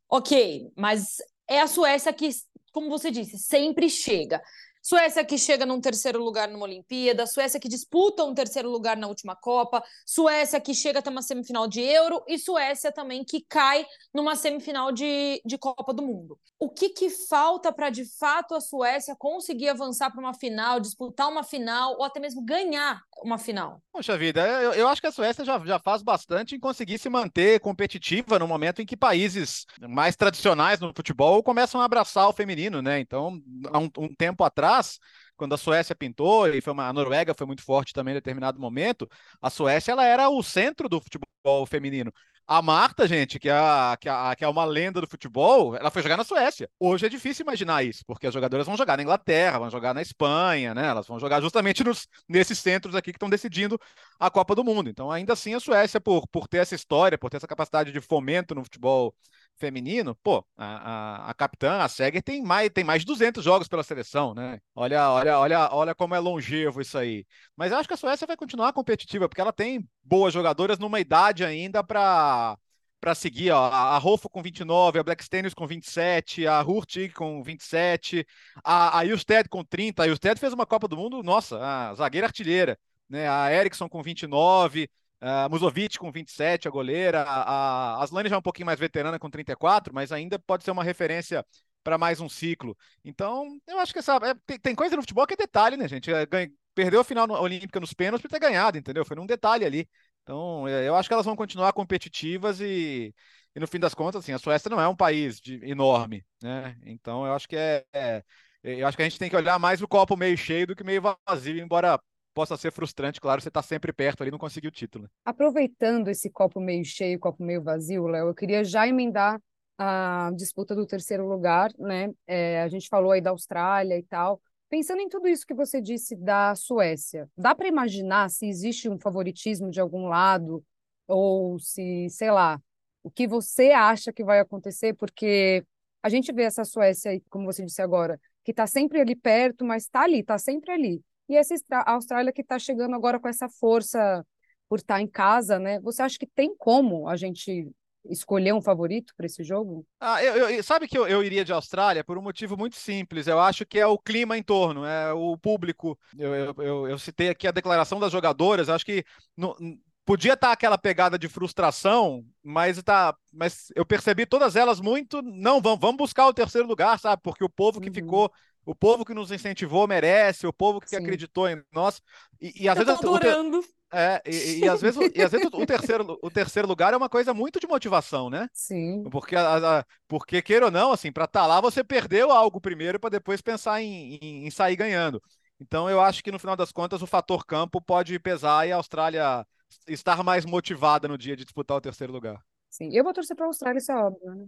Ok, 0.09 0.71
mas 0.75 1.17
é 1.47 1.59
a 1.61 1.67
Suécia 1.67 2.13
que, 2.13 2.29
como 2.71 2.89
você 2.89 3.11
disse, 3.11 3.37
sempre 3.37 3.89
chega. 3.89 4.41
Suécia 4.81 5.23
que 5.23 5.37
chega 5.37 5.63
num 5.63 5.79
terceiro 5.79 6.23
lugar 6.23 6.47
numa 6.47 6.65
Olimpíada, 6.65 7.27
Suécia 7.27 7.59
que 7.59 7.69
disputa 7.69 8.23
um 8.23 8.33
terceiro 8.33 8.67
lugar 8.67 8.97
na 8.97 9.07
última 9.07 9.35
Copa, 9.35 9.83
Suécia 10.05 10.59
que 10.59 10.73
chega 10.73 10.99
até 10.99 11.09
uma 11.09 11.21
semifinal 11.21 11.67
de 11.67 11.81
Euro 11.81 12.23
e 12.27 12.39
Suécia 12.39 12.91
também 12.91 13.23
que 13.23 13.45
cai 13.47 13.85
numa 14.11 14.35
semifinal 14.35 14.91
de, 14.91 15.39
de 15.45 15.57
Copa 15.57 15.93
do 15.93 16.01
Mundo. 16.01 16.37
O 16.59 16.67
que, 16.67 16.89
que 16.89 17.11
falta 17.11 17.71
para 17.71 17.91
de 17.91 18.05
fato 18.05 18.55
a 18.55 18.59
Suécia 18.61 19.15
conseguir 19.15 19.69
avançar 19.69 20.09
para 20.09 20.19
uma 20.19 20.33
final, 20.33 20.79
disputar 20.79 21.29
uma 21.29 21.43
final 21.43 21.97
ou 21.97 22.03
até 22.03 22.19
mesmo 22.19 22.43
ganhar 22.43 23.01
uma 23.23 23.37
final? 23.37 23.81
Poxa 23.93 24.17
vida, 24.17 24.41
eu, 24.63 24.73
eu 24.73 24.87
acho 24.87 24.99
que 24.99 25.07
a 25.07 25.11
Suécia 25.11 25.45
já, 25.45 25.59
já 25.59 25.77
faz 25.77 26.01
bastante 26.01 26.55
em 26.55 26.59
conseguir 26.59 26.97
se 26.97 27.07
manter 27.07 27.59
competitiva 27.59 28.39
no 28.39 28.47
momento 28.47 28.81
em 28.81 28.85
que 28.85 28.97
países 28.97 29.67
mais 29.79 30.15
tradicionais 30.15 30.79
no 30.79 30.91
futebol 30.95 31.43
começam 31.43 31.79
a 31.79 31.85
abraçar 31.85 32.27
o 32.27 32.33
feminino, 32.33 32.81
né? 32.81 32.99
Então, 32.99 33.39
há 33.71 33.77
um, 33.77 33.89
um 33.99 34.15
tempo 34.15 34.43
atrás 34.43 34.70
atrás, 34.71 34.99
quando 35.35 35.53
a 35.53 35.57
Suécia 35.57 35.95
pintou, 35.95 36.47
e 36.47 36.61
foi 36.61 36.73
uma, 36.73 36.87
a 36.87 36.93
Noruega 36.93 37.33
foi 37.33 37.47
muito 37.47 37.63
forte 37.63 37.93
também 37.93 38.13
em 38.13 38.15
determinado 38.15 38.59
momento, 38.59 39.09
a 39.41 39.49
Suécia 39.49 39.91
ela 39.91 40.05
era 40.05 40.29
o 40.29 40.41
centro 40.43 40.87
do 40.87 41.01
futebol 41.01 41.65
feminino. 41.65 42.11
A 42.47 42.61
Marta, 42.61 43.07
gente, 43.07 43.39
que 43.39 43.49
é, 43.49 43.53
que, 43.99 44.09
é, 44.09 44.35
que 44.35 44.43
é 44.43 44.47
uma 44.47 44.65
lenda 44.65 44.99
do 44.99 45.07
futebol, 45.07 45.75
ela 45.75 45.89
foi 45.89 46.01
jogar 46.01 46.17
na 46.17 46.23
Suécia. 46.23 46.69
Hoje 46.77 47.05
é 47.05 47.09
difícil 47.09 47.43
imaginar 47.43 47.81
isso, 47.83 48.03
porque 48.05 48.27
as 48.27 48.33
jogadoras 48.33 48.65
vão 48.67 48.75
jogar 48.75 48.97
na 48.97 49.03
Inglaterra, 49.03 49.59
vão 49.59 49.69
jogar 49.69 49.93
na 49.93 50.01
Espanha, 50.01 50.73
né? 50.73 50.87
Elas 50.87 51.07
vão 51.07 51.19
jogar 51.19 51.39
justamente 51.39 51.83
nos, 51.83 52.07
nesses 52.27 52.59
centros 52.59 52.93
aqui 52.93 53.11
que 53.11 53.17
estão 53.17 53.29
decidindo 53.29 53.79
a 54.19 54.29
Copa 54.29 54.53
do 54.53 54.65
Mundo. 54.65 54.89
Então, 54.89 55.09
ainda 55.09 55.33
assim, 55.33 55.53
a 55.53 55.59
Suécia, 55.61 56.01
por, 56.01 56.27
por 56.27 56.47
ter 56.47 56.57
essa 56.57 56.75
história, 56.75 57.17
por 57.17 57.29
ter 57.29 57.37
essa 57.37 57.47
capacidade 57.47 57.91
de 57.91 58.01
fomento 58.01 58.53
no 58.53 58.63
futebol 58.63 59.15
feminino, 59.61 60.15
pô, 60.23 60.43
a, 60.57 61.27
a, 61.27 61.29
a, 61.29 61.33
capitã, 61.35 61.77
a 61.81 61.87
Seger, 61.87 62.23
tem 62.23 62.41
mais, 62.41 62.69
tem 62.71 62.83
mais 62.83 63.01
de 63.01 63.05
200 63.05 63.43
jogos 63.43 63.67
pela 63.67 63.83
seleção, 63.83 64.33
né? 64.33 64.59
Olha, 64.75 65.09
olha, 65.11 65.39
olha, 65.39 65.69
olha 65.71 65.95
como 65.95 66.15
é 66.15 66.19
longevo 66.19 66.81
isso 66.81 66.97
aí. 66.97 67.25
Mas 67.55 67.71
eu 67.71 67.77
acho 67.77 67.87
que 67.87 67.93
a 67.93 67.97
Suécia 67.97 68.25
vai 68.27 68.35
continuar 68.35 68.73
competitiva, 68.73 69.29
porque 69.29 69.39
ela 69.39 69.53
tem 69.53 69.87
boas 70.03 70.33
jogadoras 70.33 70.79
numa 70.79 70.99
idade 70.99 71.45
ainda 71.45 71.83
para 71.83 72.57
para 72.99 73.15
seguir, 73.15 73.49
ó, 73.49 73.65
a 73.65 73.97
Rolfo 73.97 74.29
com 74.29 74.43
29, 74.43 74.99
a 74.99 75.03
Black 75.03 75.23
Stenius 75.23 75.55
com 75.55 75.65
27, 75.65 76.45
a 76.45 76.61
Hurtig 76.61 77.11
com 77.15 77.41
27, 77.41 78.23
a, 78.63 78.99
a 78.99 79.05
Justed 79.07 79.49
com 79.49 79.63
30. 79.63 80.03
A 80.03 80.07
Justed 80.07 80.39
fez 80.39 80.53
uma 80.53 80.67
Copa 80.67 80.87
do 80.87 80.95
Mundo, 80.95 81.23
nossa, 81.23 81.57
a 81.59 81.95
zagueira 81.95 82.27
artilheira, 82.27 82.77
né? 83.09 83.27
A 83.27 83.51
Eriksson 83.51 83.89
com 83.89 84.03
29, 84.03 84.87
Uh, 85.21 85.47
Musovic 85.51 85.99
com 85.99 86.11
27, 86.11 86.67
a 86.67 86.71
goleira. 86.71 87.21
A, 87.21 88.01
Aslane 88.01 88.27
já 88.27 88.35
é 88.35 88.39
um 88.39 88.41
pouquinho 88.41 88.65
mais 88.65 88.79
veterana 88.79 89.19
com 89.19 89.29
34, 89.29 89.93
mas 89.93 90.11
ainda 90.11 90.39
pode 90.39 90.63
ser 90.63 90.71
uma 90.71 90.83
referência 90.83 91.45
para 91.83 91.97
mais 91.97 92.19
um 92.19 92.27
ciclo. 92.27 92.75
Então, 93.05 93.59
eu 93.67 93.79
acho 93.79 93.93
que 93.93 93.99
essa. 93.99 94.15
É, 94.15 94.33
tem, 94.45 94.59
tem, 94.59 94.75
coisa 94.75 94.95
no 94.95 95.01
futebol 95.01 95.27
que 95.27 95.33
é 95.33 95.37
detalhe, 95.37 95.77
né, 95.77 95.87
gente? 95.87 96.11
É, 96.11 96.25
ganha, 96.25 96.49
perdeu 96.73 97.01
a 97.01 97.03
final 97.03 97.27
no, 97.27 97.35
olímpica 97.35 97.79
nos 97.79 97.93
pênaltis 97.93 98.21
por 98.21 98.29
ter 98.29 98.39
ganhado, 98.39 98.77
entendeu? 98.77 99.05
Foi 99.05 99.15
num 99.15 99.25
detalhe 99.25 99.65
ali. 99.65 99.87
Então, 100.23 100.67
é, 100.67 100.87
eu 100.87 100.95
acho 100.95 101.07
que 101.07 101.13
elas 101.13 101.25
vão 101.25 101.35
continuar 101.35 101.73
competitivas 101.73 102.59
e, 102.59 103.13
e 103.55 103.59
no 103.59 103.67
fim 103.67 103.79
das 103.79 103.93
contas, 103.93 104.23
assim, 104.23 104.33
a 104.33 104.39
Suécia 104.39 104.69
não 104.69 104.81
é 104.81 104.87
um 104.87 104.95
país 104.95 105.39
de, 105.39 105.63
enorme, 105.63 106.25
né? 106.41 106.75
Então, 106.83 107.25
eu 107.25 107.33
acho 107.33 107.47
que 107.47 107.55
é, 107.55 107.85
é 107.93 108.23
eu 108.63 108.87
acho 108.87 108.95
que 108.95 109.01
a 109.01 109.09
gente 109.09 109.17
tem 109.19 109.29
que 109.29 109.35
olhar 109.35 109.57
mais 109.57 109.81
o 109.81 109.87
copo 109.87 110.15
meio 110.15 110.37
cheio 110.37 110.67
do 110.67 110.75
que 110.75 110.83
meio 110.83 111.01
vazio, 111.27 111.57
embora 111.57 111.99
possa 112.33 112.57
ser 112.57 112.71
frustrante, 112.71 113.19
claro, 113.19 113.41
você 113.41 113.47
está 113.49 113.61
sempre 113.61 113.91
perto 113.91 114.21
ali 114.21 114.31
não 114.31 114.37
conseguir 114.37 114.67
o 114.67 114.71
título. 114.71 115.09
Aproveitando 115.25 116.07
esse 116.09 116.29
copo 116.29 116.59
meio 116.59 116.83
cheio, 116.85 117.19
copo 117.19 117.43
meio 117.43 117.61
vazio, 117.61 118.07
Léo, 118.07 118.27
eu 118.27 118.35
queria 118.35 118.63
já 118.63 118.87
emendar 118.87 119.39
a 119.77 120.31
disputa 120.35 120.75
do 120.75 120.85
terceiro 120.85 121.27
lugar, 121.27 121.71
né? 121.77 122.11
É, 122.27 122.61
a 122.61 122.67
gente 122.67 122.87
falou 122.87 123.11
aí 123.11 123.21
da 123.21 123.31
Austrália 123.31 123.97
e 123.97 124.03
tal. 124.03 124.41
Pensando 124.69 125.01
em 125.01 125.09
tudo 125.09 125.27
isso 125.27 125.45
que 125.45 125.53
você 125.53 125.81
disse 125.81 126.15
da 126.15 126.55
Suécia, 126.55 127.27
dá 127.35 127.53
para 127.53 127.67
imaginar 127.67 128.29
se 128.29 128.45
existe 128.45 128.87
um 128.87 128.97
favoritismo 128.97 129.69
de 129.69 129.81
algum 129.81 130.07
lado 130.07 130.63
ou 131.07 131.59
se, 131.59 132.07
sei 132.09 132.31
lá, 132.31 132.61
o 133.03 133.11
que 133.11 133.27
você 133.27 133.71
acha 133.71 134.13
que 134.13 134.23
vai 134.23 134.39
acontecer? 134.39 134.93
Porque 134.93 135.65
a 136.01 136.09
gente 136.09 136.31
vê 136.31 136.43
essa 136.43 136.63
Suécia, 136.63 137.19
como 137.29 137.45
você 137.45 137.65
disse 137.65 137.81
agora, 137.81 138.19
que 138.43 138.51
está 138.51 138.65
sempre 138.65 139.01
ali 139.01 139.15
perto, 139.15 139.65
mas 139.65 139.83
está 139.83 140.03
ali, 140.03 140.19
está 140.19 140.37
sempre 140.37 140.71
ali. 140.71 141.01
E 141.31 141.37
essa 141.37 141.55
Austrália 141.85 142.33
que 142.33 142.41
está 142.41 142.59
chegando 142.59 142.93
agora 142.93 143.17
com 143.17 143.29
essa 143.29 143.47
força 143.47 144.25
por 144.67 144.79
estar 144.79 144.95
tá 144.95 145.01
em 145.01 145.07
casa, 145.07 145.57
né? 145.57 145.79
Você 145.79 146.01
acha 146.01 146.19
que 146.19 146.27
tem 146.27 146.53
como 146.57 147.07
a 147.07 147.15
gente 147.15 147.71
escolher 148.03 148.53
um 148.53 148.61
favorito 148.61 149.13
para 149.15 149.27
esse 149.27 149.41
jogo? 149.41 149.85
Ah, 149.97 150.21
eu, 150.21 150.49
eu, 150.49 150.61
sabe 150.61 150.89
que 150.89 150.97
eu, 150.97 151.07
eu, 151.07 151.23
iria 151.23 151.45
de 151.45 151.53
Austrália 151.53 152.03
por 152.03 152.17
um 152.17 152.21
motivo 152.21 152.57
muito 152.57 152.75
simples. 152.75 153.27
Eu 153.27 153.39
acho 153.39 153.65
que 153.65 153.79
é 153.79 153.87
o 153.87 153.97
clima 153.97 154.37
em 154.37 154.43
torno, 154.43 154.83
é 154.83 155.13
o 155.13 155.37
público. 155.37 155.97
Eu, 156.17 156.89
eu 156.89 156.99
citei 156.99 157.29
aqui 157.29 157.47
a 157.47 157.51
declaração 157.51 157.97
das 157.97 158.11
jogadoras. 158.11 158.67
Acho 158.67 158.85
que 158.85 159.05
no, 159.37 159.55
podia 160.03 160.33
estar 160.33 160.47
tá 160.47 160.53
aquela 160.53 160.77
pegada 160.77 161.17
de 161.17 161.29
frustração, 161.29 162.25
mas 162.43 162.81
tá, 162.83 163.15
mas 163.31 163.71
eu 163.73 163.85
percebi 163.85 164.25
todas 164.25 164.57
elas 164.57 164.81
muito. 164.81 165.21
Não, 165.21 165.61
vamos, 165.61 165.79
vamos 165.79 165.97
buscar 165.97 166.27
o 166.27 166.33
terceiro 166.33 166.67
lugar, 166.67 166.99
sabe? 166.99 167.21
Porque 167.23 167.45
o 167.45 167.49
povo 167.49 167.79
que 167.79 167.87
uhum. 167.87 167.95
ficou 167.95 168.31
o 168.65 168.75
povo 168.75 169.03
que 169.03 169.13
nos 169.13 169.31
incentivou 169.31 169.87
merece, 169.87 170.45
o 170.45 170.53
povo 170.53 170.79
que 170.79 170.89
Sim. 170.89 170.97
acreditou 170.97 171.47
em 171.49 171.61
nós. 171.71 172.01
E, 172.39 172.63
e 172.63 172.69
às 172.69 172.77
Eu 172.77 172.85
vezes. 172.85 172.99
Adorando. 172.99 173.61
É, 173.93 174.21
e, 174.25 174.59
e, 174.59 174.69
às 174.69 174.79
vezes, 174.79 175.11
e 175.13 175.21
às 175.21 175.31
vezes 175.31 175.49
o, 175.51 175.65
terceiro, 175.65 176.17
o 176.21 176.31
terceiro 176.31 176.65
lugar 176.65 176.93
é 176.93 176.97
uma 176.97 177.09
coisa 177.09 177.33
muito 177.33 177.59
de 177.59 177.67
motivação, 177.67 178.29
né? 178.29 178.47
Sim. 178.53 179.03
Porque, 179.11 179.35
a, 179.35 179.79
a, 179.79 179.85
porque 180.07 180.41
queira 180.41 180.65
ou 180.65 180.71
não, 180.71 180.93
assim, 180.93 181.11
para 181.11 181.25
estar 181.25 181.41
tá 181.41 181.47
lá 181.47 181.59
você 181.59 181.83
perdeu 181.83 182.31
algo 182.31 182.61
primeiro 182.61 182.97
para 182.97 183.09
depois 183.09 183.41
pensar 183.41 183.81
em, 183.81 184.17
em, 184.21 184.47
em, 184.47 184.49
sair 184.49 184.77
ganhando. 184.77 185.21
Então 185.59 185.89
eu 185.89 185.99
acho 185.99 186.23
que 186.23 186.31
no 186.31 186.39
final 186.39 186.55
das 186.55 186.71
contas 186.71 187.01
o 187.01 187.07
fator 187.07 187.45
campo 187.45 187.81
pode 187.81 188.17
pesar 188.17 188.65
e 188.65 188.71
a 188.71 188.77
Austrália 188.77 189.45
estar 189.85 190.23
mais 190.23 190.45
motivada 190.45 191.09
no 191.09 191.17
dia 191.17 191.35
de 191.35 191.43
disputar 191.43 191.75
o 191.75 191.81
terceiro 191.81 192.13
lugar. 192.13 192.41
Sim, 192.69 192.89
eu 192.93 193.03
vou 193.03 193.13
torcer 193.13 193.35
para 193.35 193.45
a 193.45 193.49
Austrália, 193.49 193.79
isso 193.79 193.91
é 193.91 193.95
óbvio, 193.97 194.33
né? 194.33 194.47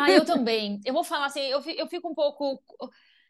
Ah, 0.00 0.10
eu 0.10 0.24
também. 0.24 0.80
Eu 0.84 0.92
vou 0.92 1.04
falar 1.04 1.26
assim, 1.26 1.42
eu, 1.42 1.60
eu 1.60 1.86
fico 1.86 2.08
um 2.08 2.14
pouco 2.14 2.60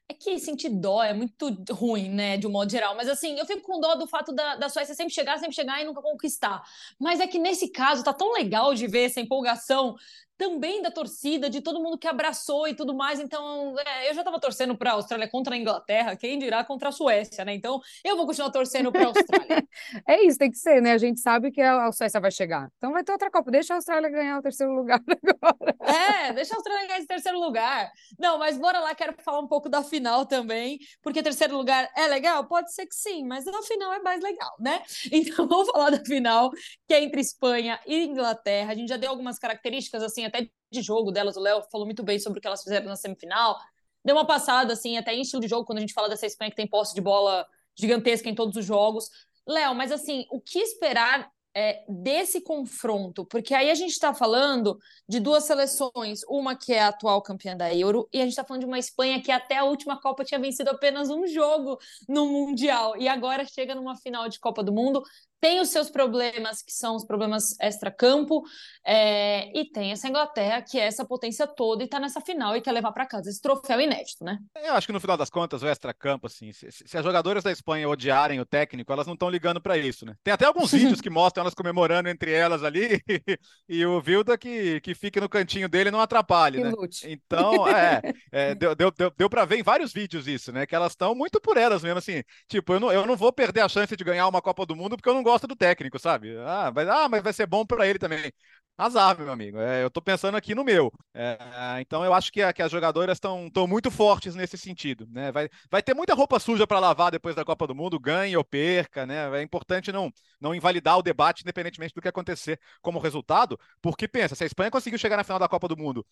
é 0.08 0.14
que 0.14 0.38
sentir 0.38 0.68
dó 0.68 1.02
é 1.02 1.12
muito 1.12 1.56
ruim, 1.70 2.08
né, 2.08 2.36
de 2.36 2.46
um 2.46 2.50
modo 2.50 2.70
geral. 2.70 2.94
Mas 2.96 3.08
assim, 3.08 3.38
eu 3.38 3.46
fico 3.46 3.62
com 3.62 3.80
dó 3.80 3.94
do 3.94 4.06
fato 4.06 4.32
da, 4.32 4.56
da 4.56 4.68
Suécia 4.68 4.94
sempre 4.94 5.12
chegar, 5.12 5.38
sempre 5.38 5.54
chegar 5.54 5.80
e 5.80 5.84
nunca 5.84 6.02
conquistar. 6.02 6.62
Mas 6.98 7.20
é 7.20 7.26
que 7.26 7.38
nesse 7.38 7.68
caso 7.68 8.04
tá 8.04 8.12
tão 8.12 8.32
legal 8.32 8.74
de 8.74 8.86
ver 8.86 9.04
essa 9.04 9.20
empolgação 9.20 9.96
também 10.42 10.82
da 10.82 10.90
torcida, 10.90 11.48
de 11.48 11.60
todo 11.60 11.80
mundo 11.80 11.96
que 11.96 12.08
abraçou 12.08 12.66
e 12.66 12.74
tudo 12.74 12.92
mais. 12.92 13.20
Então, 13.20 13.76
é, 13.78 14.10
eu 14.10 14.14
já 14.14 14.22
estava 14.22 14.40
torcendo 14.40 14.76
para 14.76 14.90
a 14.90 14.94
Austrália 14.94 15.28
contra 15.28 15.54
a 15.54 15.56
Inglaterra, 15.58 16.16
quem 16.16 16.36
dirá 16.36 16.64
contra 16.64 16.88
a 16.88 16.92
Suécia, 16.92 17.44
né? 17.44 17.54
Então, 17.54 17.80
eu 18.04 18.16
vou 18.16 18.26
continuar 18.26 18.50
torcendo 18.50 18.90
para 18.90 19.04
a 19.04 19.06
Austrália. 19.06 19.68
é 20.04 20.24
isso, 20.24 20.38
tem 20.38 20.50
que 20.50 20.58
ser, 20.58 20.82
né? 20.82 20.90
A 20.90 20.98
gente 20.98 21.20
sabe 21.20 21.52
que 21.52 21.60
a 21.60 21.92
Suécia 21.92 22.20
vai 22.20 22.32
chegar. 22.32 22.68
Então 22.76 22.90
vai 22.90 23.04
ter 23.04 23.12
outra 23.12 23.30
Copa. 23.30 23.52
Deixa 23.52 23.74
a 23.74 23.76
Austrália 23.76 24.10
ganhar 24.10 24.36
o 24.40 24.42
terceiro 24.42 24.72
lugar 24.72 25.00
agora. 25.40 25.76
É, 25.80 26.32
deixa 26.32 26.54
a 26.54 26.56
Austrália 26.56 26.88
ganhar 26.88 26.98
esse 26.98 27.06
terceiro 27.06 27.38
lugar. 27.38 27.92
Não, 28.18 28.36
mas 28.36 28.58
bora 28.58 28.80
lá, 28.80 28.96
quero 28.96 29.14
falar 29.22 29.38
um 29.38 29.46
pouco 29.46 29.68
da 29.68 29.84
final 29.84 30.26
também, 30.26 30.80
porque 31.00 31.22
terceiro 31.22 31.56
lugar 31.56 31.88
é 31.96 32.08
legal? 32.08 32.48
Pode 32.48 32.74
ser 32.74 32.86
que 32.86 32.96
sim, 32.96 33.24
mas 33.24 33.46
a 33.46 33.62
final 33.62 33.92
é 33.92 34.00
mais 34.00 34.20
legal, 34.20 34.56
né? 34.58 34.82
Então 35.12 35.46
vamos 35.46 35.70
falar 35.70 35.90
da 35.90 36.04
final, 36.04 36.50
que 36.88 36.94
é 36.94 37.02
entre 37.02 37.20
Espanha 37.20 37.78
e 37.86 38.02
Inglaterra. 38.04 38.72
A 38.72 38.74
gente 38.74 38.88
já 38.88 38.96
deu 38.96 39.10
algumas 39.10 39.38
características, 39.38 40.02
assim, 40.02 40.24
até 40.32 40.50
de 40.70 40.82
jogo 40.82 41.12
delas. 41.12 41.36
O 41.36 41.40
Léo 41.40 41.62
falou 41.70 41.86
muito 41.86 42.02
bem 42.02 42.18
sobre 42.18 42.38
o 42.38 42.42
que 42.42 42.46
elas 42.46 42.62
fizeram 42.62 42.86
na 42.86 42.96
semifinal. 42.96 43.58
Deu 44.04 44.16
uma 44.16 44.26
passada, 44.26 44.72
assim, 44.72 44.96
até 44.96 45.14
em 45.14 45.20
estilo 45.20 45.42
de 45.42 45.48
jogo, 45.48 45.64
quando 45.64 45.78
a 45.78 45.80
gente 45.80 45.92
fala 45.92 46.08
dessa 46.08 46.26
Espanha 46.26 46.50
que 46.50 46.56
tem 46.56 46.66
posse 46.66 46.94
de 46.94 47.00
bola 47.00 47.46
gigantesca 47.78 48.28
em 48.28 48.34
todos 48.34 48.56
os 48.56 48.64
jogos. 48.64 49.08
Léo, 49.46 49.74
mas 49.74 49.92
assim, 49.92 50.26
o 50.30 50.40
que 50.40 50.58
esperar 50.58 51.30
é, 51.54 51.84
desse 51.88 52.40
confronto? 52.40 53.24
Porque 53.26 53.54
aí 53.54 53.70
a 53.70 53.74
gente 53.74 53.90
está 53.90 54.14
falando 54.14 54.78
de 55.08 55.20
duas 55.20 55.44
seleções, 55.44 56.20
uma 56.28 56.56
que 56.56 56.72
é 56.72 56.80
a 56.80 56.88
atual 56.88 57.22
campeã 57.22 57.56
da 57.56 57.74
Euro, 57.74 58.08
e 58.12 58.18
a 58.18 58.22
gente 58.22 58.30
está 58.30 58.44
falando 58.44 58.62
de 58.62 58.66
uma 58.66 58.78
Espanha 58.78 59.22
que 59.22 59.30
até 59.30 59.58
a 59.58 59.64
última 59.64 60.00
Copa 60.00 60.24
tinha 60.24 60.40
vencido 60.40 60.70
apenas 60.70 61.10
um 61.10 61.26
jogo 61.26 61.78
no 62.08 62.26
Mundial, 62.26 62.96
e 62.96 63.08
agora 63.08 63.44
chega 63.44 63.74
numa 63.74 63.96
final 63.96 64.28
de 64.28 64.38
Copa 64.38 64.62
do 64.62 64.72
Mundo 64.72 65.02
tem 65.42 65.60
os 65.60 65.70
seus 65.70 65.90
problemas, 65.90 66.62
que 66.62 66.72
são 66.72 66.94
os 66.94 67.04
problemas 67.04 67.58
extra-campo, 67.60 68.44
é, 68.86 69.50
e 69.58 69.64
tem 69.64 69.90
essa 69.90 70.06
Inglaterra, 70.06 70.62
que 70.62 70.78
é 70.78 70.86
essa 70.86 71.04
potência 71.04 71.48
toda 71.48 71.82
e 71.82 71.86
está 71.86 71.98
nessa 71.98 72.20
final 72.20 72.56
e 72.56 72.60
quer 72.60 72.70
levar 72.70 72.92
para 72.92 73.04
casa 73.04 73.28
esse 73.28 73.40
troféu 73.40 73.80
inédito, 73.80 74.22
né? 74.22 74.38
Eu 74.54 74.74
acho 74.74 74.86
que 74.86 74.92
no 74.92 75.00
final 75.00 75.16
das 75.16 75.28
contas, 75.28 75.60
o 75.60 75.66
extra-campo, 75.66 76.28
assim, 76.28 76.52
se, 76.52 76.70
se, 76.70 76.96
as 76.96 77.04
jogadoras 77.04 77.42
da 77.42 77.50
Espanha 77.50 77.88
odiarem 77.88 78.38
o 78.38 78.46
técnico, 78.46 78.92
elas 78.92 79.04
não 79.04 79.14
estão 79.14 79.28
ligando 79.28 79.60
para 79.60 79.76
isso, 79.76 80.06
né? 80.06 80.14
Tem 80.22 80.32
até 80.32 80.46
alguns 80.46 80.70
vídeos 80.70 81.00
que 81.00 81.10
mostram 81.10 81.42
elas 81.42 81.54
comemorando 81.54 82.08
entre 82.08 82.30
elas 82.30 82.62
ali, 82.62 83.02
e 83.68 83.84
o 83.84 84.00
Vilda 84.00 84.38
que, 84.38 84.80
que 84.80 84.94
fique 84.94 85.20
no 85.20 85.28
cantinho 85.28 85.68
dele 85.68 85.90
não 85.90 86.00
atrapalhe, 86.00 86.58
que 86.58 86.64
né? 86.64 86.70
Lute. 86.70 87.10
Então, 87.10 87.66
é, 87.66 88.00
é 88.30 88.54
deu, 88.54 88.76
deu, 88.76 88.92
deu, 88.92 89.10
deu 89.10 89.28
para 89.28 89.44
ver 89.44 89.58
em 89.58 89.64
vários 89.64 89.92
vídeos 89.92 90.28
isso, 90.28 90.52
né? 90.52 90.66
Que 90.66 90.76
elas 90.76 90.92
estão 90.92 91.16
muito 91.16 91.40
por 91.40 91.56
elas 91.56 91.82
mesmo, 91.82 91.98
assim, 91.98 92.22
tipo, 92.46 92.74
eu 92.74 92.78
não, 92.78 92.92
eu 92.92 93.04
não 93.04 93.16
vou 93.16 93.32
perder 93.32 93.62
a 93.62 93.68
chance 93.68 93.96
de 93.96 94.04
ganhar 94.04 94.28
uma 94.28 94.40
Copa 94.40 94.64
do 94.64 94.76
Mundo 94.76 94.96
porque 94.96 95.08
eu 95.08 95.14
não 95.14 95.22
gosto 95.22 95.31
gosta 95.32 95.46
do 95.46 95.56
técnico, 95.56 95.98
sabe? 95.98 96.36
Ah, 96.38 96.72
mas, 96.74 96.88
ah, 96.88 97.08
mas 97.08 97.22
vai 97.22 97.32
ser 97.32 97.46
bom 97.46 97.64
para 97.66 97.86
ele 97.86 97.98
também. 97.98 98.32
Azar, 98.76 99.16
meu 99.18 99.30
amigo. 99.30 99.58
É, 99.58 99.84
eu 99.84 99.90
tô 99.90 100.00
pensando 100.00 100.36
aqui 100.36 100.54
no 100.54 100.64
meu. 100.64 100.92
É, 101.14 101.36
então 101.80 102.04
eu 102.04 102.12
acho 102.12 102.32
que, 102.32 102.42
a, 102.42 102.52
que 102.52 102.62
as 102.62 102.72
jogadoras 102.72 103.16
estão 103.16 103.50
muito 103.68 103.90
fortes 103.90 104.34
nesse 104.34 104.56
sentido. 104.58 105.06
Né? 105.10 105.30
Vai, 105.30 105.48
vai 105.70 105.82
ter 105.82 105.94
muita 105.94 106.14
roupa 106.14 106.40
suja 106.40 106.66
para 106.66 106.80
lavar 106.80 107.10
depois 107.10 107.36
da 107.36 107.44
Copa 107.44 107.66
do 107.66 107.74
Mundo, 107.74 108.00
ganhe 108.00 108.36
ou 108.36 108.44
perca. 108.44 109.06
Né? 109.06 109.38
É 109.38 109.42
importante 109.42 109.92
não, 109.92 110.10
não 110.40 110.54
invalidar 110.54 110.98
o 110.98 111.02
debate, 111.02 111.42
independentemente 111.42 111.94
do 111.94 112.00
que 112.00 112.08
acontecer 112.08 112.58
como 112.80 112.98
resultado, 112.98 113.58
porque 113.80 114.08
pensa, 114.08 114.34
se 114.34 114.42
a 114.42 114.46
Espanha 114.46 114.70
conseguiu 114.70 114.98
chegar 114.98 115.16
na 115.16 115.24
final 115.24 115.38
da 115.38 115.48
Copa 115.48 115.68
do 115.68 115.76
Mundo 115.76 116.04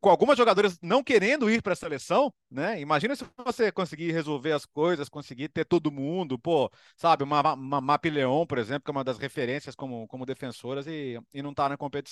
com 0.00 0.10
algumas 0.10 0.36
jogadoras 0.36 0.78
não 0.82 1.02
querendo 1.02 1.50
ir 1.50 1.62
para 1.62 1.72
a 1.72 1.76
seleção, 1.76 2.32
né? 2.50 2.80
Imagina 2.80 3.16
se 3.16 3.24
você 3.44 3.72
conseguir 3.72 4.12
resolver 4.12 4.52
as 4.52 4.64
coisas, 4.66 5.08
conseguir 5.08 5.48
ter 5.48 5.64
todo 5.64 5.90
mundo, 5.90 6.38
pô, 6.38 6.70
sabe, 6.96 7.24
uma, 7.24 7.54
uma 7.54 7.80
Mapi 7.80 8.10
Leão, 8.10 8.46
por 8.46 8.58
exemplo, 8.58 8.84
que 8.84 8.90
é 8.90 8.92
uma 8.92 9.04
das 9.04 9.18
referências 9.18 9.74
como, 9.74 10.06
como 10.06 10.26
defensoras 10.26 10.86
e, 10.86 11.18
e 11.32 11.42
não 11.42 11.54
tá 11.54 11.68
na 11.68 11.76
competição. 11.76 12.05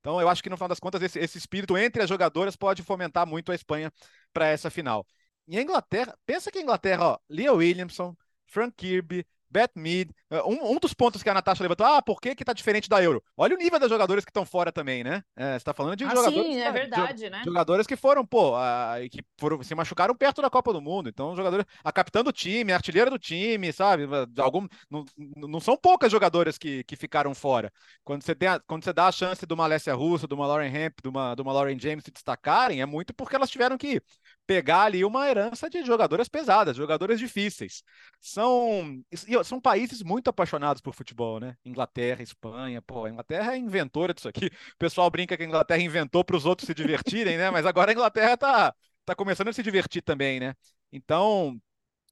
Então, 0.00 0.20
eu 0.20 0.28
acho 0.28 0.42
que 0.42 0.50
no 0.50 0.56
final 0.56 0.68
das 0.68 0.80
contas, 0.80 1.02
esse, 1.02 1.18
esse 1.18 1.38
espírito 1.38 1.76
entre 1.76 2.02
as 2.02 2.08
jogadoras 2.08 2.56
pode 2.56 2.82
fomentar 2.82 3.26
muito 3.26 3.52
a 3.52 3.54
Espanha 3.54 3.92
para 4.32 4.46
essa 4.48 4.70
final. 4.70 5.06
E 5.48 5.58
a 5.58 5.62
Inglaterra, 5.62 6.16
pensa 6.26 6.50
que 6.50 6.58
a 6.58 6.62
Inglaterra, 6.62 7.04
ó, 7.04 7.18
Leah 7.28 7.52
Williamson, 7.52 8.16
Frank 8.46 8.74
Kirby, 8.76 9.26
Beth 9.50 9.70
Mead. 9.74 10.10
Eh, 10.30 10.42
um, 10.42 10.72
um 10.72 10.78
dos 10.78 10.92
pontos 10.92 11.22
que 11.22 11.28
a 11.28 11.34
Natasha 11.34 11.62
levantou, 11.62 11.86
ah, 11.86 12.02
por 12.02 12.20
que 12.20 12.34
que 12.34 12.44
tá 12.44 12.52
diferente 12.52 12.88
da 12.88 13.02
Euro? 13.02 13.22
Olha 13.36 13.54
o 13.54 13.58
nível 13.58 13.78
das 13.78 13.88
jogadores 13.88 14.24
que 14.24 14.30
estão 14.30 14.44
fora 14.44 14.72
também, 14.72 15.04
né? 15.04 15.22
É, 15.36 15.58
você 15.58 15.64
tá 15.64 15.72
falando 15.72 15.96
de 15.96 16.04
ah, 16.04 16.08
jogadores... 16.08 16.34
Sim, 16.34 16.60
é 16.60 16.72
verdade, 16.72 17.24
de, 17.24 17.30
né? 17.30 17.42
Jogadores 17.44 17.86
que 17.86 17.96
foram, 17.96 18.26
pô, 18.26 18.54
a, 18.56 18.96
que 19.10 19.22
foram, 19.38 19.62
se 19.62 19.74
machucaram 19.74 20.14
perto 20.14 20.42
da 20.42 20.50
Copa 20.50 20.72
do 20.72 20.80
Mundo. 20.80 21.08
Então, 21.08 21.36
jogadores... 21.36 21.64
A 21.84 21.92
capitã 21.92 22.22
do 22.22 22.32
time, 22.32 22.72
a 22.72 22.76
artilheira 22.76 23.10
do 23.10 23.18
time, 23.18 23.72
sabe? 23.72 24.04
Algum, 24.38 24.66
não, 24.90 25.04
não 25.36 25.60
são 25.60 25.76
poucas 25.76 26.10
jogadoras 26.10 26.58
que, 26.58 26.84
que 26.84 26.96
ficaram 26.96 27.34
fora. 27.34 27.72
Quando 28.04 28.22
você, 28.22 28.34
tem 28.34 28.48
a, 28.48 28.60
quando 28.60 28.84
você 28.84 28.92
dá 28.92 29.06
a 29.06 29.12
chance 29.12 29.46
de 29.46 29.54
uma 29.54 29.64
Alessia 29.64 29.94
Russo, 29.94 30.26
de 30.26 30.34
uma 30.34 30.46
Lauren 30.46 30.74
Hemp, 30.74 30.98
de 31.02 31.08
uma, 31.08 31.34
de 31.34 31.42
uma 31.42 31.52
Lauren 31.52 31.78
James 31.78 32.04
se 32.04 32.10
destacarem, 32.10 32.80
é 32.80 32.86
muito 32.86 33.14
porque 33.14 33.36
elas 33.36 33.50
tiveram 33.50 33.78
que 33.78 34.00
pegar 34.46 34.82
ali 34.84 35.04
uma 35.04 35.28
herança 35.28 35.68
de 35.68 35.84
jogadoras 35.84 36.28
pesadas, 36.28 36.76
jogadoras 36.76 37.18
difíceis. 37.18 37.82
São, 38.20 39.02
são 39.44 39.60
países 39.60 40.02
muito 40.02 40.28
apaixonados 40.30 40.80
por 40.80 40.94
futebol, 40.94 41.40
né? 41.40 41.56
Inglaterra, 41.64 42.22
Espanha, 42.22 42.80
pô, 42.82 43.04
a 43.04 43.10
Inglaterra 43.10 43.54
é 43.54 43.58
inventora 43.58 44.14
disso 44.14 44.28
aqui. 44.28 44.46
O 44.46 44.78
pessoal 44.78 45.10
brinca 45.10 45.36
que 45.36 45.42
a 45.42 45.46
Inglaterra 45.46 45.82
inventou 45.82 46.24
para 46.24 46.36
os 46.36 46.46
outros 46.46 46.66
se 46.66 46.74
divertirem, 46.74 47.36
né? 47.36 47.50
Mas 47.50 47.66
agora 47.66 47.90
a 47.90 47.94
Inglaterra 47.94 48.34
está 48.34 48.74
tá 49.04 49.14
começando 49.14 49.48
a 49.48 49.52
se 49.52 49.62
divertir 49.62 50.02
também, 50.02 50.38
né? 50.40 50.54
Então, 50.92 51.60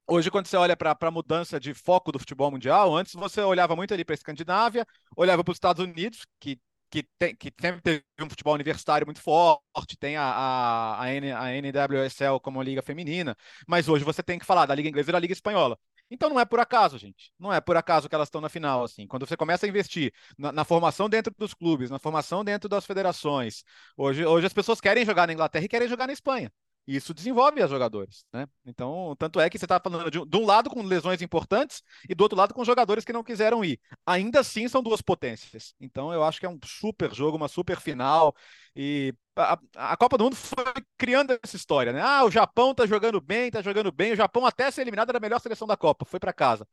Hoje, 0.06 0.30
quando 0.30 0.46
você 0.46 0.56
olha 0.56 0.76
para 0.76 0.94
a 1.00 1.10
mudança 1.10 1.58
de 1.58 1.72
foco 1.72 2.12
do 2.12 2.18
futebol 2.18 2.50
mundial, 2.50 2.94
antes 2.94 3.14
você 3.14 3.40
olhava 3.40 3.74
muito 3.74 3.94
ali 3.94 4.04
para 4.04 4.12
a 4.12 4.16
Escandinávia, 4.16 4.86
olhava 5.16 5.42
para 5.42 5.50
os 5.52 5.56
Estados 5.56 5.82
Unidos, 5.82 6.26
que 6.38 6.60
que, 6.94 7.08
tem, 7.18 7.34
que 7.34 7.52
sempre 7.60 7.80
teve 7.80 8.04
um 8.20 8.30
futebol 8.30 8.54
universitário 8.54 9.04
muito 9.04 9.20
forte, 9.20 9.96
tem 9.98 10.16
a, 10.16 10.22
a, 10.22 11.02
a, 11.02 11.12
N, 11.12 11.32
a 11.32 11.50
NWSL 11.60 12.38
como 12.40 12.62
liga 12.62 12.82
feminina, 12.82 13.36
mas 13.66 13.88
hoje 13.88 14.04
você 14.04 14.22
tem 14.22 14.38
que 14.38 14.46
falar 14.46 14.64
da 14.66 14.74
Liga 14.76 14.88
Inglesa 14.88 15.10
e 15.10 15.12
da 15.12 15.18
Liga 15.18 15.32
Espanhola. 15.32 15.76
Então 16.08 16.28
não 16.30 16.38
é 16.38 16.44
por 16.44 16.60
acaso, 16.60 16.96
gente. 16.96 17.32
Não 17.36 17.52
é 17.52 17.60
por 17.60 17.76
acaso 17.76 18.08
que 18.08 18.14
elas 18.14 18.28
estão 18.28 18.40
na 18.40 18.48
final, 18.48 18.84
assim. 18.84 19.06
Quando 19.08 19.26
você 19.26 19.36
começa 19.36 19.66
a 19.66 19.68
investir 19.68 20.12
na, 20.38 20.52
na, 20.52 20.64
formação 20.64 21.08
dentro 21.08 21.34
dos 21.36 21.52
clubes, 21.52 21.90
na 21.90 21.98
formação 21.98 22.44
dentro 22.44 22.68
das 22.68 22.86
federações, 22.86 23.64
hoje, 23.96 24.24
hoje 24.24 24.46
as 24.46 24.52
pessoas 24.52 24.80
querem 24.80 25.04
jogar 25.04 25.26
na 25.26 25.32
Inglaterra 25.32 25.64
e 25.64 25.68
querem 25.68 25.88
jogar 25.88 26.06
na 26.06 26.12
Espanha. 26.12 26.52
E 26.86 26.96
isso 26.96 27.14
desenvolve 27.14 27.62
as 27.62 27.70
jogadores, 27.70 28.26
né? 28.32 28.46
Então, 28.64 29.16
tanto 29.18 29.40
é 29.40 29.48
que 29.48 29.58
você 29.58 29.64
está 29.64 29.80
falando 29.80 30.10
de, 30.10 30.22
de, 30.24 30.36
um 30.36 30.44
lado 30.44 30.68
com 30.68 30.82
lesões 30.82 31.22
importantes 31.22 31.82
e 32.08 32.14
do 32.14 32.22
outro 32.22 32.36
lado 32.36 32.52
com 32.52 32.62
jogadores 32.64 33.04
que 33.04 33.12
não 33.12 33.24
quiseram 33.24 33.64
ir. 33.64 33.80
Ainda 34.04 34.40
assim, 34.40 34.68
são 34.68 34.82
duas 34.82 35.00
potências. 35.00 35.74
Então, 35.80 36.12
eu 36.12 36.22
acho 36.22 36.38
que 36.38 36.44
é 36.44 36.48
um 36.48 36.58
super 36.62 37.14
jogo, 37.14 37.38
uma 37.38 37.48
super 37.48 37.80
final. 37.80 38.34
E 38.76 39.14
a, 39.34 39.58
a 39.76 39.96
Copa 39.96 40.18
do 40.18 40.24
Mundo 40.24 40.36
foi 40.36 40.64
criando 40.98 41.38
essa 41.42 41.56
história, 41.56 41.92
né? 41.92 42.02
Ah, 42.02 42.24
o 42.24 42.30
Japão 42.30 42.72
está 42.72 42.86
jogando 42.86 43.20
bem, 43.20 43.46
está 43.46 43.62
jogando 43.62 43.90
bem. 43.90 44.12
O 44.12 44.16
Japão, 44.16 44.44
até 44.44 44.70
ser 44.70 44.82
eliminado, 44.82 45.08
era 45.08 45.18
a 45.18 45.20
melhor 45.20 45.40
seleção 45.40 45.66
da 45.66 45.76
Copa, 45.76 46.04
foi 46.04 46.20
para 46.20 46.32
casa. 46.32 46.66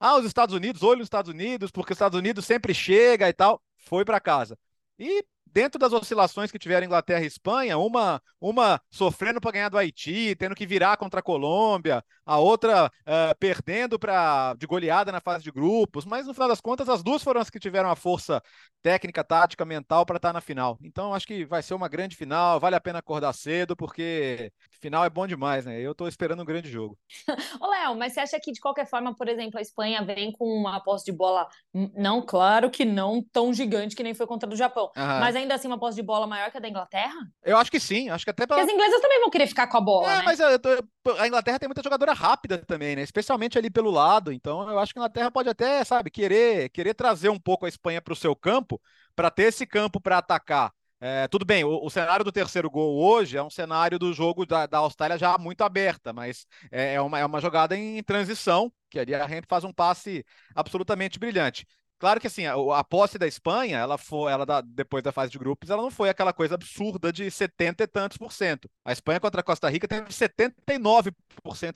Ah, 0.00 0.16
os 0.16 0.24
Estados 0.24 0.54
Unidos, 0.54 0.82
olho 0.82 1.00
os 1.00 1.06
Estados 1.06 1.30
Unidos, 1.30 1.70
porque 1.70 1.92
os 1.92 1.96
Estados 1.96 2.18
Unidos 2.18 2.46
sempre 2.46 2.72
chega 2.72 3.28
e 3.28 3.32
tal, 3.32 3.60
foi 3.76 4.04
para 4.04 4.20
casa. 4.20 4.58
E 4.98 5.24
dentro 5.52 5.78
das 5.78 5.92
oscilações 5.92 6.50
que 6.50 6.58
tiveram 6.58 6.86
Inglaterra 6.86 7.22
e 7.22 7.26
Espanha, 7.26 7.78
uma, 7.78 8.20
uma 8.40 8.80
sofrendo 8.90 9.40
para 9.40 9.52
ganhar 9.52 9.68
do 9.68 9.78
Haiti, 9.78 10.34
tendo 10.36 10.54
que 10.54 10.66
virar 10.66 10.96
contra 10.96 11.20
a 11.20 11.22
Colômbia, 11.22 12.04
a 12.24 12.38
outra 12.38 12.86
uh, 12.86 13.38
perdendo 13.38 13.98
pra, 13.98 14.54
de 14.54 14.66
goleada 14.66 15.10
na 15.10 15.20
fase 15.20 15.42
de 15.42 15.50
grupos, 15.50 16.04
mas 16.04 16.26
no 16.26 16.34
final 16.34 16.48
das 16.48 16.60
contas, 16.60 16.88
as 16.88 17.02
duas 17.02 17.22
foram 17.22 17.40
as 17.40 17.50
que 17.50 17.58
tiveram 17.58 17.90
a 17.90 17.96
força 17.96 18.42
técnica, 18.82 19.24
tática, 19.24 19.64
mental 19.64 20.04
para 20.04 20.16
estar 20.16 20.28
tá 20.28 20.32
na 20.32 20.40
final. 20.40 20.78
Então, 20.82 21.14
acho 21.14 21.26
que 21.26 21.44
vai 21.44 21.62
ser 21.62 21.74
uma 21.74 21.88
grande 21.88 22.16
final, 22.16 22.60
vale 22.60 22.76
a 22.76 22.80
pena 22.80 22.98
acordar 22.98 23.32
cedo, 23.32 23.76
porque 23.76 24.52
final 24.80 25.04
é 25.04 25.10
bom 25.10 25.26
demais, 25.26 25.66
né? 25.66 25.80
Eu 25.80 25.92
estou 25.92 26.08
esperando 26.08 26.42
um 26.42 26.44
grande 26.44 26.70
jogo. 26.70 26.96
Ô, 27.60 27.66
Léo, 27.66 27.96
mas 27.96 28.12
você 28.12 28.20
acha 28.20 28.38
que 28.40 28.52
de 28.52 28.60
qualquer 28.60 28.86
forma, 28.86 29.14
por 29.14 29.28
exemplo, 29.28 29.58
a 29.58 29.62
Espanha 29.62 30.04
vem 30.04 30.32
com 30.32 30.44
uma 30.44 30.80
posse 30.80 31.04
de 31.04 31.12
bola, 31.12 31.48
não, 31.96 32.22
claro 32.22 32.70
que 32.70 32.84
não 32.84 33.22
tão 33.32 33.52
gigante 33.52 33.96
que 33.96 34.02
nem 34.02 34.14
foi 34.14 34.26
contra 34.26 34.48
o 34.48 34.56
Japão, 34.56 34.90
Aham. 34.96 35.20
mas 35.20 35.36
ainda 35.38 35.54
assim 35.54 35.68
uma 35.68 35.78
posse 35.78 35.96
de 35.96 36.02
bola 36.02 36.26
maior 36.26 36.50
que 36.50 36.56
a 36.56 36.60
da 36.60 36.68
Inglaterra? 36.68 37.14
Eu 37.44 37.56
acho 37.56 37.70
que 37.70 37.80
sim, 37.80 38.08
acho 38.10 38.24
que 38.24 38.30
até. 38.30 38.46
Porque 38.46 38.60
as 38.60 38.68
inglesas 38.68 39.00
também 39.00 39.20
vão 39.20 39.30
querer 39.30 39.46
ficar 39.46 39.66
com 39.66 39.76
a 39.76 39.80
bola, 39.80 40.12
é, 40.12 40.16
né? 40.18 40.22
mas 40.24 40.38
tô... 40.60 41.12
a 41.18 41.26
Inglaterra 41.26 41.58
tem 41.58 41.68
muita 41.68 41.82
jogadora 41.82 42.12
rápida 42.12 42.58
também, 42.58 42.96
né? 42.96 43.02
Especialmente 43.02 43.58
ali 43.58 43.70
pelo 43.70 43.90
lado, 43.90 44.32
então 44.32 44.68
eu 44.68 44.78
acho 44.78 44.92
que 44.92 44.98
a 44.98 45.02
Inglaterra 45.02 45.30
pode 45.30 45.48
até, 45.48 45.82
sabe, 45.84 46.10
querer, 46.10 46.68
querer 46.70 46.94
trazer 46.94 47.28
um 47.28 47.38
pouco 47.38 47.66
a 47.66 47.68
Espanha 47.68 48.00
para 48.00 48.12
o 48.12 48.16
seu 48.16 48.34
campo, 48.36 48.80
para 49.14 49.30
ter 49.30 49.44
esse 49.44 49.66
campo 49.66 50.00
para 50.00 50.18
atacar. 50.18 50.72
É, 51.00 51.28
tudo 51.28 51.44
bem, 51.44 51.62
o, 51.62 51.84
o, 51.84 51.88
cenário 51.88 52.24
do 52.24 52.32
terceiro 52.32 52.68
gol 52.68 52.98
hoje 53.00 53.36
é 53.36 53.42
um 53.42 53.50
cenário 53.50 54.00
do 54.00 54.12
jogo 54.12 54.44
da, 54.44 54.66
da 54.66 54.78
Austrália 54.78 55.16
já 55.16 55.38
muito 55.38 55.62
aberta, 55.62 56.12
mas 56.12 56.44
é, 56.72 56.94
é, 56.94 57.00
uma, 57.00 57.20
é 57.20 57.24
uma 57.24 57.40
jogada 57.40 57.76
em 57.76 58.02
transição, 58.02 58.72
que 58.90 58.98
ali 58.98 59.14
a 59.14 59.24
Hemp 59.24 59.44
faz 59.48 59.62
um 59.62 59.72
passe 59.72 60.26
absolutamente 60.56 61.16
brilhante. 61.16 61.64
Claro 61.98 62.20
que 62.20 62.28
assim, 62.28 62.46
a, 62.46 62.54
a, 62.54 62.84
posse 62.84 63.18
da 63.18 63.26
Espanha, 63.26 63.78
ela 63.78 63.98
foi, 63.98 64.30
ela 64.30 64.46
da, 64.46 64.60
depois 64.60 65.02
da 65.02 65.10
fase 65.10 65.32
de 65.32 65.38
grupos, 65.38 65.68
ela 65.68 65.82
não 65.82 65.90
foi 65.90 66.08
aquela 66.08 66.32
coisa 66.32 66.54
absurda 66.54 67.12
de 67.12 67.28
70 67.28 67.82
e 67.82 67.86
tantos 67.88 68.16
por 68.16 68.32
cento. 68.32 68.70
A 68.84 68.92
Espanha 68.92 69.18
contra 69.18 69.40
a 69.40 69.44
Costa 69.44 69.68
Rica 69.68 69.88
teve 69.88 70.06
79% 70.08 71.12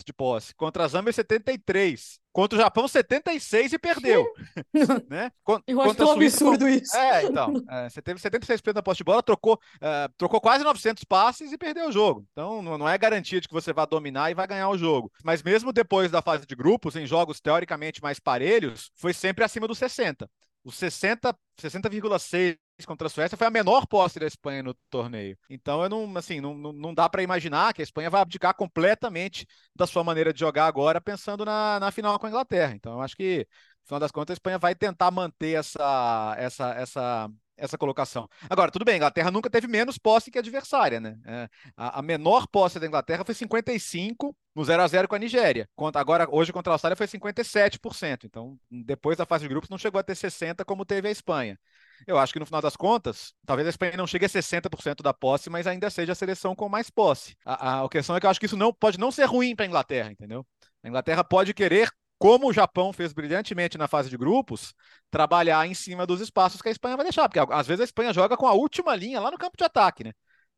de 0.05 0.13
posse, 0.13 0.55
contra 0.55 0.85
a 0.85 0.89
Zâmbia 0.89 1.13
73. 1.13 2.22
Contra 2.33 2.59
o 2.59 2.63
Japão, 2.63 2.89
76 2.89 3.75
e 3.75 3.79
perdeu. 3.79 4.27
né? 5.09 5.31
Eu 5.67 5.81
acho 5.83 5.95
tão 5.95 6.13
absurdo 6.13 6.67
isso. 6.67 6.97
É, 6.97 7.25
então. 7.25 7.63
É, 7.69 7.91
você 7.91 8.01
teve 8.01 8.19
76% 8.19 8.73
da 8.73 8.83
posse 8.83 8.99
de 8.99 9.05
bola, 9.05 9.23
trocou, 9.23 9.55
uh, 9.55 10.13
trocou 10.17 10.41
quase 10.41 10.65
900 10.65 11.05
passes 11.05 11.53
e 11.53 11.59
perdeu 11.59 11.89
o 11.89 11.93
jogo. 11.93 12.27
Então, 12.33 12.63
não 12.63 12.89
é 12.89 12.97
garantia 12.97 13.41
de 13.41 13.47
que 13.47 13.55
você 13.55 13.73
vai 13.73 13.87
dominar 13.87 14.31
e 14.31 14.35
vai 14.35 14.47
ganhar 14.47 14.71
o 14.71 14.79
jogo. 14.79 15.13
Mas 15.23 15.43
mesmo 15.43 15.73
depois 15.73 16.11
da 16.11 16.23
fase 16.23 16.47
de 16.47 16.55
grupos, 16.55 16.97
em 16.97 17.07
jogos 17.07 17.41
teoricamente 17.41 18.03
mais 18.03 18.19
parelhos, 18.19 18.91
foi 18.95 19.13
sempre 19.13 19.45
acima 19.45 19.69
dos 19.69 19.77
60. 19.77 20.29
Os 20.65 20.77
60, 20.77 21.37
60,6 21.61 22.57
contra 22.87 23.07
a 23.07 23.11
Suécia 23.11 23.37
foi 23.37 23.47
a 23.47 23.51
menor 23.51 23.87
posse 23.87 24.19
da 24.19 24.27
Espanha 24.27 24.63
no 24.63 24.75
torneio. 24.91 25.37
Então, 25.49 25.83
eu 25.83 25.89
não, 25.89 26.17
assim, 26.17 26.41
não, 26.41 26.55
não 26.55 26.95
dá 26.95 27.09
para 27.09 27.23
imaginar 27.23 27.73
que 27.73 27.83
a 27.83 27.85
Espanha 27.85 28.11
vai 28.11 28.21
abdicar 28.21 28.55
completamente 28.55 29.47
da 29.75 29.87
sua 29.87 30.05
maneira 30.05 30.33
de 30.33 30.41
jogar 30.41 30.67
agora, 30.67 31.01
pensando 31.01 31.45
na, 31.45 31.79
na 31.81 31.91
final 31.91 32.19
com 32.19 32.27
a 32.27 32.29
Inglaterra. 32.29 32.75
Então, 32.75 32.95
eu 32.95 33.01
acho 33.01 33.17
que, 33.17 33.47
no 33.83 33.87
final 33.87 34.01
das 34.01 34.13
contas, 34.13 34.35
a 34.35 34.39
Espanha 34.39 34.59
vai 34.59 34.75
tentar 34.75 35.11
manter 35.11 35.59
essa, 35.59 36.35
essa, 36.39 36.71
essa, 36.75 37.31
essa 37.57 37.79
colocação. 37.79 38.29
Agora, 38.49 38.71
tudo 38.71 38.85
bem, 38.85 38.95
a 38.95 38.97
Inglaterra 38.97 39.31
nunca 39.31 39.49
teve 39.49 39.67
menos 39.69 39.99
posse 39.99 40.31
que 40.31 40.39
a 40.39 40.41
adversária, 40.41 41.01
né? 41.01 41.19
É, 41.25 41.49
a, 41.77 42.01
a, 42.01 42.03
menor 42.03 42.47
posse 42.49 42.81
da 42.81 42.87
Inglaterra 42.87 43.25
foi 43.25 43.35
55 43.35 44.37
no 44.55 44.65
0 44.65 44.83
a 44.83 44.87
0 44.87 45.09
com 45.09 45.15
a 45.15 45.19
Nigéria. 45.19 45.69
Agora, 45.95 46.27
hoje 46.31 46.53
contra 46.53 46.73
a 46.73 46.75
Austrália 46.75 46.97
foi 46.97 47.07
57%. 47.07 48.25
Então, 48.25 48.59
depois 48.71 49.17
da 49.17 49.25
fase 49.25 49.45
de 49.45 49.49
grupos, 49.49 49.71
não 49.71 49.79
chegou 49.79 49.99
a 49.99 50.03
ter 50.03 50.15
60% 50.15 50.65
como 50.65 50.85
teve 50.85 51.09
a 51.09 51.11
Espanha. 51.11 51.59
Eu 52.07 52.19
acho 52.19 52.33
que 52.33 52.39
no 52.39 52.47
final 52.47 52.61
das 52.61 52.77
contas, 52.77 53.33
talvez 53.47 53.67
a 53.67 53.71
Espanha 53.71 53.97
não 53.97 54.07
chegue 54.07 54.25
a 54.25 54.29
60% 54.29 55.03
da 55.03 55.15
posse, 55.15 55.49
mas 55.49 55.67
ainda 55.67 55.89
seja 55.91 56.13
a 56.13 56.15
seleção 56.15 56.55
com 56.55 56.69
mais 56.69 56.91
posse. 56.91 57.37
A, 57.45 57.81
a, 57.81 57.85
a 57.85 57.89
questão 57.89 58.17
é 58.17 58.21
que 58.21 58.27
eu 58.27 58.31
acho 58.31 58.41
que 58.41 58.47
isso 58.47 58.57
não 58.57 58.73
pode 58.73 58.99
não 58.99 59.11
ser 59.11 59.25
ruim 59.25 59.55
para 59.55 59.65
a 59.65 59.69
Inglaterra, 59.69 60.11
entendeu? 60.11 60.47
A 60.83 60.89
Inglaterra 60.89 61.23
pode 61.23 61.55
querer 61.55 61.91
como 62.19 62.49
o 62.49 62.53
Japão 62.53 62.93
fez 62.93 63.13
brilhantemente 63.13 63.77
na 63.77 63.89
fase 63.89 64.09
de 64.09 64.17
grupos, 64.17 64.73
trabalhar 65.11 65.67
em 65.67 65.75
cima 65.75 66.07
dos 66.07 66.21
espaços 66.21 66.63
que 66.63 66.69
a 66.69 66.71
Espanha 66.71 66.97
vai 66.97 67.05
deixar, 67.05 67.29
porque 67.29 67.41
às 67.53 67.67
vezes 67.67 67.81
a 67.81 67.85
Espanha 67.85 68.13
joga 68.13 68.37
com 68.37 68.47
a 68.47 68.53
última 68.53 68.95
linha 68.95 69.19
lá 69.19 69.29
no 69.29 69.37
campo 69.37 69.57
de 69.57 69.65
ataque, 69.65 70.05
né? 70.05 70.13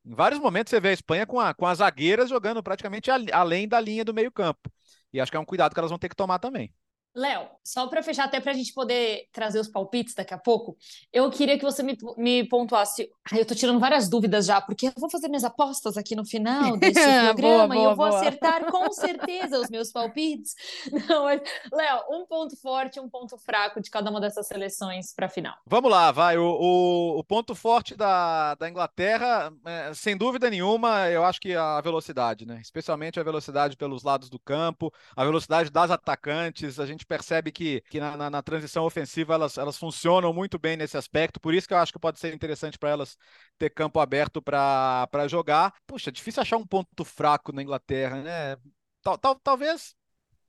Em 0.04 0.14
vários 0.14 0.38
momentos 0.38 0.70
você 0.70 0.78
vê 0.78 0.90
a 0.90 0.92
Espanha 0.92 1.26
com, 1.26 1.40
a, 1.40 1.54
com 1.54 1.66
as 1.66 1.78
zagueiras 1.78 2.28
jogando 2.28 2.62
praticamente 2.62 3.10
além 3.10 3.66
da 3.66 3.80
linha 3.80 4.04
do 4.04 4.12
meio 4.12 4.30
campo. 4.30 4.70
E 5.10 5.18
acho 5.20 5.30
que 5.30 5.36
é 5.38 5.40
um 5.40 5.44
cuidado 5.44 5.72
que 5.72 5.80
elas 5.80 5.90
vão 5.90 5.98
ter 5.98 6.10
que 6.10 6.16
tomar 6.16 6.38
também. 6.38 6.70
Léo, 7.14 7.48
só 7.62 7.86
para 7.86 8.02
fechar, 8.02 8.24
até 8.24 8.40
para 8.40 8.50
a 8.50 8.54
gente 8.54 8.72
poder 8.74 9.28
trazer 9.32 9.60
os 9.60 9.68
palpites 9.68 10.14
daqui 10.14 10.34
a 10.34 10.38
pouco, 10.38 10.76
eu 11.12 11.30
queria 11.30 11.56
que 11.56 11.64
você 11.64 11.80
me, 11.80 11.96
me 12.16 12.42
pontuasse. 12.48 13.08
Ai, 13.30 13.38
eu 13.38 13.42
estou 13.42 13.56
tirando 13.56 13.78
várias 13.78 14.08
dúvidas 14.08 14.46
já, 14.46 14.60
porque 14.60 14.88
eu 14.88 14.92
vou 14.96 15.08
fazer 15.08 15.28
minhas 15.28 15.44
apostas 15.44 15.96
aqui 15.96 16.16
no 16.16 16.24
final 16.24 16.76
desse 16.76 17.00
programa 17.00 17.34
boa, 17.34 17.68
boa, 17.68 17.76
e 17.76 17.84
eu 17.84 17.96
vou 17.96 18.08
boa. 18.08 18.18
acertar 18.18 18.64
com 18.66 18.90
certeza 18.92 19.60
os 19.60 19.70
meus 19.70 19.92
palpites. 19.92 20.54
Não, 21.08 21.24
mas, 21.24 21.40
Léo, 21.72 22.00
um 22.10 22.26
ponto 22.26 22.56
forte 22.56 22.96
e 22.96 23.00
um 23.00 23.08
ponto 23.08 23.38
fraco 23.38 23.80
de 23.80 23.90
cada 23.90 24.10
uma 24.10 24.20
dessas 24.20 24.48
seleções 24.48 25.14
para 25.14 25.26
a 25.26 25.28
final. 25.28 25.54
Vamos 25.66 25.90
lá, 25.90 26.10
vai. 26.10 26.36
O, 26.36 26.44
o, 26.44 27.18
o, 27.20 27.24
ponto 27.24 27.54
forte 27.54 27.94
da, 27.94 28.56
da 28.56 28.68
Inglaterra, 28.68 29.52
é, 29.64 29.94
sem 29.94 30.16
dúvida 30.16 30.50
nenhuma, 30.50 31.08
eu 31.08 31.24
acho 31.24 31.40
que 31.40 31.54
a 31.54 31.80
velocidade, 31.80 32.44
né? 32.44 32.60
Especialmente 32.60 33.20
a 33.20 33.22
velocidade 33.22 33.76
pelos 33.76 34.02
lados 34.02 34.28
do 34.28 34.38
campo, 34.38 34.92
a 35.14 35.24
velocidade 35.24 35.70
das 35.70 35.92
atacantes. 35.92 36.80
A 36.80 36.86
gente 36.86 37.03
gente 37.04 37.06
percebe 37.06 37.52
que, 37.52 37.82
que 37.90 38.00
na, 38.00 38.16
na, 38.16 38.30
na, 38.30 38.42
transição 38.42 38.84
ofensiva 38.84 39.34
elas, 39.34 39.58
elas 39.58 39.76
funcionam 39.76 40.32
muito 40.32 40.58
bem 40.58 40.76
nesse 40.76 40.96
aspecto, 40.96 41.38
por 41.38 41.54
isso 41.54 41.68
que 41.68 41.74
eu 41.74 41.78
acho 41.78 41.92
que 41.92 41.98
pode 41.98 42.18
ser 42.18 42.34
interessante 42.34 42.78
para 42.78 42.90
elas 42.90 43.16
ter 43.58 43.70
campo 43.70 44.00
aberto 44.00 44.42
para 44.42 45.28
jogar. 45.28 45.74
Puxa, 45.86 46.10
difícil 46.10 46.42
achar 46.42 46.56
um 46.56 46.66
ponto 46.66 47.04
fraco 47.04 47.52
na 47.52 47.62
Inglaterra, 47.62 48.22
né? 48.22 48.56
Tal, 49.02 49.18
tal, 49.18 49.34
talvez. 49.36 49.94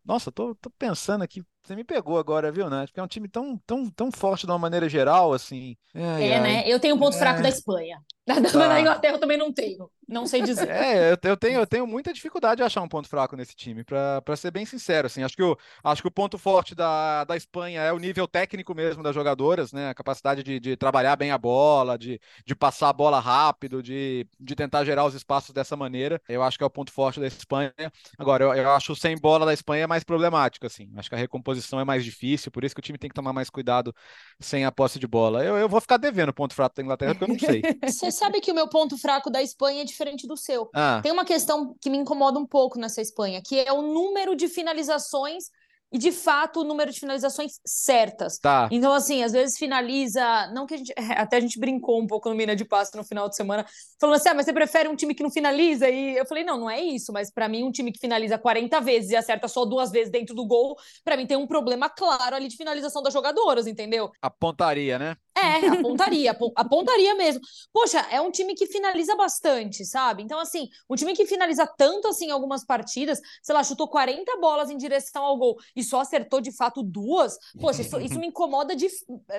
Nossa, 0.03 0.31
tô, 0.31 0.55
tô 0.55 0.69
pensando 0.69 1.23
aqui, 1.23 1.43
você 1.63 1.75
me 1.75 1.83
pegou 1.83 2.19
agora, 2.19 2.51
viu, 2.51 2.69
né? 2.69 2.85
Porque 2.85 2.99
é 2.99 3.03
um 3.03 3.07
time 3.07 3.27
tão, 3.27 3.57
tão, 3.65 3.89
tão 3.89 4.11
forte 4.11 4.45
de 4.45 4.51
uma 4.51 4.59
maneira 4.59 4.87
geral, 4.87 5.33
assim. 5.33 5.75
Ai, 5.95 6.29
é, 6.29 6.35
ai. 6.35 6.41
né? 6.41 6.63
Eu 6.67 6.79
tenho 6.79 6.95
um 6.95 6.99
ponto 6.99 7.15
é... 7.15 7.19
fraco 7.19 7.41
da 7.41 7.49
Espanha. 7.49 7.99
Da, 8.25 8.35
tá. 8.41 8.81
Inglaterra 8.81 9.15
eu 9.15 9.19
também 9.19 9.37
não 9.37 9.53
tenho. 9.53 9.89
Não 10.07 10.27
sei 10.27 10.41
dizer. 10.41 10.69
É, 10.69 11.11
eu, 11.11 11.17
eu, 11.23 11.37
tenho, 11.37 11.59
eu 11.59 11.65
tenho 11.65 11.87
muita 11.87 12.13
dificuldade 12.13 12.57
de 12.57 12.63
achar 12.63 12.81
um 12.81 12.87
ponto 12.87 13.07
fraco 13.07 13.35
nesse 13.35 13.55
time, 13.55 13.83
para 13.83 14.35
ser 14.35 14.51
bem 14.51 14.65
sincero. 14.65 15.07
Assim, 15.07 15.23
acho, 15.23 15.35
que 15.35 15.41
o, 15.43 15.57
acho 15.83 16.01
que 16.01 16.07
o 16.07 16.11
ponto 16.11 16.37
forte 16.37 16.75
da, 16.75 17.23
da 17.23 17.35
Espanha 17.35 17.81
é 17.81 17.91
o 17.91 17.97
nível 17.97 18.27
técnico 18.27 18.75
mesmo 18.75 19.01
das 19.01 19.15
jogadoras, 19.15 19.73
né? 19.73 19.89
A 19.89 19.95
capacidade 19.95 20.43
de, 20.43 20.59
de 20.59 20.75
trabalhar 20.75 21.15
bem 21.15 21.31
a 21.31 21.37
bola, 21.37 21.97
de, 21.97 22.19
de 22.45 22.55
passar 22.55 22.89
a 22.89 22.93
bola 22.93 23.19
rápido, 23.19 23.81
de, 23.81 24.27
de 24.39 24.55
tentar 24.55 24.85
gerar 24.85 25.05
os 25.05 25.15
espaços 25.15 25.53
dessa 25.53 25.75
maneira. 25.75 26.21
Eu 26.29 26.43
acho 26.43 26.57
que 26.57 26.63
é 26.63 26.67
o 26.67 26.69
ponto 26.69 26.91
forte 26.91 27.19
da 27.19 27.27
Espanha. 27.27 27.73
Agora, 28.17 28.43
eu, 28.43 28.53
eu 28.53 28.69
acho 28.71 28.93
o 28.93 28.95
sem 28.95 29.17
bola 29.17 29.45
da 29.45 29.53
Espanha 29.53 29.87
mais 29.87 30.03
problemático, 30.03 30.67
assim. 30.67 30.91
Acho 30.97 31.09
que 31.09 31.15
a 31.15 31.19
recomposição 31.19 31.79
é 31.79 31.83
mais 31.83 32.03
difícil, 32.03 32.51
por 32.51 32.63
isso 32.63 32.75
que 32.75 32.79
o 32.79 32.83
time 32.83 32.97
tem 32.97 33.09
que 33.09 33.15
tomar 33.15 33.33
mais 33.33 33.49
cuidado 33.49 33.93
sem 34.39 34.65
a 34.65 34.71
posse 34.71 34.99
de 34.99 35.07
bola. 35.07 35.43
Eu, 35.43 35.57
eu 35.57 35.69
vou 35.69 35.81
ficar 35.81 35.97
devendo 35.97 36.29
o 36.29 36.33
ponto 36.33 36.53
fraco 36.53 36.75
da 36.75 36.83
Inglaterra, 36.83 37.15
porque 37.15 37.23
eu 37.23 37.35
não 37.35 37.39
sei. 37.39 37.61
Você 38.15 38.19
sabe 38.19 38.39
que 38.39 38.49
o 38.49 38.55
meu 38.55 38.69
ponto 38.69 38.97
fraco 38.97 39.29
da 39.29 39.43
Espanha 39.43 39.81
é 39.81 39.85
diferente 39.85 40.25
do 40.25 40.37
seu. 40.37 40.69
Ah. 40.73 41.01
Tem 41.03 41.11
uma 41.11 41.25
questão 41.25 41.75
que 41.81 41.89
me 41.89 41.97
incomoda 41.97 42.39
um 42.39 42.45
pouco 42.45 42.79
nessa 42.79 43.01
Espanha, 43.01 43.41
que 43.45 43.59
é 43.59 43.73
o 43.73 43.81
número 43.81 44.35
de 44.37 44.47
finalizações 44.47 45.49
e 45.91 45.97
de 45.97 46.13
fato 46.13 46.61
o 46.61 46.63
número 46.63 46.91
de 46.91 46.99
finalizações 46.99 47.59
certas. 47.65 48.39
Tá. 48.39 48.69
Então, 48.71 48.93
assim, 48.93 49.21
às 49.21 49.33
vezes 49.33 49.57
finaliza. 49.57 50.47
Não 50.53 50.65
que 50.65 50.75
a 50.75 50.77
gente. 50.77 50.93
Até 51.17 51.37
a 51.37 51.39
gente 51.41 51.59
brincou 51.59 52.01
um 52.01 52.07
pouco 52.07 52.29
no 52.29 52.35
Mina 52.35 52.55
de 52.55 52.63
Passo 52.63 52.95
no 52.95 53.03
final 53.03 53.27
de 53.27 53.35
semana, 53.35 53.65
falando 53.99 54.15
assim: 54.15 54.29
ah, 54.29 54.33
mas 54.33 54.45
você 54.45 54.53
prefere 54.53 54.87
um 54.87 54.95
time 54.95 55.13
que 55.13 55.21
não 55.23 55.29
finaliza? 55.29 55.89
E 55.89 56.17
eu 56.17 56.25
falei: 56.25 56.45
não, 56.45 56.57
não 56.57 56.69
é 56.69 56.81
isso, 56.81 57.11
mas 57.11 57.29
para 57.29 57.49
mim, 57.49 57.63
um 57.63 57.71
time 57.71 57.91
que 57.91 57.99
finaliza 57.99 58.37
40 58.37 58.79
vezes 58.79 59.11
e 59.11 59.15
acerta 59.17 59.49
só 59.49 59.65
duas 59.65 59.91
vezes 59.91 60.09
dentro 60.09 60.33
do 60.33 60.47
gol, 60.47 60.77
para 61.03 61.17
mim 61.17 61.27
tem 61.27 61.37
um 61.37 61.47
problema 61.47 61.89
claro 61.89 62.35
ali 62.35 62.47
de 62.47 62.55
finalização 62.55 63.03
das 63.03 63.13
jogadoras, 63.13 63.67
entendeu? 63.67 64.09
A 64.21 64.29
pontaria, 64.29 64.97
né? 64.97 65.17
É, 65.37 65.67
a 65.67 65.81
pontaria, 65.81 66.31
a 66.55 66.65
pontaria 66.65 67.13
mesmo. 67.15 67.41
Poxa, 67.73 67.99
é 68.09 68.21
um 68.21 68.31
time 68.31 68.55
que 68.55 68.65
finaliza 68.67 69.15
bastante, 69.17 69.83
sabe? 69.85 70.23
Então, 70.23 70.39
assim, 70.39 70.69
um 70.89 70.95
time 70.95 71.13
que 71.13 71.25
finaliza 71.25 71.67
tanto 71.67 72.07
assim 72.07 72.31
algumas 72.31 72.65
partidas, 72.65 73.19
sei 73.43 73.53
lá, 73.53 73.61
chutou 73.61 73.87
40 73.89 74.37
bolas 74.37 74.69
em 74.69 74.77
direção 74.77 75.23
ao 75.23 75.37
gol 75.37 75.57
e 75.75 75.83
só 75.83 75.99
acertou 75.99 76.39
de 76.39 76.55
fato 76.55 76.81
duas. 76.81 77.37
Poxa, 77.59 77.81
isso, 77.81 77.99
isso 77.99 78.17
me 78.17 78.27
incomoda 78.27 78.75
de, 78.75 78.87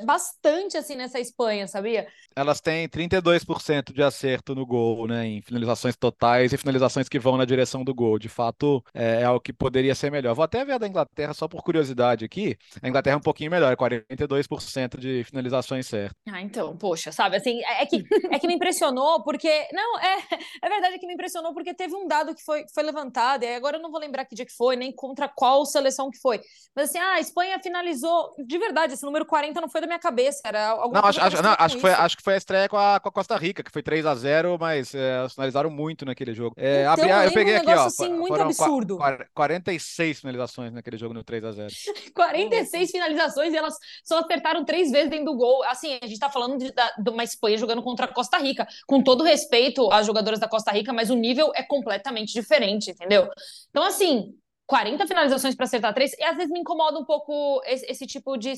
bastante 0.05 0.77
assim 0.77 0.97
nessa 0.97 1.19
Espanha, 1.19 1.67
sabia? 1.67 2.07
Elas 2.35 2.61
têm 2.61 2.87
32% 2.87 3.95
de 3.95 4.03
acerto 4.03 4.55
no 4.55 4.67
gol, 4.67 5.07
né? 5.07 5.27
Em 5.27 5.41
finalizações 5.41 5.97
totais 5.97 6.53
e 6.53 6.59
finalizações 6.59 7.09
que 7.09 7.19
vão 7.19 7.39
na 7.39 7.47
direção 7.47 7.83
do 7.83 7.95
gol. 7.95 8.19
De 8.19 8.29
fato, 8.29 8.85
é, 8.93 9.23
é 9.23 9.31
o 9.31 9.41
que 9.41 9.53
poderia 9.53 9.95
ser 9.95 10.11
melhor. 10.11 10.35
Vou 10.35 10.45
até 10.45 10.63
ver 10.63 10.73
a 10.73 10.79
da 10.79 10.87
Inglaterra, 10.87 11.33
só 11.33 11.49
por 11.49 11.63
curiosidade 11.63 12.25
aqui. 12.25 12.59
A 12.83 12.89
Inglaterra 12.89 13.15
é 13.15 13.17
um 13.17 13.23
pouquinho 13.23 13.51
melhor, 13.51 13.75
42% 13.75 14.99
de 14.99 15.25
finalizações 15.25 15.86
certas. 15.87 16.17
Ah, 16.29 16.41
então, 16.41 16.77
poxa, 16.77 17.13
sabe, 17.13 17.37
assim, 17.37 17.63
é, 17.65 17.83
é 17.83 17.87
que, 17.87 18.05
é 18.35 18.39
que 18.39 18.47
me 18.47 18.55
impressionou 18.55 19.23
porque, 19.23 19.69
não, 19.73 19.99
é, 19.99 20.19
é 20.63 20.69
verdade 20.69 20.99
que 20.99 21.07
me 21.07 21.15
impressionou 21.15 21.53
porque 21.53 21.75
teve 21.75 21.95
um 21.95 22.07
dado 22.07 22.35
que 22.35 22.43
foi, 22.45 22.65
foi 22.73 22.83
levantado, 22.83 23.45
e 23.45 23.55
agora 23.55 23.77
eu 23.77 23.83
não 23.83 23.91
vou 23.91 24.01
lembrar 24.01 24.25
que 24.25 24.35
dia 24.35 24.47
que 24.47 24.55
foi, 24.55 24.77
nem 24.77 24.93
contra 24.93 25.29
qual 25.29 25.65
seleção 25.65 26.11
que 26.11 26.19
foi, 26.19 26.41
mas 26.75 26.91
assim, 26.91 26.99
ah, 26.99 27.15
a 27.15 27.21
Espanha 27.21 27.59
finalizou, 27.63 28.35
de 28.39 28.59
verdade, 28.59 28.95
esse 28.95 29.05
número 29.05 29.25
40 29.25 29.61
não 29.61 29.69
foi 29.69 29.81
da 29.81 29.87
minha 29.87 29.99
cabeça, 29.99 30.41
era 30.45 30.69
alguma 30.69 31.01
não, 31.01 31.09
acho, 31.09 31.21
acho, 31.21 31.43
não, 31.43 31.57
acho, 31.59 31.75
que 31.77 31.81
foi, 31.81 31.91
acho 31.93 32.17
que 32.17 32.23
foi 32.23 32.35
a 32.35 32.37
estreia 32.37 32.69
com 32.69 32.77
a, 32.77 33.01
com 33.01 33.09
a 33.09 33.13
Costa 33.13 33.37
Rica, 33.37 33.63
que 33.63 33.71
foi 33.71 33.83
3 33.83 34.07
a 34.07 34.15
0 34.15 34.57
mas 34.59 34.95
é, 34.95 35.29
finalizaram 35.29 35.71
muito 35.71 36.05
naquele 36.05 36.35
jogo. 36.35 36.55
É, 36.59 36.83
então, 36.83 36.93
abri, 36.93 37.11
eu, 37.11 37.17
eu 37.19 37.33
peguei 37.33 37.55
um 37.55 37.59
aqui, 37.59 37.71
ó, 37.71 37.85
assim, 37.85 38.13
muito 38.13 38.41
absurdo. 38.41 38.99
46 39.35 40.21
finalizações 40.21 40.73
naquele 40.73 40.97
jogo 40.97 41.15
no 41.15 41.23
3 41.23 41.45
a 41.45 41.53
0 41.53 41.73
46 42.15 42.91
finalizações 42.91 43.53
e 43.53 43.57
elas 43.57 43.75
só 44.05 44.21
acertaram 44.21 44.65
três 44.65 44.91
vezes 44.91 45.11
dentro 45.11 45.27
do 45.27 45.37
gol, 45.37 45.65
assim, 45.77 45.99
a 46.03 46.07
gente 46.07 46.19
tá 46.19 46.31
falando 46.31 46.59
de, 46.59 46.73
de 46.73 47.11
uma 47.11 47.25
Espanha 47.25 47.57
jogando 47.57 47.83
contra 47.83 48.07
a 48.07 48.13
Costa 48.13 48.39
Rica, 48.39 48.67
com 48.87 49.03
todo 49.03 49.25
respeito 49.25 49.91
às 49.93 50.07
jogadoras 50.07 50.41
da 50.41 50.49
Costa 50.49 50.73
Rica, 50.73 50.93
mas 50.93 51.11
o 51.11 51.15
nível 51.15 51.53
é 51.55 51.63
completamente 51.63 52.33
diferente, 52.33 52.91
entendeu? 52.91 53.29
Então, 53.71 53.83
assim, 53.85 54.35
40 54.67 55.07
finalizações 55.07 55.55
para 55.55 55.65
acertar 55.65 55.95
três, 55.95 56.13
e 56.19 56.25
às 56.25 56.37
vezes 56.37 56.51
me 56.51 56.59
incomoda 56.59 56.99
um 56.99 57.05
pouco 57.05 57.63
esse, 57.65 57.87
esse, 57.87 58.07
tipo 58.07 58.37
de. 58.37 58.53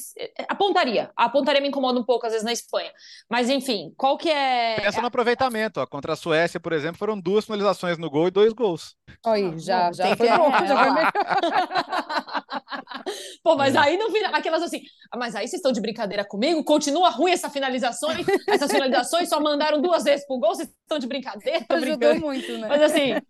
A 0.48 0.54
pontaria. 0.54 1.10
A 1.14 1.28
pontaria 1.28 1.60
me 1.60 1.68
incomoda 1.68 2.00
um 2.00 2.04
pouco, 2.04 2.26
às 2.26 2.32
vezes, 2.32 2.44
na 2.44 2.52
Espanha. 2.52 2.90
Mas, 3.28 3.50
enfim, 3.50 3.92
qual 3.96 4.16
que 4.16 4.30
é. 4.30 4.80
Pensa 4.80 5.00
no 5.00 5.08
aproveitamento. 5.08 5.80
Ó. 5.80 5.86
Contra 5.86 6.14
a 6.14 6.16
Suécia, 6.16 6.58
por 6.58 6.72
exemplo, 6.72 6.98
foram 6.98 7.20
duas 7.20 7.44
finalizações 7.44 7.98
no 7.98 8.10
gol 8.10 8.28
e 8.28 8.30
dois 8.30 8.52
gols. 8.52 8.96
Aí, 9.24 9.58
já, 9.58 9.92
já 9.92 10.16
foi 10.16 10.30
bom, 10.30 10.50
já 10.50 10.84
foi 10.84 10.92
melhor. 10.92 11.12
Pô, 13.42 13.56
mas 13.56 13.74
é. 13.74 13.78
aí 13.78 13.96
não 13.96 14.12
vira 14.12 14.28
aquelas 14.28 14.62
assim, 14.62 14.82
ah, 15.10 15.16
mas 15.16 15.34
aí 15.34 15.46
vocês 15.46 15.58
estão 15.58 15.72
de 15.72 15.80
brincadeira 15.80 16.24
comigo? 16.24 16.62
Continua 16.64 17.10
ruim 17.10 17.32
essa 17.32 17.50
finalização? 17.50 18.10
Essas 18.46 18.70
finalizações 18.70 19.28
só 19.28 19.40
mandaram 19.40 19.80
duas 19.80 20.04
vezes 20.04 20.26
pro 20.26 20.38
gol, 20.38 20.54
vocês 20.54 20.68
estão 20.68 20.98
de 20.98 21.06
brincadeira? 21.06 21.64
Ajudou 21.68 22.20
muito, 22.20 22.58
né? 22.58 22.68
Mas 22.68 22.82
assim, 22.82 23.12
é. 23.12 23.22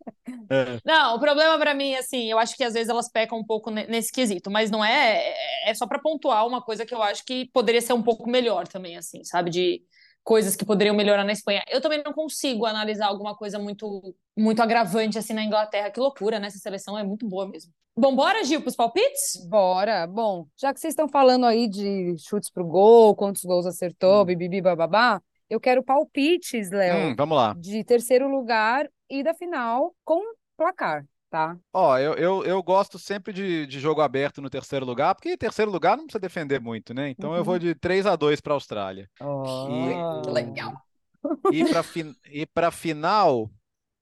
não, 0.84 1.16
o 1.16 1.20
problema 1.20 1.58
para 1.58 1.74
mim, 1.74 1.94
assim, 1.94 2.30
eu 2.30 2.38
acho 2.38 2.56
que 2.56 2.64
às 2.68 2.74
vezes 2.74 2.88
elas 2.88 3.10
pecam 3.10 3.38
um 3.38 3.44
pouco 3.44 3.70
nesse 3.70 4.12
quesito, 4.12 4.50
mas 4.50 4.70
não 4.70 4.84
é, 4.84 5.34
é 5.66 5.74
só 5.74 5.86
para 5.86 5.98
pontuar 5.98 6.46
uma 6.46 6.62
coisa 6.62 6.86
que 6.86 6.94
eu 6.94 7.02
acho 7.02 7.24
que 7.24 7.50
poderia 7.52 7.80
ser 7.80 7.92
um 7.92 8.02
pouco 8.02 8.28
melhor 8.28 8.68
também, 8.68 8.96
assim, 8.96 9.24
sabe? 9.24 9.50
De 9.50 9.82
coisas 10.22 10.54
que 10.54 10.64
poderiam 10.64 10.94
melhorar 10.94 11.24
na 11.24 11.32
Espanha. 11.32 11.62
Eu 11.68 11.80
também 11.80 12.02
não 12.04 12.12
consigo 12.12 12.66
analisar 12.66 13.06
alguma 13.06 13.34
coisa 13.34 13.58
muito 13.58 14.14
muito 14.36 14.60
agravante 14.62 15.18
assim 15.18 15.32
na 15.32 15.42
Inglaterra. 15.42 15.90
Que 15.90 15.98
loucura, 15.98 16.38
né? 16.38 16.46
Essa 16.48 16.58
seleção 16.58 16.96
é 16.98 17.02
muito 17.02 17.26
boa 17.26 17.48
mesmo. 17.48 17.72
Bom, 17.96 18.14
bora, 18.14 18.44
Gil, 18.44 18.60
para 18.60 18.68
os 18.68 18.76
palpites? 18.76 19.44
Bora. 19.48 20.06
Bom, 20.06 20.46
já 20.56 20.72
que 20.72 20.78
vocês 20.78 20.92
estão 20.92 21.08
falando 21.08 21.46
aí 21.46 21.66
de 21.66 22.14
chutes 22.18 22.50
pro 22.50 22.64
gol, 22.64 23.16
quantos 23.16 23.42
gols 23.42 23.66
acertou, 23.66 24.24
bibibi, 24.24 24.60
bababá, 24.60 25.20
eu 25.50 25.58
quero 25.58 25.82
palpites, 25.82 26.70
Léo, 26.70 27.10
Hum, 27.10 27.14
vamos 27.16 27.36
lá. 27.36 27.54
de 27.58 27.82
terceiro 27.82 28.28
lugar 28.28 28.88
e 29.10 29.22
da 29.24 29.34
final 29.34 29.94
com 30.04 30.22
placar, 30.56 31.04
tá? 31.30 31.58
Ó, 31.72 31.98
eu, 31.98 32.14
eu, 32.14 32.44
eu 32.44 32.62
gosto 32.62 32.98
sempre 32.98 33.32
de, 33.32 33.66
de 33.66 33.78
jogo 33.78 34.00
aberto 34.00 34.40
no 34.40 34.50
terceiro 34.50 34.86
lugar, 34.86 35.14
porque 35.14 35.36
terceiro 35.36 35.70
lugar 35.70 35.96
não 35.96 36.04
precisa 36.04 36.20
defender 36.20 36.60
muito, 36.60 36.94
né? 36.94 37.10
Então 37.10 37.34
eu 37.36 37.38
Uhum. 37.38 37.44
vou 37.44 37.58
de 37.58 37.74
3 37.74 38.06
a 38.06 38.16
2 38.16 38.40
para 38.40 38.54
a 38.54 38.56
Austrália. 38.56 39.08
Oh. 39.20 40.20
Que 40.24 40.30
legal. 40.30 40.72
E 41.50 41.64
para 41.64 41.82
fin... 41.82 42.14
e 42.26 42.46
para 42.46 42.70
final, 42.70 43.50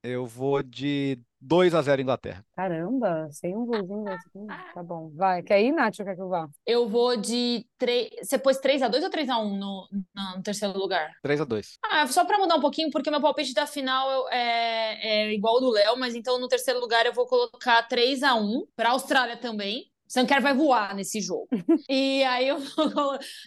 eu 0.02 0.26
vou 0.26 0.62
de 0.62 1.18
2 1.40 1.75
a 1.75 1.83
0 1.83 2.03
Inglaterra. 2.03 2.44
Caramba, 2.57 3.29
sem 3.31 3.55
um 3.57 3.66
golzinho 3.66 4.09
aqui. 4.09 4.72
Tá 4.75 4.83
bom. 4.83 5.11
Vai, 5.14 5.42
quer 5.42 5.61
ir, 5.62 5.72
Nath, 5.72 5.96
quer 5.96 6.14
que 6.14 6.20
eu 6.20 6.29
vá? 6.29 6.49
Eu 6.66 6.88
vou 6.88 7.16
de 7.16 7.64
3. 7.79 8.09
Você 8.22 8.38
pôs 8.38 8.59
3x2 8.59 9.03
ou 9.05 9.11
3x1 9.11 9.59
no, 9.59 9.88
no 10.37 10.42
terceiro 10.42 10.77
lugar? 10.79 11.11
3 11.22 11.40
a 11.40 11.44
2 11.44 11.79
Ah, 11.85 12.07
só 12.07 12.25
para 12.25 12.38
mudar 12.38 12.57
um 12.57 12.61
pouquinho, 12.61 12.90
porque 12.90 13.11
meu 13.11 13.20
palpite 13.20 13.55
da 13.55 13.66
final 13.66 14.11
eu- 14.11 14.29
é, 14.31 14.99
é 15.29 15.33
igual 15.35 15.55
ao 15.57 15.61
do 15.61 15.70
Léo, 15.70 15.96
mas 15.99 16.14
então 16.14 16.38
no 16.38 16.49
terceiro 16.49 16.81
lugar 16.81 17.07
eu 17.07 17.12
vou 17.12 17.27
colocar 17.27 17.83
3 17.83 18.22
a 18.22 18.35
1 18.35 18.66
para 18.75 18.88
a 18.88 18.92
Austrália 18.92 19.37
também. 19.37 19.85
Sanker 20.09 20.40
vai 20.40 20.55
voar 20.55 20.94
nesse 20.94 21.20
jogo. 21.20 21.49
E 21.90 22.22
aí 22.25 22.49
eu 22.49 22.59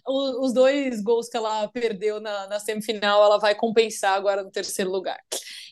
os 0.05 0.53
dois 0.53 1.01
gols 1.01 1.29
que 1.29 1.37
ela 1.37 1.67
perdeu 1.69 2.19
na, 2.19 2.47
na 2.47 2.59
semifinal, 2.59 3.23
ela 3.23 3.37
vai 3.39 3.55
compensar 3.55 4.13
agora 4.15 4.43
no 4.43 4.51
terceiro 4.51 4.91
lugar. 4.91 5.17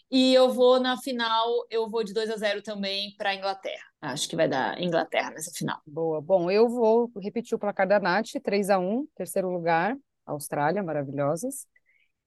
E 0.09 0.33
eu 0.33 0.51
vou 0.51 0.79
na 0.79 0.95
final, 0.97 1.45
eu 1.69 1.89
vou 1.89 2.03
de 2.03 2.13
2 2.13 2.29
a 2.29 2.37
0 2.37 2.61
também 2.61 3.13
para 3.17 3.31
a 3.31 3.35
Inglaterra. 3.35 3.83
Acho 4.01 4.29
que 4.29 4.35
vai 4.35 4.47
dar 4.47 4.79
Inglaterra 4.81 5.31
nessa 5.31 5.51
final. 5.51 5.79
Boa. 5.85 6.21
Bom, 6.21 6.49
eu 6.49 6.69
vou 6.69 7.11
repetir 7.21 7.55
o 7.55 7.59
placar 7.59 7.87
da 7.87 7.99
Nath, 7.99 8.31
3 8.43 8.69
a 8.69 8.79
1 8.79 9.05
terceiro 9.15 9.49
lugar, 9.49 9.97
Austrália, 10.25 10.81
maravilhosas. 10.81 11.65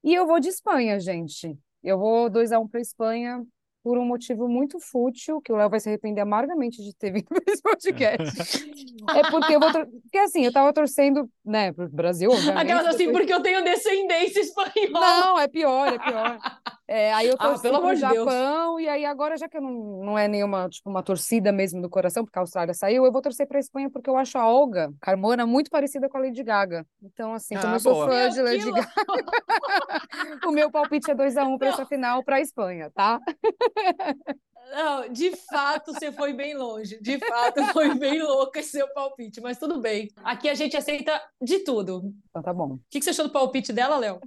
E 0.04 0.14
eu 0.14 0.26
vou 0.26 0.40
de 0.40 0.48
Espanha, 0.48 0.98
gente. 1.00 1.56
Eu 1.82 1.98
vou 1.98 2.28
2 2.28 2.52
a 2.52 2.58
1 2.58 2.68
para 2.68 2.80
Espanha 2.80 3.42
por 3.82 3.96
um 3.96 4.04
motivo 4.04 4.46
muito 4.46 4.78
fútil, 4.78 5.40
que 5.40 5.50
o 5.50 5.56
Léo 5.56 5.70
vai 5.70 5.80
se 5.80 5.88
arrepender 5.88 6.20
amargamente 6.20 6.82
de 6.82 6.94
ter 6.94 7.10
vindo 7.14 7.24
para 7.28 7.42
esse 7.50 7.62
podcast. 7.62 8.70
É 9.16 9.30
porque 9.30 9.54
eu 9.54 9.60
vou. 9.60 9.70
Porque 9.72 10.18
assim, 10.18 10.44
eu 10.44 10.52
tava 10.52 10.74
torcendo, 10.74 11.26
né, 11.42 11.72
pro 11.72 11.88
Brasil. 11.88 12.30
Aquelas 12.54 12.86
assim, 12.86 13.06
depois- 13.06 13.16
porque 13.16 13.32
eu 13.32 13.40
tenho 13.42 13.64
descendência 13.64 14.40
espanhola. 14.40 15.00
Não, 15.00 15.38
é 15.40 15.48
pior, 15.48 15.88
é 15.94 15.98
pior. 15.98 16.38
É, 16.92 17.12
aí 17.14 17.28
eu 17.28 17.36
Ah, 17.38 17.46
torci 17.50 17.62
pelo 17.62 17.74
pro 17.76 17.84
amor 17.84 17.94
de 17.94 18.00
Deus. 18.00 18.14
Japão, 18.32 18.80
e 18.80 18.88
aí 18.88 19.04
agora, 19.04 19.36
já 19.36 19.48
que 19.48 19.56
eu 19.56 19.60
não, 19.60 19.70
não 20.04 20.18
é 20.18 20.26
nenhuma, 20.26 20.68
tipo, 20.68 20.90
uma 20.90 21.04
torcida 21.04 21.52
mesmo 21.52 21.80
do 21.80 21.88
coração, 21.88 22.24
porque 22.24 22.36
a 22.36 22.42
Austrália 22.42 22.74
saiu, 22.74 23.06
eu 23.06 23.12
vou 23.12 23.22
torcer 23.22 23.46
pra 23.46 23.60
Espanha, 23.60 23.88
porque 23.88 24.10
eu 24.10 24.16
acho 24.16 24.36
a 24.36 24.48
Olga 24.48 24.92
Carmona 25.00 25.46
muito 25.46 25.70
parecida 25.70 26.08
com 26.08 26.18
a 26.18 26.20
Lady 26.22 26.42
Gaga. 26.42 26.84
Então, 27.00 27.32
assim, 27.32 27.54
como 27.54 27.68
Ah, 27.68 27.76
eu 27.76 27.80
sou 27.80 27.94
boa. 27.94 28.08
fã 28.08 28.14
Meu, 28.22 28.30
de 28.30 28.42
Lady. 28.42 28.72
Gaga, 28.72 28.88
o 30.48 30.50
meu 30.50 30.68
palpite 30.68 31.08
é 31.12 31.14
2x1 31.14 31.56
pra 31.58 31.68
Não. 31.68 31.74
essa 31.74 31.86
final 31.86 32.24
pra 32.24 32.40
Espanha, 32.40 32.90
tá? 32.92 33.20
Não, 34.70 35.12
de 35.12 35.34
fato 35.50 35.92
você 35.92 36.12
foi 36.12 36.32
bem 36.32 36.56
longe. 36.56 36.98
De 37.00 37.18
fato 37.18 37.64
foi 37.72 37.94
bem 37.94 38.22
louco 38.22 38.56
esse 38.58 38.70
seu 38.70 38.88
palpite, 38.94 39.40
mas 39.40 39.58
tudo 39.58 39.80
bem. 39.80 40.08
Aqui 40.24 40.48
a 40.48 40.54
gente 40.54 40.76
aceita 40.76 41.20
de 41.40 41.60
tudo. 41.60 41.98
O 41.98 42.12
Então 42.30 42.42
tá 42.42 42.52
bom. 42.52 42.78
que 42.88 42.98
que 42.98 43.04
você 43.04 43.10
achou 43.10 43.26
do 43.26 43.32
palpite 43.32 43.72
dela, 43.72 43.96
Léo? 43.96 44.20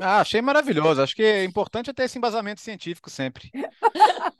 Ah, 0.00 0.20
achei 0.20 0.40
maravilhoso. 0.40 1.02
Acho 1.02 1.14
que 1.14 1.22
é 1.22 1.44
importante 1.44 1.90
é 1.90 1.92
ter 1.92 2.04
esse 2.04 2.18
embasamento 2.18 2.60
científico 2.60 3.10
sempre. 3.10 3.50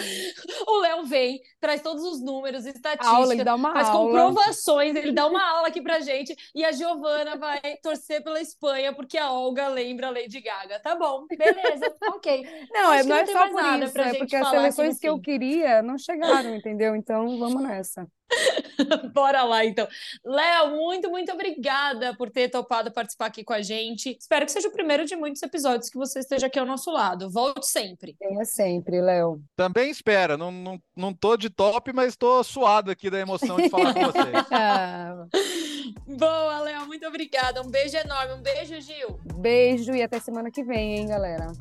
O 0.66 0.80
Léo 0.80 1.04
vem, 1.04 1.40
traz 1.60 1.82
todos 1.82 2.02
os 2.04 2.20
números, 2.20 2.66
Aula, 2.66 2.68
ele 2.68 2.76
estatísticas, 2.76 3.44
dá 3.44 3.54
uma 3.54 3.72
faz 3.72 3.88
aula. 3.88 4.10
comprovações, 4.10 4.94
ele 4.94 5.12
dá 5.12 5.26
uma 5.26 5.42
aula 5.42 5.68
aqui 5.68 5.80
pra 5.80 6.00
gente 6.00 6.36
e 6.54 6.64
a 6.64 6.72
Giovana 6.72 7.36
vai 7.36 7.60
torcer 7.82 8.22
pela 8.22 8.40
Espanha 8.40 8.92
porque 8.94 9.16
a 9.18 9.32
Olga 9.32 9.68
lembra 9.68 10.08
a 10.08 10.10
Lady 10.10 10.40
Gaga. 10.40 10.80
Tá 10.80 10.94
bom, 10.96 11.26
beleza, 11.26 11.94
ok. 12.14 12.46
Não, 12.70 12.92
é, 12.92 13.00
Acho 13.00 13.08
não 13.08 13.16
não 13.16 13.22
é 13.22 13.26
só 13.26 13.48
por 13.48 13.62
nada 13.62 13.84
isso, 13.84 13.92
pra 13.92 14.04
é 14.04 14.08
gente 14.10 14.18
porque 14.18 14.36
as 14.36 14.48
seleções 14.48 14.98
que 14.98 15.08
eu 15.08 15.20
queria 15.20 15.82
não 15.82 15.98
chegaram, 15.98 16.54
entendeu? 16.54 16.94
Então 16.94 17.38
vamos 17.38 17.62
nessa. 17.62 18.06
Bora 19.12 19.42
lá, 19.44 19.64
então. 19.64 19.86
Léo, 20.24 20.70
muito, 20.70 21.10
muito 21.10 21.32
obrigada 21.32 22.14
por 22.16 22.30
ter 22.30 22.48
topado 22.48 22.90
participar 22.90 23.26
aqui 23.26 23.44
com 23.44 23.52
a 23.52 23.62
gente. 23.62 24.16
Espero 24.18 24.46
que 24.46 24.52
seja 24.52 24.68
o 24.68 24.72
primeiro 24.72 25.04
de 25.04 25.16
muitos 25.16 25.42
episódios 25.42 25.90
que 25.90 25.98
você 25.98 26.20
esteja 26.20 26.46
aqui 26.46 26.58
ao 26.58 26.66
nosso 26.66 26.90
lado. 26.90 27.30
Volte 27.30 27.66
sempre. 27.66 28.16
Venha 28.20 28.44
sempre, 28.44 29.00
Léo. 29.00 29.40
Também 29.56 29.90
espera. 29.90 30.36
Não, 30.36 30.50
não, 30.50 30.80
não 30.96 31.12
tô 31.12 31.36
de 31.36 31.50
top, 31.50 31.92
mas 31.92 32.16
tô 32.16 32.42
suado 32.42 32.90
aqui 32.90 33.10
da 33.10 33.18
emoção 33.18 33.56
de 33.56 33.68
falar 33.68 33.94
com 33.94 34.00
vocês. 34.00 34.26
Boa, 36.06 36.60
Léo, 36.60 36.86
muito 36.86 37.06
obrigada. 37.06 37.62
Um 37.62 37.70
beijo 37.70 37.96
enorme. 37.96 38.34
Um 38.34 38.42
beijo, 38.42 38.80
Gil. 38.80 39.18
Beijo 39.36 39.92
e 39.94 40.02
até 40.02 40.18
semana 40.20 40.50
que 40.50 40.62
vem, 40.62 40.98
hein, 40.98 41.06
galera? 41.08 41.52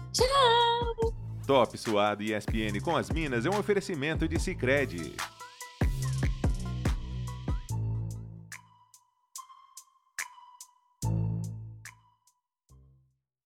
Top 1.45 1.75
Suado 1.77 2.21
e 2.21 2.33
ESPN 2.33 2.79
com 2.83 2.95
as 2.95 3.09
Minas 3.09 3.45
é 3.45 3.49
um 3.49 3.57
oferecimento 3.57 4.27
de 4.27 4.39
Sicredi. 4.39 5.15